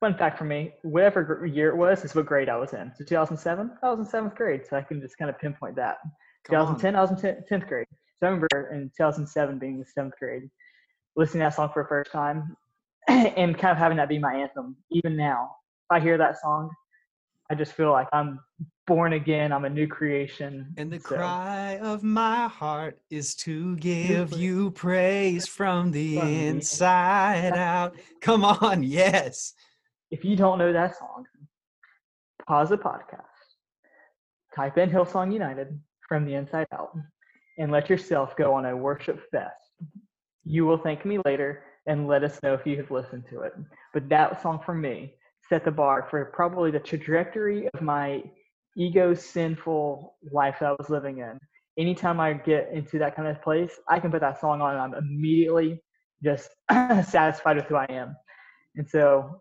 Fun 0.01 0.17
fact 0.17 0.39
for 0.39 0.45
me, 0.45 0.73
whatever 0.81 1.45
year 1.45 1.69
it 1.69 1.77
was, 1.77 2.07
is 2.07 2.15
what 2.15 2.25
grade 2.25 2.49
I 2.49 2.57
was 2.57 2.73
in. 2.73 2.91
So 2.97 3.05
2007, 3.05 3.71
I 3.83 3.91
was 3.91 3.99
in 3.99 4.07
seventh 4.07 4.35
grade, 4.35 4.63
so 4.67 4.79
I 4.79 4.81
can 4.81 4.99
just 4.99 5.19
kind 5.19 5.29
of 5.29 5.39
pinpoint 5.39 5.77
that. 5.77 5.99
2010, 6.47 6.97
I 6.97 7.01
was 7.01 7.11
in 7.11 7.17
10th 7.17 7.69
grade. 7.69 7.87
So 8.19 8.27
I 8.27 8.31
remember 8.31 8.71
in 8.73 8.91
2007 8.97 9.59
being 9.59 9.79
the 9.79 9.85
seventh 9.85 10.15
grade, 10.19 10.49
listening 11.17 11.41
to 11.41 11.45
that 11.47 11.55
song 11.55 11.71
for 11.73 11.83
the 11.83 11.89
first 11.89 12.13
time, 12.13 12.57
and 13.09 13.59
kind 13.59 13.73
of 13.73 13.79
having 13.79 13.97
that 13.97 14.09
be 14.09 14.19
my 14.19 14.35
anthem. 14.35 14.77
Even 14.91 15.17
now, 15.17 15.51
if 15.91 15.97
I 15.97 16.01
hear 16.01 16.19
that 16.19 16.41
song, 16.41 16.71
I 17.51 17.55
just 17.55 17.73
feel 17.73 17.91
like 17.91 18.09
I'm 18.13 18.41
born 18.87 19.13
again. 19.13 19.53
I'm 19.53 19.65
a 19.65 19.71
new 19.71 19.87
creation. 19.87 20.73
And 20.77 20.91
the 20.91 21.01
so. 21.01 21.17
cry 21.17 21.79
of 21.83 22.03
my 22.03 22.49
heart 22.49 22.99
is 23.11 23.35
to 23.37 23.77
give 23.77 24.33
you 24.33 24.71
praise 24.71 25.47
from 25.47 25.91
the 25.91 26.19
inside 26.19 27.53
out. 27.55 27.97
Come 28.21 28.45
on, 28.45 28.83
yes. 28.85 29.55
If 30.11 30.25
you 30.25 30.37
don't 30.37 30.59
know 30.59 30.73
that 30.73 30.97
song, 30.99 31.25
pause 32.47 32.69
the 32.71 32.79
podcast, 32.79 33.25
type 34.55 34.79
in 34.79 34.91
Hillsong 34.91 35.33
United, 35.33 35.79
from 36.13 36.27
the 36.27 36.35
inside 36.35 36.67
out 36.75 36.95
and 37.57 37.73
let 37.73 37.89
yourself 37.89 38.37
go 38.37 38.53
on 38.53 38.67
a 38.67 38.77
worship 38.77 39.19
fest. 39.31 39.73
You 40.45 40.67
will 40.67 40.77
thank 40.77 41.07
me 41.07 41.19
later 41.25 41.63
and 41.87 42.07
let 42.07 42.23
us 42.23 42.39
know 42.43 42.53
if 42.53 42.67
you 42.67 42.77
have 42.77 42.91
listened 42.91 43.25
to 43.31 43.41
it. 43.41 43.55
But 43.95 44.11
that 44.11 44.43
song 44.43 44.61
for 44.63 44.75
me 44.75 45.15
set 45.49 45.65
the 45.65 45.71
bar 45.71 46.07
for 46.11 46.27
probably 46.27 46.71
the 46.71 46.81
trajectory 46.81 47.67
of 47.73 47.81
my 47.81 48.23
ego 48.77 49.15
sinful 49.15 50.17
life 50.31 50.57
that 50.61 50.67
I 50.67 50.73
was 50.73 50.91
living 50.91 51.21
in. 51.21 51.39
Anytime 51.79 52.21
I 52.21 52.35
get 52.35 52.69
into 52.75 52.99
that 52.99 53.17
kind 53.17 53.29
of 53.29 53.41
place, 53.41 53.81
I 53.89 53.99
can 53.99 54.11
put 54.11 54.21
that 54.21 54.39
song 54.39 54.61
on 54.61 54.75
and 54.75 54.83
I'm 54.83 55.03
immediately 55.03 55.81
just 56.23 56.51
satisfied 56.71 57.57
with 57.57 57.65
who 57.65 57.77
I 57.77 57.87
am. 57.89 58.15
And 58.77 58.87
so 58.87 59.41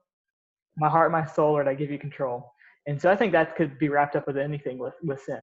my 0.77 0.87
heart, 0.87 1.11
my 1.11 1.25
soul, 1.25 1.51
Lord, 1.51 1.67
I 1.67 1.73
give 1.73 1.91
you 1.91 1.99
control. 1.99 2.49
And 2.87 3.01
so 3.01 3.11
I 3.11 3.17
think 3.17 3.33
that 3.33 3.57
could 3.57 3.77
be 3.77 3.89
wrapped 3.89 4.15
up 4.15 4.25
with 4.25 4.37
anything 4.37 4.77
with, 4.77 4.93
with 5.03 5.21
sin 5.21 5.41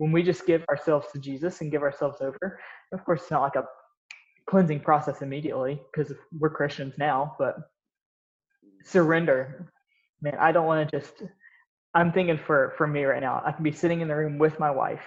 when 0.00 0.12
we 0.12 0.22
just 0.22 0.46
give 0.46 0.64
ourselves 0.70 1.08
to 1.12 1.18
Jesus 1.18 1.60
and 1.60 1.70
give 1.70 1.82
ourselves 1.82 2.22
over, 2.22 2.58
of 2.90 3.04
course, 3.04 3.20
it's 3.20 3.30
not 3.30 3.42
like 3.42 3.56
a 3.56 3.66
cleansing 4.48 4.80
process 4.80 5.20
immediately 5.20 5.78
because 5.92 6.10
we're 6.38 6.48
Christians 6.48 6.94
now, 6.96 7.36
but 7.38 7.56
surrender. 8.82 9.70
Man, 10.22 10.38
I 10.40 10.52
don't 10.52 10.64
want 10.64 10.88
to 10.88 10.98
just. 10.98 11.22
I'm 11.92 12.12
thinking 12.12 12.38
for 12.38 12.72
for 12.78 12.86
me 12.86 13.04
right 13.04 13.20
now. 13.20 13.42
I 13.44 13.52
can 13.52 13.62
be 13.62 13.72
sitting 13.72 14.00
in 14.00 14.08
the 14.08 14.16
room 14.16 14.38
with 14.38 14.58
my 14.58 14.70
wife. 14.70 15.02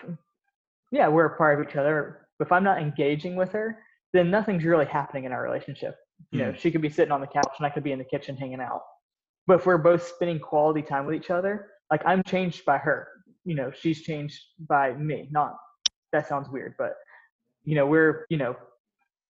Yeah, 0.92 1.08
we're 1.08 1.26
a 1.26 1.38
part 1.38 1.60
of 1.60 1.68
each 1.68 1.76
other. 1.76 2.28
But 2.38 2.46
if 2.46 2.52
I'm 2.52 2.64
not 2.64 2.80
engaging 2.80 3.36
with 3.36 3.52
her, 3.54 3.80
then 4.14 4.30
nothing's 4.30 4.64
really 4.64 4.86
happening 4.86 5.24
in 5.24 5.32
our 5.32 5.42
relationship. 5.42 5.96
You 6.30 6.40
know, 6.40 6.52
mm. 6.52 6.58
she 6.60 6.70
could 6.70 6.84
be 6.84 6.90
sitting 6.92 7.12
on 7.12 7.22
the 7.22 7.26
couch 7.26 7.56
and 7.58 7.66
I 7.66 7.72
could 7.72 7.84
be 7.84 7.94
in 7.94 8.00
the 8.00 8.06
kitchen 8.06 8.38
hanging 8.38 8.62
out. 8.62 8.84
But 9.48 9.56
if 9.56 9.66
we're 9.66 9.80
both 9.80 10.04
spending 10.04 10.40
quality 10.40 10.84
time 10.84 11.08
with 11.08 11.16
each 11.16 11.32
other, 11.32 11.72
like 11.90 12.04
I'm 12.06 12.22
changed 12.22 12.64
by 12.64 12.78
her 12.78 13.08
you 13.46 13.56
know 13.56 13.72
she's 13.72 14.02
changed 14.02 14.40
by 14.68 14.94
me 14.94 15.28
not 15.32 15.56
that 16.12 16.28
sounds 16.28 16.50
weird 16.50 16.76
but 16.78 16.94
you 17.64 17.76
know 17.76 17.86
we're 17.86 18.26
you 18.30 18.38
know 18.38 18.56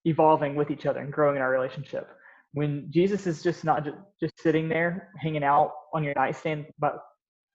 evolving 0.04 0.54
with 0.54 0.70
each 0.70 0.86
other 0.86 1.00
and 1.00 1.10
growing 1.12 1.36
in 1.36 1.42
our 1.42 1.50
relationship. 1.50 2.08
When 2.52 2.86
jesus 2.90 3.26
is 3.26 3.42
just 3.42 3.64
not 3.64 3.84
just, 3.84 3.96
just 4.20 4.34
sitting 4.40 4.68
there 4.68 5.08
hanging 5.18 5.42
out 5.42 5.72
on 5.92 6.04
your 6.04 6.14
nightstand 6.14 6.66
but 6.78 6.98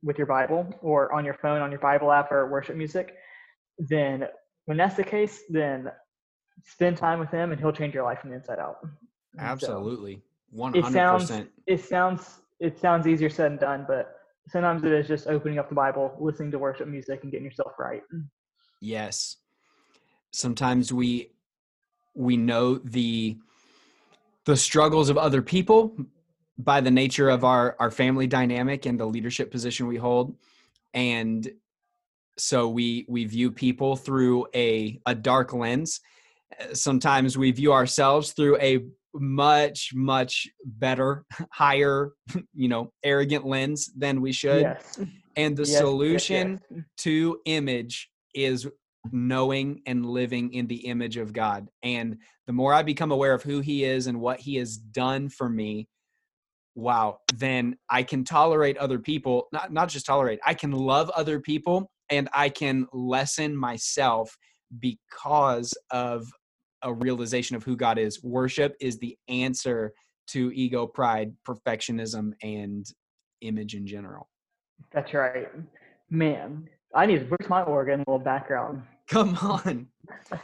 with 0.03 0.17
your 0.17 0.27
bible 0.27 0.67
or 0.81 1.13
on 1.13 1.23
your 1.23 1.35
phone 1.35 1.61
on 1.61 1.71
your 1.71 1.79
bible 1.79 2.11
app 2.11 2.31
or 2.31 2.49
worship 2.49 2.75
music 2.75 3.15
then 3.77 4.25
when 4.65 4.77
that's 4.77 4.95
the 4.95 5.03
case 5.03 5.43
then 5.49 5.89
spend 6.65 6.97
time 6.97 7.19
with 7.19 7.29
him 7.29 7.51
and 7.51 7.59
he'll 7.59 7.71
change 7.71 7.93
your 7.93 8.03
life 8.03 8.19
from 8.19 8.31
the 8.31 8.35
inside 8.35 8.59
out. 8.59 8.77
Absolutely. 9.37 10.21
100% 10.55 10.75
it 10.75 10.91
sounds 10.91 11.31
it 11.67 11.83
sounds 11.83 12.39
it 12.59 12.79
sounds 12.79 13.07
easier 13.07 13.29
said 13.29 13.51
than 13.51 13.57
done 13.57 13.85
but 13.87 14.18
sometimes 14.51 14.83
it 14.83 14.91
is 14.91 15.07
just 15.07 15.27
opening 15.27 15.59
up 15.59 15.69
the 15.69 15.75
Bible, 15.75 16.15
listening 16.19 16.51
to 16.51 16.59
worship 16.59 16.87
music, 16.87 17.21
and 17.23 17.31
getting 17.31 17.45
yourself 17.45 17.73
right. 17.77 18.01
Yes. 18.81 19.37
Sometimes 20.31 20.93
we 20.93 21.31
we 22.15 22.37
know 22.37 22.75
the 22.75 23.37
the 24.45 24.57
struggles 24.57 25.09
of 25.09 25.17
other 25.17 25.41
people 25.41 25.95
by 26.57 26.81
the 26.81 26.91
nature 26.91 27.29
of 27.29 27.43
our 27.43 27.75
our 27.79 27.91
family 27.91 28.27
dynamic 28.27 28.85
and 28.85 28.99
the 28.99 29.05
leadership 29.05 29.51
position 29.51 29.87
we 29.87 29.95
hold 29.95 30.35
and 30.93 31.51
so 32.37 32.67
we 32.67 33.05
we 33.07 33.25
view 33.25 33.51
people 33.51 33.95
through 33.95 34.45
a 34.55 34.99
a 35.05 35.15
dark 35.15 35.53
lens 35.53 36.01
sometimes 36.73 37.37
we 37.37 37.51
view 37.51 37.71
ourselves 37.71 38.31
through 38.31 38.57
a 38.57 38.83
much 39.13 39.89
much 39.93 40.47
better 40.63 41.25
higher 41.51 42.11
you 42.53 42.67
know 42.67 42.91
arrogant 43.03 43.45
lens 43.45 43.91
than 43.97 44.21
we 44.21 44.31
should 44.31 44.61
Yes. 44.61 44.99
and 45.35 45.57
the 45.57 45.65
Yes, 45.65 45.77
solution 45.77 46.59
yes. 46.69 46.83
to 46.97 47.39
image 47.45 48.09
is 48.35 48.67
knowing 49.11 49.81
and 49.85 50.05
living 50.05 50.53
in 50.53 50.67
the 50.67 50.87
image 50.87 51.17
of 51.17 51.33
God. 51.33 51.67
And 51.83 52.17
the 52.47 52.53
more 52.53 52.73
I 52.73 52.83
become 52.83 53.11
aware 53.11 53.33
of 53.33 53.43
who 53.43 53.59
He 53.59 53.83
is 53.83 54.07
and 54.07 54.19
what 54.19 54.39
He 54.39 54.55
has 54.55 54.77
done 54.77 55.29
for 55.29 55.49
me, 55.49 55.87
wow, 56.75 57.17
then 57.35 57.77
I 57.89 58.03
can 58.03 58.23
tolerate 58.23 58.77
other 58.77 58.99
people, 58.99 59.47
not, 59.51 59.71
not 59.71 59.89
just 59.89 60.05
tolerate, 60.05 60.39
I 60.45 60.53
can 60.53 60.71
love 60.71 61.09
other 61.11 61.39
people 61.39 61.91
and 62.09 62.29
I 62.33 62.49
can 62.49 62.87
lessen 62.93 63.55
myself 63.55 64.35
because 64.79 65.73
of 65.91 66.27
a 66.81 66.93
realization 66.93 67.55
of 67.55 67.63
who 67.63 67.75
God 67.75 67.97
is. 67.97 68.23
Worship 68.23 68.75
is 68.79 68.97
the 68.97 69.17
answer 69.27 69.93
to 70.27 70.51
ego, 70.53 70.85
pride, 70.85 71.33
perfectionism, 71.47 72.33
and 72.43 72.85
image 73.41 73.75
in 73.75 73.85
general. 73.87 74.29
That's 74.93 75.13
right. 75.13 75.49
Man, 76.09 76.69
I 76.95 77.05
need 77.05 77.29
where's 77.29 77.49
my 77.49 77.63
organ? 77.63 78.03
A 78.07 78.11
little 78.11 78.19
background. 78.19 78.83
Come 79.07 79.35
on. 79.37 79.87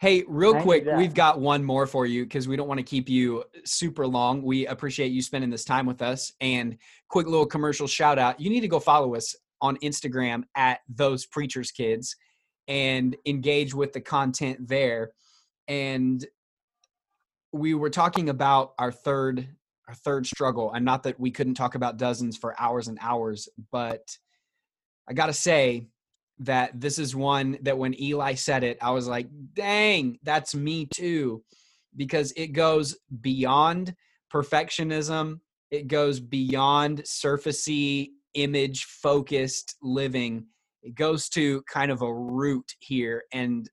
Hey, 0.00 0.22
real 0.28 0.56
I 0.56 0.60
quick, 0.60 0.84
we've 0.96 1.14
got 1.14 1.40
one 1.40 1.64
more 1.64 1.86
for 1.86 2.04
you 2.04 2.24
because 2.24 2.46
we 2.46 2.56
don't 2.56 2.68
want 2.68 2.76
to 2.76 2.84
keep 2.84 3.08
you 3.08 3.42
super 3.64 4.06
long. 4.06 4.42
We 4.42 4.66
appreciate 4.66 5.12
you 5.12 5.22
spending 5.22 5.48
this 5.48 5.64
time 5.64 5.86
with 5.86 6.02
us. 6.02 6.30
And 6.42 6.76
quick 7.08 7.26
little 7.26 7.46
commercial 7.46 7.86
shout 7.86 8.18
out 8.18 8.38
you 8.38 8.50
need 8.50 8.60
to 8.60 8.68
go 8.68 8.80
follow 8.80 9.14
us 9.14 9.34
on 9.62 9.78
Instagram 9.78 10.42
at 10.56 10.80
Those 10.94 11.24
Preachers 11.24 11.70
Kids 11.70 12.16
and 12.68 13.16
engage 13.24 13.72
with 13.72 13.94
the 13.94 14.00
content 14.00 14.68
there. 14.68 15.12
And 15.68 16.24
we 17.54 17.72
were 17.72 17.90
talking 17.90 18.28
about 18.28 18.74
our 18.78 18.90
third 18.90 19.48
our 19.86 19.94
third 19.94 20.26
struggle 20.26 20.72
and 20.72 20.84
not 20.84 21.02
that 21.04 21.20
we 21.20 21.30
couldn't 21.30 21.54
talk 21.54 21.74
about 21.74 21.98
dozens 21.98 22.36
for 22.36 22.60
hours 22.60 22.88
and 22.88 22.98
hours 23.00 23.48
but 23.70 24.16
i 25.08 25.12
gotta 25.12 25.32
say 25.32 25.86
that 26.38 26.78
this 26.80 26.98
is 26.98 27.14
one 27.14 27.56
that 27.62 27.78
when 27.78 27.98
eli 28.00 28.34
said 28.34 28.64
it 28.64 28.76
i 28.82 28.90
was 28.90 29.06
like 29.06 29.28
dang 29.52 30.18
that's 30.22 30.54
me 30.54 30.86
too 30.86 31.42
because 31.96 32.32
it 32.32 32.48
goes 32.48 32.96
beyond 33.20 33.94
perfectionism 34.32 35.38
it 35.70 35.86
goes 35.86 36.18
beyond 36.18 37.02
surfacey 37.02 38.08
image 38.34 38.84
focused 38.84 39.76
living 39.80 40.44
it 40.82 40.94
goes 40.96 41.28
to 41.28 41.62
kind 41.70 41.92
of 41.92 42.02
a 42.02 42.12
root 42.12 42.74
here 42.80 43.22
and 43.32 43.70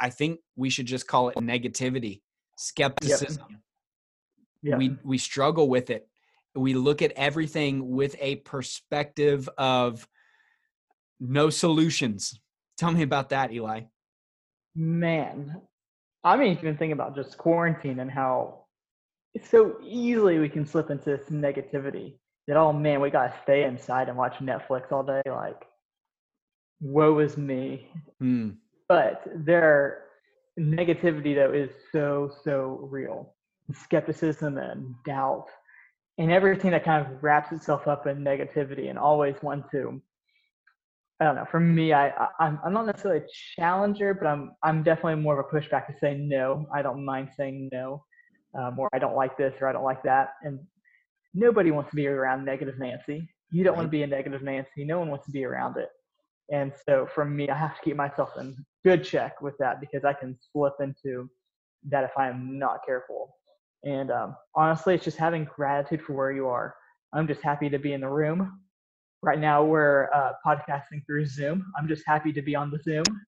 i 0.00 0.10
think 0.10 0.40
we 0.56 0.70
should 0.70 0.86
just 0.86 1.06
call 1.06 1.28
it 1.28 1.36
negativity 1.36 2.20
skepticism 2.56 3.62
Yeah. 4.62 4.76
we 4.76 4.96
we 5.04 5.18
struggle 5.18 5.68
with 5.68 5.90
it 5.90 6.08
we 6.54 6.74
look 6.74 7.02
at 7.02 7.12
everything 7.12 7.90
with 7.90 8.16
a 8.20 8.36
perspective 8.36 9.48
of 9.58 10.06
no 11.20 11.50
solutions 11.50 12.40
tell 12.76 12.92
me 12.92 13.02
about 13.02 13.30
that 13.30 13.52
eli 13.52 13.82
Man, 14.76 15.60
I 16.24 16.36
mean, 16.36 16.58
even 16.58 16.76
think 16.76 16.92
about 16.92 17.14
just 17.14 17.38
quarantine 17.38 18.00
and 18.00 18.10
how 18.10 18.64
it's 19.32 19.48
so 19.48 19.76
easily 19.82 20.38
we 20.38 20.48
can 20.48 20.66
slip 20.66 20.90
into 20.90 21.04
this 21.16 21.28
negativity 21.28 22.14
that, 22.48 22.56
oh 22.56 22.72
man, 22.72 23.00
we 23.00 23.10
got 23.10 23.28
to 23.28 23.34
stay 23.44 23.64
inside 23.64 24.08
and 24.08 24.18
watch 24.18 24.34
Netflix 24.38 24.90
all 24.90 25.04
day. 25.04 25.22
Like, 25.26 25.62
woe 26.80 27.18
is 27.20 27.36
me. 27.36 27.88
Hmm. 28.18 28.50
But 28.88 29.22
their 29.34 30.02
negativity 30.58 31.34
though 31.34 31.52
is 31.52 31.70
so, 31.92 32.30
so 32.44 32.88
real. 32.90 33.34
Skepticism 33.72 34.58
and 34.58 34.94
doubt 35.04 35.46
and 36.18 36.30
everything 36.30 36.70
that 36.72 36.84
kind 36.84 37.04
of 37.04 37.22
wraps 37.22 37.50
itself 37.52 37.88
up 37.88 38.06
in 38.06 38.18
negativity 38.18 38.90
and 38.90 38.98
always 38.98 39.34
want 39.42 39.64
to 39.72 40.00
I 41.20 41.24
don't 41.26 41.36
know. 41.36 41.46
For 41.50 41.60
me, 41.60 41.92
I, 41.92 42.08
I 42.08 42.28
I'm 42.40 42.58
I'm 42.64 42.72
not 42.72 42.86
necessarily 42.86 43.20
a 43.20 43.26
challenger, 43.56 44.14
but 44.14 44.26
I'm 44.26 44.52
I'm 44.62 44.82
definitely 44.82 45.22
more 45.22 45.38
of 45.38 45.46
a 45.46 45.56
pushback 45.56 45.86
to 45.86 45.94
say 46.00 46.16
no. 46.16 46.66
I 46.74 46.82
don't 46.82 47.04
mind 47.04 47.28
saying 47.36 47.68
no, 47.72 48.04
um, 48.58 48.78
or 48.78 48.88
I 48.92 48.98
don't 48.98 49.14
like 49.14 49.36
this 49.38 49.54
or 49.60 49.68
I 49.68 49.72
don't 49.72 49.84
like 49.84 50.02
that. 50.02 50.30
And 50.42 50.58
nobody 51.32 51.70
wants 51.70 51.90
to 51.90 51.96
be 51.96 52.08
around 52.08 52.44
negative 52.44 52.78
Nancy. 52.78 53.28
You 53.50 53.62
don't 53.62 53.76
want 53.76 53.86
to 53.86 53.90
be 53.90 54.02
a 54.02 54.06
negative 54.06 54.42
Nancy. 54.42 54.84
No 54.84 54.98
one 54.98 55.08
wants 55.08 55.26
to 55.26 55.32
be 55.32 55.44
around 55.44 55.76
it. 55.76 55.88
And 56.52 56.72
so 56.84 57.06
for 57.14 57.24
me, 57.24 57.48
I 57.48 57.56
have 57.56 57.76
to 57.76 57.82
keep 57.82 57.96
myself 57.96 58.30
in 58.38 58.56
good 58.84 59.04
check 59.04 59.40
with 59.42 59.56
that 59.58 59.80
because 59.80 60.04
I 60.04 60.12
can 60.14 60.38
slip 60.52 60.74
into 60.80 61.30
that 61.90 62.04
if 62.04 62.12
I 62.18 62.28
am 62.28 62.58
not 62.58 62.80
careful. 62.86 63.36
And 63.84 64.10
um, 64.10 64.36
honestly, 64.54 64.94
it's 64.94 65.04
just 65.04 65.18
having 65.18 65.44
gratitude 65.44 66.02
for 66.02 66.14
where 66.14 66.32
you 66.32 66.48
are. 66.48 66.74
I'm 67.12 67.28
just 67.28 67.42
happy 67.42 67.70
to 67.70 67.78
be 67.78 67.92
in 67.92 68.00
the 68.02 68.08
room 68.08 68.60
right 69.22 69.38
now 69.40 69.64
we're 69.64 70.10
uh, 70.14 70.32
podcasting 70.46 71.04
through 71.06 71.26
zoom 71.26 71.64
i'm 71.78 71.88
just 71.88 72.04
happy 72.06 72.32
to 72.32 72.42
be 72.42 72.54
on 72.54 72.70
the 72.70 72.78
zoom 72.82 73.20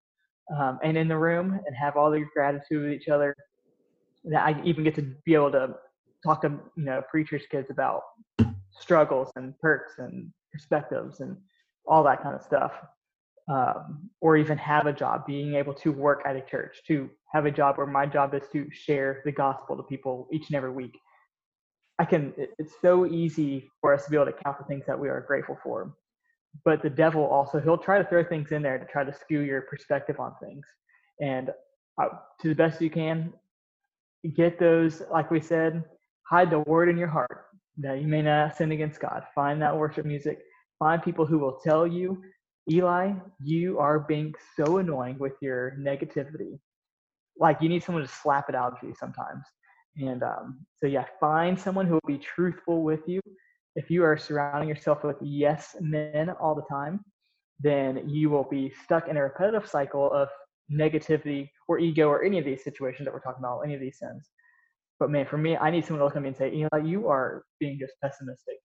um, 0.57 0.78
and 0.84 0.96
in 0.96 1.09
the 1.09 1.16
room 1.16 1.59
and 1.66 1.76
have 1.76 1.96
all 1.96 2.11
the 2.11 2.24
gratitude 2.34 2.84
with 2.84 2.92
each 2.92 3.09
other 3.09 3.34
that 4.24 4.44
i 4.46 4.62
even 4.64 4.84
get 4.84 4.94
to 4.94 5.02
be 5.24 5.34
able 5.34 5.50
to 5.50 5.74
talk 6.24 6.42
to 6.42 6.48
you 6.76 6.84
know 6.84 7.02
preachers 7.11 7.44
kids 7.50 7.70
about 7.70 8.02
struggles 8.70 9.30
and 9.36 9.59
perks 9.61 9.94
and 9.98 10.30
perspectives 10.52 11.20
and 11.20 11.36
all 11.88 12.04
that 12.04 12.22
kind 12.22 12.34
of 12.36 12.42
stuff 12.42 12.72
um, 13.49 14.11
or 14.20 14.36
even 14.36 14.59
have 14.59 14.86
a 14.86 14.92
job 14.92 15.24
being 15.26 15.55
able 15.55 15.74
to 15.74 15.92
work 15.92 16.22
at 16.26 16.36
a 16.36 16.40
church 16.40 16.78
to 16.86 17.09
have 17.32 17.47
a 17.47 17.51
job 17.51 17.78
where 17.78 17.86
my 17.86 18.07
job 18.07 18.34
is 18.34 18.42
to 18.53 18.68
share 18.72 19.22
the 19.24 19.32
gospel 19.32 19.76
to 19.76 19.82
people 19.84 20.28
each 20.32 20.49
and 20.49 20.57
every 20.57 20.70
week 20.70 20.99
I 21.99 22.05
can, 22.05 22.34
it's 22.36 22.74
so 22.82 23.07
easy 23.07 23.70
for 23.80 23.94
us 23.94 24.05
to 24.05 24.11
be 24.11 24.16
able 24.16 24.26
to 24.26 24.32
count 24.32 24.59
the 24.59 24.64
things 24.64 24.84
that 24.86 24.99
we 24.99 25.09
are 25.09 25.22
grateful 25.22 25.59
for. 25.62 25.94
But 26.64 26.82
the 26.82 26.90
devil 26.90 27.24
also, 27.24 27.59
he'll 27.59 27.78
try 27.78 27.99
to 27.99 28.05
throw 28.05 28.22
things 28.22 28.53
in 28.53 28.62
there 28.62 28.78
to 28.78 28.84
try 28.84 29.05
to 29.05 29.14
skew 29.14 29.40
your 29.40 29.62
perspective 29.62 30.20
on 30.20 30.34
things. 30.42 30.66
And 31.20 31.51
uh, 32.01 32.09
to 32.42 32.49
the 32.49 32.55
best 32.55 32.80
you 32.80 32.90
can, 32.90 33.32
get 34.34 34.59
those, 34.59 35.03
like 35.11 35.30
we 35.30 35.40
said, 35.40 35.84
hide 36.28 36.51
the 36.51 36.61
word 36.61 36.88
in 36.88 36.99
your 36.99 37.09
heart 37.09 37.47
that 37.78 38.01
you 38.01 38.09
may 38.09 38.22
not 38.22 38.57
sin 38.57 38.72
against 38.72 39.01
God. 39.01 39.24
Find 39.34 39.61
that 39.62 39.76
worship 39.76 40.05
music. 40.05 40.40
Find 40.78 41.03
people 41.03 41.24
who 41.24 41.38
will 41.38 41.59
tell 41.64 41.86
you, 41.86 42.22
Eli, 42.70 43.12
you 43.42 43.78
are 43.78 44.00
being 44.00 44.34
so 44.56 44.78
annoying 44.78 45.18
with 45.18 45.34
your 45.40 45.76
negativity. 45.78 46.58
Like 47.38 47.60
you 47.60 47.68
need 47.68 47.82
someone 47.82 48.02
to 48.02 48.10
slap 48.10 48.48
it 48.48 48.54
out 48.54 48.72
of 48.72 48.78
you 48.82 48.94
sometimes. 48.98 49.44
And 49.98 50.22
um, 50.22 50.66
so, 50.76 50.86
yeah, 50.86 51.04
find 51.20 51.58
someone 51.58 51.86
who 51.86 51.94
will 51.94 52.02
be 52.06 52.18
truthful 52.18 52.82
with 52.82 53.00
you. 53.06 53.20
If 53.76 53.90
you 53.90 54.04
are 54.04 54.16
surrounding 54.16 54.68
yourself 54.68 55.04
with 55.04 55.16
yes 55.20 55.76
men 55.80 56.30
all 56.40 56.54
the 56.54 56.64
time, 56.68 57.04
then 57.60 58.08
you 58.08 58.30
will 58.30 58.44
be 58.44 58.72
stuck 58.84 59.08
in 59.08 59.16
a 59.16 59.22
repetitive 59.22 59.68
cycle 59.68 60.12
of 60.12 60.28
negativity 60.70 61.48
or 61.68 61.78
ego 61.78 62.08
or 62.08 62.24
any 62.24 62.38
of 62.38 62.44
these 62.44 62.64
situations 62.64 63.06
that 63.06 63.14
we're 63.14 63.20
talking 63.20 63.42
about, 63.42 63.60
any 63.60 63.74
of 63.74 63.80
these 63.80 63.98
sins. 63.98 64.28
But 64.98 65.10
man, 65.10 65.26
for 65.26 65.38
me, 65.38 65.56
I 65.56 65.70
need 65.70 65.84
someone 65.84 66.00
to 66.00 66.04
look 66.06 66.16
at 66.16 66.22
me 66.22 66.28
and 66.28 66.36
say, 66.36 66.50
know, 66.50 66.78
you 66.78 67.08
are 67.08 67.44
being 67.60 67.78
just 67.78 67.94
pessimistic. 68.02 68.56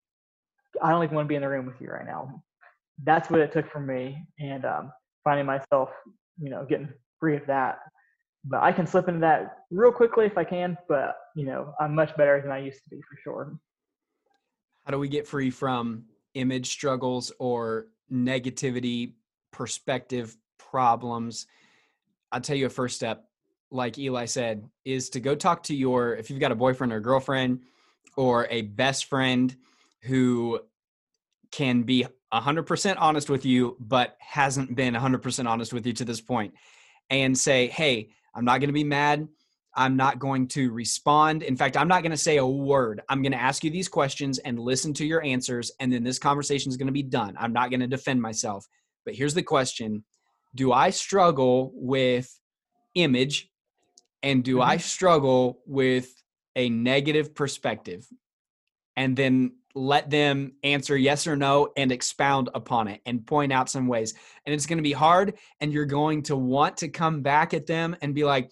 I 0.82 0.89
don't 0.91 1.04
even 1.04 1.16
want 1.16 1.26
to 1.26 1.30
be 1.30 1.36
in 1.36 1.41
the 1.41 1.49
room 1.49 1.66
with 1.66 1.80
you 1.80 1.89
right 1.89 2.06
now. 2.06 2.41
That's 3.04 3.30
what 3.30 3.39
it 3.39 3.52
took 3.52 3.72
for 3.72 3.80
me, 3.80 4.24
and 4.39 4.66
um, 4.66 4.91
finding 5.24 5.45
myself, 5.45 5.89
you 6.39 6.49
know, 6.49 6.66
getting 6.70 6.89
free 7.20 7.36
of 7.36 7.45
that 7.47 7.80
but 8.43 8.64
I 8.64 8.72
can 8.72 8.88
slip 8.88 9.08
into 9.08 9.20
that 9.20 9.58
real 9.70 9.91
quickly 9.91 10.26
if 10.26 10.38
I 10.38 10.43
can. 10.43 10.78
But 10.89 11.16
you 11.36 11.45
know, 11.45 11.74
I'm 11.80 11.93
much 11.93 12.16
better 12.18 12.41
than 12.41 12.52
I 12.52 12.60
used 12.60 12.84
to 12.84 12.89
be 12.89 13.02
for 13.02 13.18
sure. 13.24 13.58
how 14.86 14.91
do 14.91 14.99
we 14.99 15.08
get 15.08 15.28
free 15.28 15.49
from 15.49 16.06
image 16.34 16.70
struggles 16.70 17.32
or 17.39 17.88
negativity 18.12 19.14
perspective 19.52 20.38
problems 20.58 21.45
i'll 22.32 22.39
tell 22.39 22.56
you 22.56 22.66
a 22.66 22.70
first 22.70 22.95
step 22.95 23.26
like 23.70 23.97
eli 23.97 24.26
said 24.26 24.64
is 24.86 25.10
to 25.10 25.20
go 25.20 25.36
talk 25.36 25.64
to 25.64 25.76
your 25.76 26.16
if 26.16 26.30
you've 26.30 26.39
got 26.39 26.52
a 26.52 26.56
boyfriend 26.56 26.93
or 26.93 26.99
girlfriend 27.02 27.60
or 28.16 28.47
a 28.49 28.62
best 28.62 29.06
friend 29.06 29.56
who 30.04 30.60
can 31.52 31.84
be 31.84 32.06
100% 32.34 32.95
honest 32.97 33.30
with 33.30 33.45
you 33.45 33.76
but 33.80 34.16
hasn't 34.20 34.76
been 34.76 34.93
100% 34.93 35.49
honest 35.49 35.74
with 35.74 35.86
you 35.86 35.93
to 35.93 36.06
this 36.06 36.22
point 36.22 36.54
and 37.10 37.38
say 37.38 37.68
hey 37.68 38.10
i'm 38.34 38.45
not 38.45 38.60
going 38.60 38.70
to 38.70 38.74
be 38.74 38.86
mad 38.86 39.28
I'm 39.74 39.95
not 39.95 40.20
going 40.20 40.47
to 40.49 40.72
respond. 40.72 41.43
In 41.43 41.56
fact, 41.56 41.78
I'm 41.78 41.88
not 41.88 42.04
going 42.04 42.12
to 42.12 42.18
say 42.18 42.38
a 42.38 42.45
word. 42.45 43.02
I'm 43.08 43.22
going 43.22 43.32
to 43.32 43.41
ask 43.41 43.64
you 43.64 43.72
these 43.72 43.88
questions 43.88 44.38
and 44.39 44.60
listen 44.60 44.93
to 44.95 45.06
your 45.06 45.24
answers, 45.24 45.72
and 45.80 45.91
then 45.91 46.04
this 46.04 46.20
conversation 46.20 46.70
is 46.70 46.78
going 46.78 46.88
to 46.88 46.93
be 46.93 47.04
done. 47.04 47.36
I'm 47.39 47.54
not 47.54 47.70
going 47.70 47.80
to 47.80 47.88
defend 47.88 48.22
myself. 48.22 48.68
But 49.06 49.16
here's 49.16 49.34
the 49.34 49.43
question 49.43 50.04
Do 50.56 50.74
I 50.74 50.89
struggle 50.89 51.72
with 51.74 52.38
image, 52.95 53.49
and 54.24 54.43
do 54.43 54.62
I 54.62 54.76
mm-hmm. 54.76 54.82
struggle 54.82 55.60
with 55.66 56.14
a 56.56 56.70
negative 56.70 57.34
perspective? 57.34 58.06
And 58.97 59.16
then 59.16 59.56
let 59.76 60.10
them 60.10 60.54
answer 60.64 60.98
yes 60.98 61.28
or 61.28 61.36
no 61.36 61.72
and 61.78 61.92
expound 61.92 62.50
upon 62.54 62.88
it 62.88 63.02
and 63.06 63.26
point 63.26 63.52
out 63.52 63.70
some 63.70 63.88
ways. 63.88 64.14
And 64.46 64.54
it's 64.54 64.66
going 64.66 64.78
to 64.78 64.84
be 64.84 64.92
hard 64.92 65.36
and 65.60 65.72
you're 65.72 65.86
going 65.86 66.24
to 66.24 66.36
want 66.36 66.78
to 66.78 66.88
come 66.88 67.22
back 67.22 67.54
at 67.54 67.68
them 67.68 67.96
and 68.02 68.16
be 68.16 68.24
like, 68.24 68.52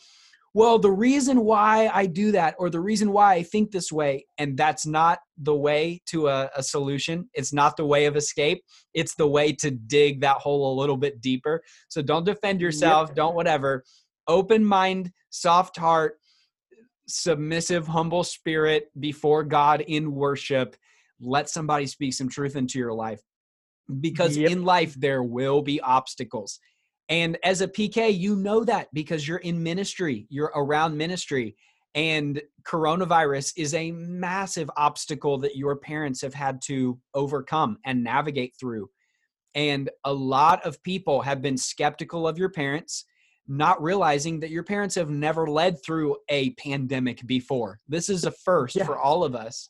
well, 0.53 0.79
the 0.79 0.91
reason 0.91 1.41
why 1.41 1.91
I 1.93 2.07
do 2.07 2.31
that 2.31 2.55
or 2.57 2.69
the 2.69 2.79
reason 2.79 3.11
why 3.11 3.35
I 3.35 3.43
think 3.43 3.71
this 3.71 3.91
way, 3.91 4.25
and 4.39 4.57
that's 4.57 4.85
not 4.85 5.19
the 5.37 5.55
way 5.55 6.01
to 6.07 6.27
a, 6.27 6.49
a, 6.55 6.63
solution. 6.63 7.29
It's 7.33 7.53
not 7.53 7.77
the 7.77 7.85
way 7.85 8.05
of 8.05 8.15
escape. 8.15 8.63
It's 8.95 9.13
the 9.13 9.27
way 9.27 9.53
to 9.53 9.69
dig 9.69 10.21
that 10.21 10.37
hole 10.37 10.73
a 10.73 10.79
little 10.79 10.97
bit 10.97 11.21
deeper. 11.21 11.61
So 11.87 12.01
don't 12.01 12.25
defend 12.25 12.61
yourself. 12.61 13.13
Don't 13.13 13.35
whatever. 13.35 13.83
Open 14.27 14.65
mind, 14.65 15.11
soft 15.29 15.77
heart, 15.77 16.17
submissive, 17.07 17.87
humble 17.87 18.23
spirit 18.23 18.89
before 18.99 19.43
God 19.43 19.81
in 19.81 20.13
worship. 20.13 20.75
Let 21.19 21.49
somebody 21.49 21.85
speak 21.85 22.13
some 22.13 22.29
truth 22.29 22.55
into 22.55 22.79
your 22.79 22.93
life. 22.93 23.21
Because 24.01 24.37
yep. 24.37 24.51
in 24.51 24.63
life, 24.63 24.93
there 24.95 25.23
will 25.23 25.61
be 25.61 25.81
obstacles. 25.81 26.59
And 27.09 27.37
as 27.43 27.61
a 27.61 27.67
PK, 27.67 28.17
you 28.17 28.35
know 28.35 28.63
that 28.63 28.87
because 28.93 29.27
you're 29.27 29.37
in 29.37 29.63
ministry, 29.63 30.27
you're 30.29 30.51
around 30.55 30.95
ministry. 30.95 31.55
And 31.95 32.39
coronavirus 32.63 33.53
is 33.57 33.73
a 33.73 33.91
massive 33.91 34.69
obstacle 34.77 35.39
that 35.39 35.55
your 35.55 35.75
parents 35.75 36.21
have 36.21 36.35
had 36.35 36.61
to 36.65 36.99
overcome 37.15 37.79
and 37.83 38.03
navigate 38.03 38.53
through. 38.59 38.89
And 39.55 39.89
a 40.05 40.13
lot 40.13 40.63
of 40.63 40.81
people 40.83 41.21
have 41.21 41.41
been 41.41 41.57
skeptical 41.57 42.27
of 42.27 42.37
your 42.37 42.49
parents, 42.49 43.05
not 43.47 43.81
realizing 43.81 44.39
that 44.41 44.51
your 44.51 44.63
parents 44.63 44.93
have 44.93 45.09
never 45.09 45.47
led 45.47 45.83
through 45.83 46.17
a 46.29 46.51
pandemic 46.51 47.25
before. 47.25 47.79
This 47.87 48.07
is 48.09 48.25
a 48.25 48.31
first 48.31 48.75
yeah. 48.75 48.85
for 48.85 48.99
all 48.99 49.23
of 49.23 49.35
us. 49.35 49.69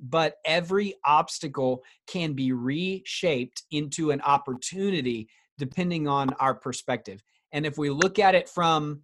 But 0.00 0.36
every 0.44 0.94
obstacle 1.04 1.82
can 2.06 2.32
be 2.32 2.52
reshaped 2.52 3.64
into 3.70 4.10
an 4.10 4.20
opportunity 4.22 5.28
depending 5.58 6.08
on 6.08 6.32
our 6.34 6.54
perspective. 6.54 7.22
And 7.52 7.66
if 7.66 7.76
we 7.76 7.90
look 7.90 8.18
at 8.18 8.34
it 8.34 8.48
from 8.48 9.02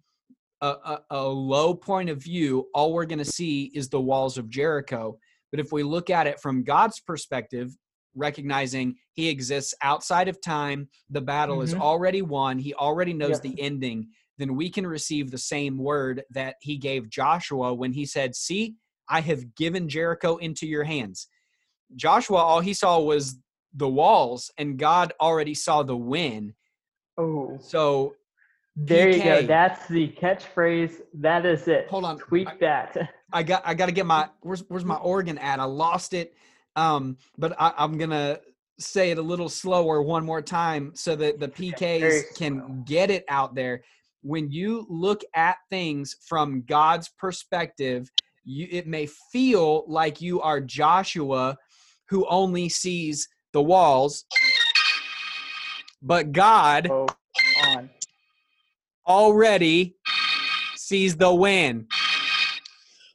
a, 0.61 0.67
a, 0.67 1.01
a 1.11 1.23
low 1.23 1.75
point 1.75 2.09
of 2.09 2.21
view, 2.21 2.67
all 2.73 2.93
we're 2.93 3.05
going 3.05 3.19
to 3.19 3.25
see 3.25 3.71
is 3.75 3.89
the 3.89 4.01
walls 4.01 4.37
of 4.37 4.49
Jericho. 4.49 5.19
But 5.51 5.59
if 5.59 5.71
we 5.71 5.83
look 5.83 6.09
at 6.09 6.27
it 6.27 6.39
from 6.39 6.63
God's 6.63 6.99
perspective, 6.99 7.75
recognizing 8.15 8.95
he 9.13 9.29
exists 9.29 9.73
outside 9.81 10.27
of 10.27 10.41
time, 10.41 10.89
the 11.09 11.21
battle 11.21 11.57
mm-hmm. 11.57 11.65
is 11.65 11.75
already 11.75 12.21
won, 12.21 12.57
he 12.57 12.73
already 12.73 13.13
knows 13.13 13.39
the 13.39 13.59
ending, 13.61 14.07
then 14.37 14.55
we 14.55 14.69
can 14.69 14.85
receive 14.85 15.31
the 15.31 15.37
same 15.37 15.77
word 15.77 16.23
that 16.31 16.55
he 16.61 16.77
gave 16.77 17.09
Joshua 17.09 17.73
when 17.73 17.93
he 17.93 18.05
said, 18.05 18.35
See, 18.35 18.75
I 19.09 19.21
have 19.21 19.55
given 19.55 19.89
Jericho 19.89 20.37
into 20.37 20.67
your 20.67 20.83
hands. 20.83 21.27
Joshua, 21.95 22.37
all 22.37 22.59
he 22.59 22.73
saw 22.73 22.99
was 22.99 23.37
the 23.73 23.87
walls, 23.87 24.51
and 24.57 24.77
God 24.77 25.13
already 25.21 25.53
saw 25.53 25.83
the 25.83 25.95
win. 25.95 26.53
Oh, 27.17 27.57
so 27.61 28.15
there 28.75 29.09
you 29.09 29.23
go. 29.23 29.41
That's 29.41 29.87
the 29.87 30.09
catchphrase. 30.09 31.01
That 31.15 31.45
is 31.45 31.67
it. 31.67 31.87
Hold 31.87 32.05
on, 32.05 32.17
tweet 32.17 32.47
I, 32.47 32.57
that. 32.59 32.97
I 33.33 33.43
got. 33.43 33.63
I 33.65 33.73
got 33.73 33.87
to 33.87 33.91
get 33.91 34.05
my. 34.05 34.29
Where's 34.41 34.63
Where's 34.67 34.85
my 34.85 34.95
organ 34.95 35.37
at? 35.37 35.59
I 35.59 35.65
lost 35.65 36.13
it. 36.13 36.35
Um, 36.75 37.17
but 37.37 37.55
I, 37.59 37.73
I'm 37.77 37.97
gonna 37.97 38.39
say 38.79 39.09
it 39.09 39.17
a 39.17 39.21
little 39.21 39.49
slower 39.49 40.03
one 40.03 40.23
more 40.23 40.41
time 40.41 40.91
so 40.93 41.15
that 41.15 41.39
the 41.39 41.47
PKs 41.47 42.35
can 42.37 42.83
get 42.85 43.09
it 43.09 43.25
out 43.29 43.55
there. 43.55 43.83
When 44.21 44.51
you 44.51 44.85
look 44.89 45.23
at 45.33 45.57
things 45.69 46.15
from 46.27 46.63
God's 46.67 47.09
perspective, 47.17 48.11
you, 48.47 48.67
it 48.71 48.87
may 48.87 49.07
feel 49.31 49.83
like 49.87 50.21
you 50.21 50.41
are 50.41 50.61
Joshua 50.61 51.57
who 52.09 52.25
only 52.27 52.69
sees 52.69 53.27
the 53.51 53.61
walls, 53.61 54.25
but 56.01 56.31
God 56.31 56.89
oh, 56.89 57.07
already 59.05 59.95
sees 60.77 61.17
the 61.17 61.33
win. 61.33 61.87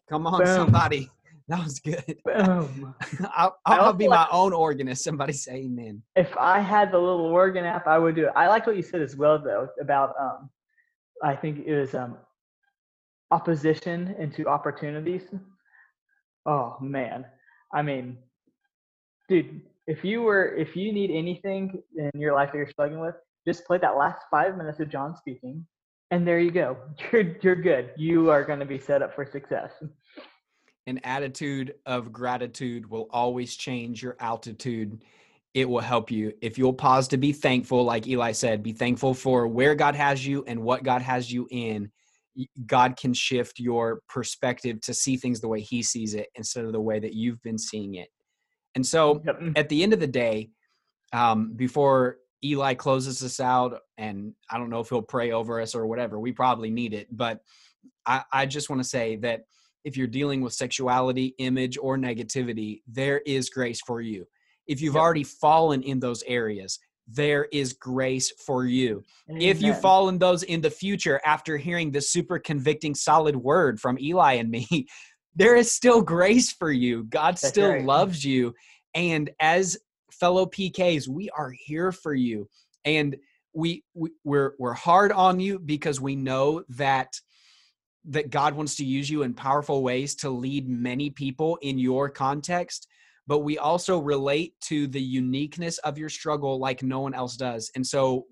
Come 0.08 0.26
on, 0.26 0.44
Boom. 0.44 0.54
somebody. 0.54 1.10
That 1.48 1.64
was 1.64 1.80
good. 1.80 2.18
Boom. 2.24 2.94
I'll, 3.34 3.58
I'll 3.66 3.92
be 3.92 4.06
like, 4.06 4.30
my 4.30 4.36
own 4.38 4.52
organist. 4.52 5.02
Somebody 5.02 5.32
say 5.32 5.64
amen. 5.64 6.00
If 6.14 6.34
I 6.38 6.60
had 6.60 6.92
the 6.92 6.98
little 6.98 7.26
organ 7.26 7.64
app, 7.64 7.88
I 7.88 7.98
would 7.98 8.14
do 8.14 8.26
it. 8.26 8.32
I 8.36 8.46
like 8.46 8.66
what 8.66 8.76
you 8.76 8.82
said 8.82 9.02
as 9.02 9.16
well, 9.16 9.42
though, 9.42 9.68
about 9.80 10.14
um, 10.18 10.48
I 11.22 11.34
think 11.34 11.66
it 11.66 11.74
was 11.74 11.94
um, 11.94 12.16
opposition 13.32 14.14
into 14.18 14.46
opportunities. 14.46 15.22
Oh 16.44 16.76
man, 16.80 17.24
I 17.72 17.82
mean, 17.82 18.18
dude, 19.28 19.62
if 19.86 20.04
you 20.04 20.22
were 20.22 20.54
if 20.54 20.76
you 20.76 20.92
need 20.92 21.10
anything 21.10 21.82
in 21.96 22.20
your 22.20 22.34
life 22.34 22.50
that 22.52 22.58
you're 22.58 22.68
struggling 22.68 23.00
with, 23.00 23.14
just 23.46 23.64
play 23.66 23.78
that 23.78 23.96
last 23.96 24.22
five 24.30 24.56
minutes 24.56 24.80
of 24.80 24.90
John 24.90 25.16
speaking, 25.16 25.66
and 26.10 26.28
there 26.28 26.38
you 26.38 26.50
go. 26.50 26.76
You're 27.12 27.36
you're 27.42 27.56
good. 27.56 27.90
You 27.96 28.30
are 28.30 28.44
going 28.44 28.60
to 28.60 28.66
be 28.66 28.78
set 28.78 29.02
up 29.02 29.14
for 29.14 29.24
success. 29.24 29.70
An 30.86 31.00
attitude 31.04 31.74
of 31.86 32.12
gratitude 32.12 32.90
will 32.90 33.08
always 33.10 33.56
change 33.56 34.02
your 34.02 34.16
altitude. 34.20 35.04
It 35.54 35.68
will 35.68 35.80
help 35.80 36.10
you. 36.10 36.32
If 36.42 36.58
you'll 36.58 36.72
pause 36.74 37.08
to 37.08 37.16
be 37.16 37.32
thankful, 37.32 37.84
like 37.84 38.06
Eli 38.08 38.32
said, 38.32 38.62
be 38.62 38.72
thankful 38.72 39.14
for 39.14 39.46
where 39.46 39.74
God 39.74 39.94
has 39.94 40.26
you 40.26 40.44
and 40.46 40.62
what 40.62 40.82
God 40.82 41.02
has 41.02 41.32
you 41.32 41.46
in. 41.50 41.92
God 42.66 42.96
can 42.96 43.14
shift 43.14 43.58
your 43.58 44.00
perspective 44.08 44.80
to 44.82 44.94
see 44.94 45.16
things 45.16 45.40
the 45.40 45.48
way 45.48 45.60
He 45.60 45.82
sees 45.82 46.14
it 46.14 46.28
instead 46.34 46.64
of 46.64 46.72
the 46.72 46.80
way 46.80 46.98
that 46.98 47.14
you've 47.14 47.42
been 47.42 47.58
seeing 47.58 47.94
it. 47.94 48.08
And 48.74 48.86
so 48.86 49.22
yep. 49.24 49.40
at 49.56 49.68
the 49.68 49.82
end 49.82 49.92
of 49.92 50.00
the 50.00 50.06
day, 50.06 50.50
um, 51.12 51.52
before 51.54 52.16
Eli 52.44 52.74
closes 52.74 53.22
us 53.22 53.38
out, 53.38 53.78
and 53.98 54.34
I 54.50 54.58
don't 54.58 54.70
know 54.70 54.80
if 54.80 54.88
he'll 54.88 55.02
pray 55.02 55.30
over 55.30 55.60
us 55.60 55.74
or 55.74 55.86
whatever, 55.86 56.18
we 56.18 56.32
probably 56.32 56.70
need 56.70 56.94
it. 56.94 57.06
But 57.10 57.40
I, 58.06 58.22
I 58.32 58.46
just 58.46 58.68
want 58.68 58.82
to 58.82 58.88
say 58.88 59.16
that 59.16 59.42
if 59.84 59.96
you're 59.96 60.06
dealing 60.06 60.40
with 60.40 60.52
sexuality, 60.52 61.34
image, 61.38 61.78
or 61.80 61.96
negativity, 61.96 62.82
there 62.86 63.20
is 63.26 63.50
grace 63.50 63.80
for 63.86 64.00
you. 64.00 64.26
If 64.66 64.80
you've 64.80 64.94
yep. 64.94 65.02
already 65.02 65.24
fallen 65.24 65.82
in 65.82 66.00
those 66.00 66.22
areas, 66.24 66.78
there 67.08 67.46
is 67.52 67.72
grace 67.72 68.30
for 68.30 68.64
you. 68.64 69.02
Amen. 69.28 69.42
If 69.42 69.60
you 69.60 69.74
fall 69.74 70.08
in 70.08 70.18
those 70.18 70.42
in 70.42 70.60
the 70.60 70.70
future 70.70 71.20
after 71.24 71.56
hearing 71.56 71.90
the 71.90 72.00
super 72.00 72.38
convicting, 72.38 72.94
solid 72.94 73.36
word 73.36 73.80
from 73.80 73.98
Eli 73.98 74.34
and 74.34 74.50
me, 74.50 74.86
there 75.34 75.56
is 75.56 75.70
still 75.70 76.02
grace 76.02 76.52
for 76.52 76.70
you. 76.70 77.04
God 77.04 77.34
That's 77.34 77.48
still 77.48 77.70
right. 77.70 77.84
loves 77.84 78.24
you. 78.24 78.54
And 78.94 79.30
as 79.40 79.78
fellow 80.10 80.46
PKs, 80.46 81.08
we 81.08 81.30
are 81.30 81.52
here 81.64 81.92
for 81.92 82.14
you. 82.14 82.48
And 82.84 83.16
we, 83.54 83.84
we 83.94 84.10
we're 84.24 84.54
we're 84.58 84.72
hard 84.72 85.12
on 85.12 85.38
you 85.38 85.58
because 85.58 86.00
we 86.00 86.16
know 86.16 86.64
that 86.70 87.20
that 88.04 88.30
God 88.30 88.54
wants 88.54 88.76
to 88.76 88.84
use 88.84 89.08
you 89.08 89.22
in 89.22 89.34
powerful 89.34 89.82
ways 89.82 90.14
to 90.16 90.30
lead 90.30 90.68
many 90.68 91.10
people 91.10 91.58
in 91.62 91.78
your 91.78 92.08
context 92.08 92.88
but 93.26 93.40
we 93.40 93.58
also 93.58 93.98
relate 93.98 94.54
to 94.60 94.86
the 94.88 95.00
uniqueness 95.00 95.78
of 95.78 95.98
your 95.98 96.08
struggle 96.08 96.58
like 96.58 96.82
no 96.82 97.00
one 97.00 97.14
else 97.14 97.36
does 97.36 97.70
and 97.74 97.86
so 97.86 98.26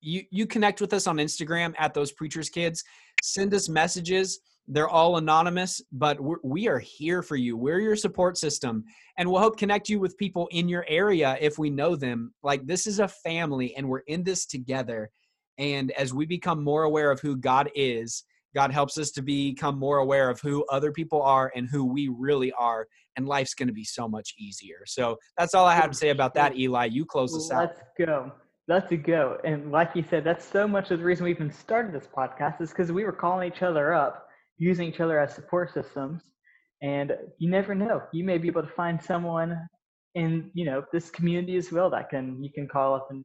you 0.00 0.22
you 0.30 0.46
connect 0.46 0.80
with 0.80 0.92
us 0.92 1.06
on 1.06 1.16
Instagram 1.16 1.74
at 1.78 1.94
those 1.94 2.12
preachers 2.12 2.48
kids 2.48 2.84
send 3.22 3.54
us 3.54 3.68
messages 3.68 4.40
they're 4.66 4.88
all 4.88 5.18
anonymous, 5.18 5.82
but 5.92 6.18
we're, 6.20 6.36
we 6.42 6.68
are 6.68 6.78
here 6.78 7.22
for 7.22 7.36
you. 7.36 7.56
We're 7.56 7.80
your 7.80 7.96
support 7.96 8.38
system, 8.38 8.84
and 9.18 9.30
we'll 9.30 9.40
help 9.40 9.58
connect 9.58 9.88
you 9.88 10.00
with 10.00 10.16
people 10.16 10.48
in 10.52 10.68
your 10.68 10.86
area 10.88 11.36
if 11.40 11.58
we 11.58 11.68
know 11.68 11.96
them. 11.96 12.32
Like, 12.42 12.66
this 12.66 12.86
is 12.86 12.98
a 12.98 13.08
family, 13.08 13.76
and 13.76 13.88
we're 13.88 14.00
in 14.00 14.24
this 14.24 14.46
together. 14.46 15.10
And 15.58 15.90
as 15.92 16.14
we 16.14 16.24
become 16.24 16.64
more 16.64 16.84
aware 16.84 17.10
of 17.10 17.20
who 17.20 17.36
God 17.36 17.70
is, 17.74 18.24
God 18.54 18.72
helps 18.72 18.98
us 18.98 19.10
to 19.12 19.22
become 19.22 19.78
more 19.78 19.98
aware 19.98 20.30
of 20.30 20.40
who 20.40 20.64
other 20.66 20.92
people 20.92 21.22
are 21.22 21.52
and 21.54 21.68
who 21.68 21.84
we 21.84 22.08
really 22.08 22.52
are. 22.52 22.86
And 23.16 23.26
life's 23.26 23.54
going 23.54 23.68
to 23.68 23.74
be 23.74 23.84
so 23.84 24.08
much 24.08 24.34
easier. 24.38 24.82
So 24.86 25.18
that's 25.36 25.54
all 25.54 25.66
I 25.66 25.74
have 25.74 25.90
to 25.90 25.96
say 25.96 26.10
about 26.10 26.34
that, 26.34 26.56
Eli. 26.56 26.86
You 26.86 27.04
close 27.04 27.34
us 27.34 27.50
out. 27.50 27.70
Let's 27.70 27.82
go. 27.98 28.32
Let's 28.66 28.92
go. 29.04 29.38
And 29.44 29.70
like 29.70 29.90
you 29.94 30.04
said, 30.08 30.24
that's 30.24 30.44
so 30.44 30.66
much 30.66 30.90
of 30.90 30.98
the 30.98 31.04
reason 31.04 31.24
we 31.24 31.30
even 31.30 31.52
started 31.52 31.92
this 31.92 32.08
podcast 32.16 32.60
is 32.60 32.70
because 32.70 32.90
we 32.90 33.04
were 33.04 33.12
calling 33.12 33.52
each 33.52 33.62
other 33.62 33.92
up 33.92 34.26
using 34.56 34.88
each 34.88 35.00
other 35.00 35.18
as 35.18 35.34
support 35.34 35.72
systems. 35.72 36.22
And 36.82 37.12
you 37.38 37.50
never 37.50 37.74
know, 37.74 38.02
you 38.12 38.24
may 38.24 38.38
be 38.38 38.48
able 38.48 38.62
to 38.62 38.68
find 38.68 39.02
someone 39.02 39.68
in 40.14 40.50
you 40.54 40.64
know 40.64 40.84
this 40.92 41.10
community 41.10 41.56
as 41.56 41.72
well 41.72 41.90
that 41.90 42.08
can 42.08 42.42
you 42.42 42.50
can 42.52 42.68
call 42.68 42.94
up 42.94 43.08
and 43.10 43.24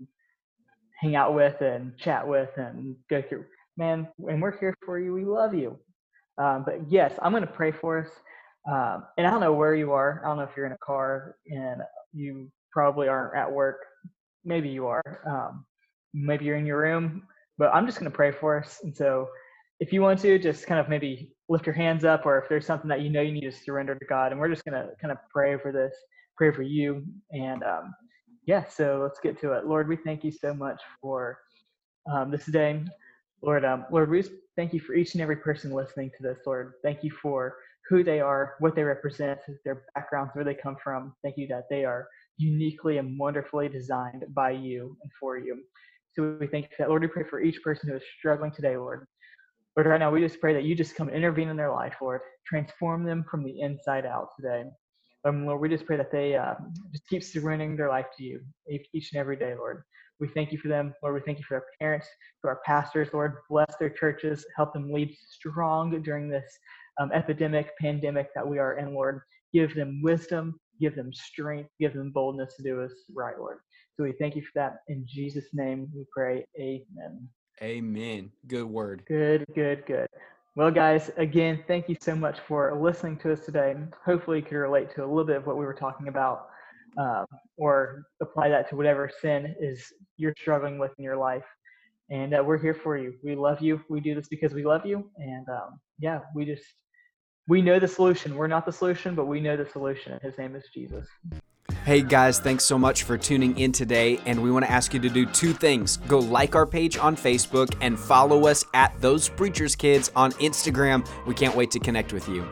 hang 1.00 1.16
out 1.16 1.34
with 1.34 1.62
and 1.62 1.96
chat 1.98 2.28
with 2.28 2.50
and 2.58 2.96
go 3.10 3.22
through. 3.22 3.46
Man, 3.80 4.10
and 4.28 4.42
we're 4.44 4.60
here 4.60 4.76
for 4.86 5.00
you. 5.00 5.14
We 5.14 5.26
love 5.26 5.56
you. 5.56 5.80
Um, 6.40 6.64
but 6.66 6.92
yes, 6.92 7.14
I'm 7.24 7.34
going 7.34 7.48
to 7.48 7.52
pray 7.52 7.72
for 7.74 8.00
us. 8.00 8.10
Um, 8.72 9.06
and 9.18 9.28
I 9.28 9.32
don't 9.32 9.42
know 9.42 9.54
where 9.54 9.76
you 9.76 9.94
are. 9.94 10.22
I 10.26 10.30
don't 10.30 10.38
know 10.38 10.44
if 10.46 10.52
you're 10.58 10.68
in 10.68 10.74
a 10.74 10.80
car 10.80 11.38
and 11.48 11.82
you 12.14 12.52
probably 12.74 13.10
aren't 13.10 13.38
at 13.38 13.52
work. 13.52 13.80
Maybe 14.46 14.70
you 14.70 14.88
are. 14.88 15.04
Um, 15.28 15.66
maybe 16.14 16.46
you're 16.46 16.58
in 16.58 16.68
your 16.68 16.82
room. 16.82 17.24
But 17.60 17.74
I'm 17.74 17.88
just 17.88 18.00
going 18.00 18.12
to 18.12 18.16
pray 18.18 18.32
for 18.34 18.60
us. 18.64 18.82
And 18.84 18.96
so 18.96 19.30
if 19.82 19.94
you 19.94 20.02
want 20.02 20.22
to, 20.22 20.40
just 20.40 20.68
kind 20.68 20.82
of 20.82 20.90
maybe 20.90 21.32
lift 21.50 21.68
your 21.68 21.76
hands 21.76 22.06
up, 22.06 22.26
or 22.26 22.40
if 22.40 22.50
there's 22.50 22.68
something 22.68 22.90
that 22.90 23.02
you 23.02 23.12
know 23.12 23.22
you 23.22 23.34
need 23.34 23.42
to 23.50 23.54
surrender 23.54 23.96
to 23.96 24.06
God, 24.08 24.32
and 24.34 24.42
we're 24.42 24.50
just 24.50 24.66
gonna 24.66 24.90
kind 25.02 25.12
of 25.12 25.20
pray 25.32 25.58
for 25.60 25.72
this. 25.74 25.94
pray 26.38 26.52
for 26.54 26.64
you. 26.64 27.06
And 27.32 27.64
um, 27.64 27.94
yeah, 28.48 28.66
so 28.68 29.00
let's 29.04 29.20
get 29.22 29.40
to 29.42 29.54
it. 29.54 29.68
Lord, 29.68 29.90
we 29.90 29.98
thank 29.98 30.24
you 30.26 30.32
so 30.32 30.54
much 30.54 30.82
for 31.02 31.40
um, 32.12 32.32
this 32.32 32.46
day. 32.48 32.84
Lord, 33.42 33.64
um, 33.64 33.86
Lord, 33.92 34.10
we 34.10 34.24
thank 34.56 34.74
you 34.74 34.80
for 34.80 34.94
each 34.94 35.14
and 35.14 35.22
every 35.22 35.38
person 35.38 35.72
listening 35.72 36.12
to 36.18 36.24
this. 36.24 36.40
Lord, 36.46 36.74
thank 36.84 37.04
you 37.04 37.12
for 37.22 37.56
who 37.90 38.04
they 38.04 38.20
are, 38.20 38.56
what 38.60 38.76
they 38.76 38.84
represent, 38.84 39.40
their 39.66 39.84
backgrounds, 39.96 40.32
where 40.34 40.46
they 40.46 40.54
come 40.54 40.76
from. 40.84 41.14
Thank 41.24 41.38
you 41.38 41.48
that 41.48 41.64
they 41.70 41.86
are 41.86 42.08
uniquely 42.38 42.98
and 42.98 43.18
wonderfully 43.18 43.70
designed 43.70 44.26
by 44.34 44.52
you 44.52 44.98
and 45.02 45.12
for 45.20 45.38
you. 45.38 45.64
So 46.14 46.38
we 46.40 46.48
thank 46.48 46.66
you 46.66 46.76
that. 46.80 46.90
Lord, 46.90 47.02
we 47.02 47.08
pray 47.08 47.24
for 47.24 47.42
each 47.42 47.62
person 47.64 47.90
who 47.90 47.96
is 47.96 48.04
struggling 48.18 48.52
today, 48.52 48.78
Lord. 48.78 49.08
Lord, 49.76 49.88
right 49.88 50.00
now 50.00 50.12
we 50.12 50.20
just 50.20 50.42
pray 50.42 50.54
that 50.54 50.64
you 50.64 50.76
just 50.76 50.96
come 50.96 51.10
intervene 51.10 51.50
in 51.50 51.58
their 51.58 51.72
life, 51.72 51.96
Lord. 52.02 52.22
Transform 52.46 53.06
them 53.06 53.24
from 53.30 53.44
the 53.44 53.62
inside 53.62 54.06
out 54.06 54.30
today. 54.36 54.66
Um, 55.26 55.46
Lord, 55.46 55.62
we 55.62 55.70
just 55.70 55.86
pray 55.86 55.98
that 55.98 56.12
they 56.12 56.36
uh, 56.36 56.56
just 56.92 57.08
keep 57.08 57.24
surrendering 57.24 57.78
their 57.78 57.90
life 57.90 58.08
to 58.18 58.24
you 58.24 58.42
each 58.94 59.12
and 59.14 59.20
every 59.20 59.38
day, 59.38 59.56
Lord. 59.56 59.84
We 60.20 60.28
thank 60.28 60.52
you 60.52 60.58
for 60.58 60.68
them, 60.68 60.94
Lord. 61.02 61.16
We 61.16 61.22
thank 61.22 61.38
you 61.38 61.46
for 61.48 61.56
our 61.56 61.66
parents, 61.80 62.08
for 62.42 62.50
our 62.50 62.60
pastors, 62.66 63.10
Lord. 63.14 63.38
Bless 63.50 63.74
their 63.80 63.90
churches, 63.90 64.46
help 64.56 64.74
them 64.74 64.92
lead 64.92 65.16
strong 65.30 66.02
during 66.02 66.30
this 66.30 66.46
um, 67.00 67.12
epidemic, 67.14 67.72
pandemic 67.80 68.30
that 68.36 68.48
we 68.48 68.60
are 68.60 68.78
in, 68.78 68.94
Lord. 68.94 69.22
Give 69.54 69.74
them 69.74 70.02
wisdom, 70.04 70.60
give 70.80 70.96
them 70.96 71.14
strength, 71.14 71.70
give 71.80 71.94
them 71.94 72.12
boldness 72.12 72.56
to 72.58 72.64
do 72.64 72.82
us 72.82 72.92
right, 73.14 73.38
Lord. 73.40 73.60
So 73.96 74.04
we 74.04 74.14
thank 74.20 74.36
you 74.36 74.42
for 74.42 74.52
that. 74.56 74.78
In 74.88 75.06
Jesus' 75.08 75.48
name 75.54 75.90
we 75.96 76.06
pray. 76.14 76.46
Amen. 76.60 77.30
Amen. 77.62 78.32
Good 78.48 78.66
word. 78.66 79.04
Good, 79.08 79.46
good, 79.56 79.86
good. 79.86 80.08
Well, 80.56 80.72
guys, 80.72 81.12
again, 81.18 81.64
thank 81.68 81.88
you 81.88 81.96
so 82.02 82.16
much 82.16 82.40
for 82.48 82.78
listening 82.78 83.18
to 83.20 83.32
us 83.32 83.46
today. 83.46 83.76
Hopefully, 84.06 84.40
you 84.40 84.44
could 84.44 84.58
relate 84.58 84.94
to 84.96 85.04
a 85.04 85.08
little 85.08 85.26
bit 85.26 85.38
of 85.38 85.48
what 85.48 85.58
we 85.58 85.66
were 85.66 85.74
talking 85.74 86.08
about 86.10 86.50
um, 86.98 87.26
or 87.58 88.04
apply 88.22 88.50
that 88.50 88.70
to 88.70 88.76
whatever 88.76 89.10
sin 89.22 89.56
is 89.60 89.94
you're 90.20 90.36
struggling 90.40 90.78
with 90.78 90.92
in 90.98 91.04
your 91.04 91.18
life. 91.18 91.46
And 92.12 92.34
uh, 92.34 92.44
we're 92.44 92.58
here 92.58 92.74
for 92.74 92.98
you. 92.98 93.14
We 93.24 93.36
love 93.36 93.62
you. 93.62 93.82
We 93.90 94.00
do 94.00 94.16
this 94.16 94.28
because 94.28 94.54
we 94.54 94.64
love 94.64 94.86
you. 94.86 95.10
And 95.18 95.48
um, 95.50 95.80
yeah, 96.00 96.20
we 96.36 96.46
just, 96.46 96.64
we 97.48 97.62
know 97.62 97.80
the 97.80 97.88
solution. 97.88 98.36
We're 98.36 98.48
not 98.48 98.66
the 98.66 98.72
solution, 98.72 99.16
but 99.16 99.26
we 99.26 99.40
know 99.40 99.56
the 99.56 99.70
solution. 99.70 100.20
His 100.22 100.38
name 100.38 100.56
is 100.56 100.66
Jesus. 100.74 101.08
Hey 101.86 102.02
guys, 102.02 102.40
thanks 102.40 102.66
so 102.66 102.78
much 102.78 103.04
for 103.04 103.18
tuning 103.18 103.58
in 103.58 103.72
today. 103.72 104.20
And 104.26 104.44
we 104.44 104.52
want 104.52 104.66
to 104.66 104.72
ask 104.72 104.94
you 104.94 105.00
to 105.00 105.10
do 105.10 105.26
two 105.26 105.54
things 105.54 105.98
go 105.98 106.20
like 106.20 106.56
our 106.56 106.66
page 106.66 106.98
on 106.98 107.16
Facebook 107.16 107.76
and 107.82 107.98
follow 107.98 108.48
us 108.48 108.66
at 108.74 109.00
Those 109.02 109.30
Preachers 109.30 109.76
Kids 109.76 110.12
on 110.16 110.32
Instagram. 110.34 111.08
We 111.26 111.36
can't 111.36 111.56
wait 111.56 111.72
to 111.72 111.80
connect 111.80 112.12
with 112.12 112.28
you. 112.28 112.46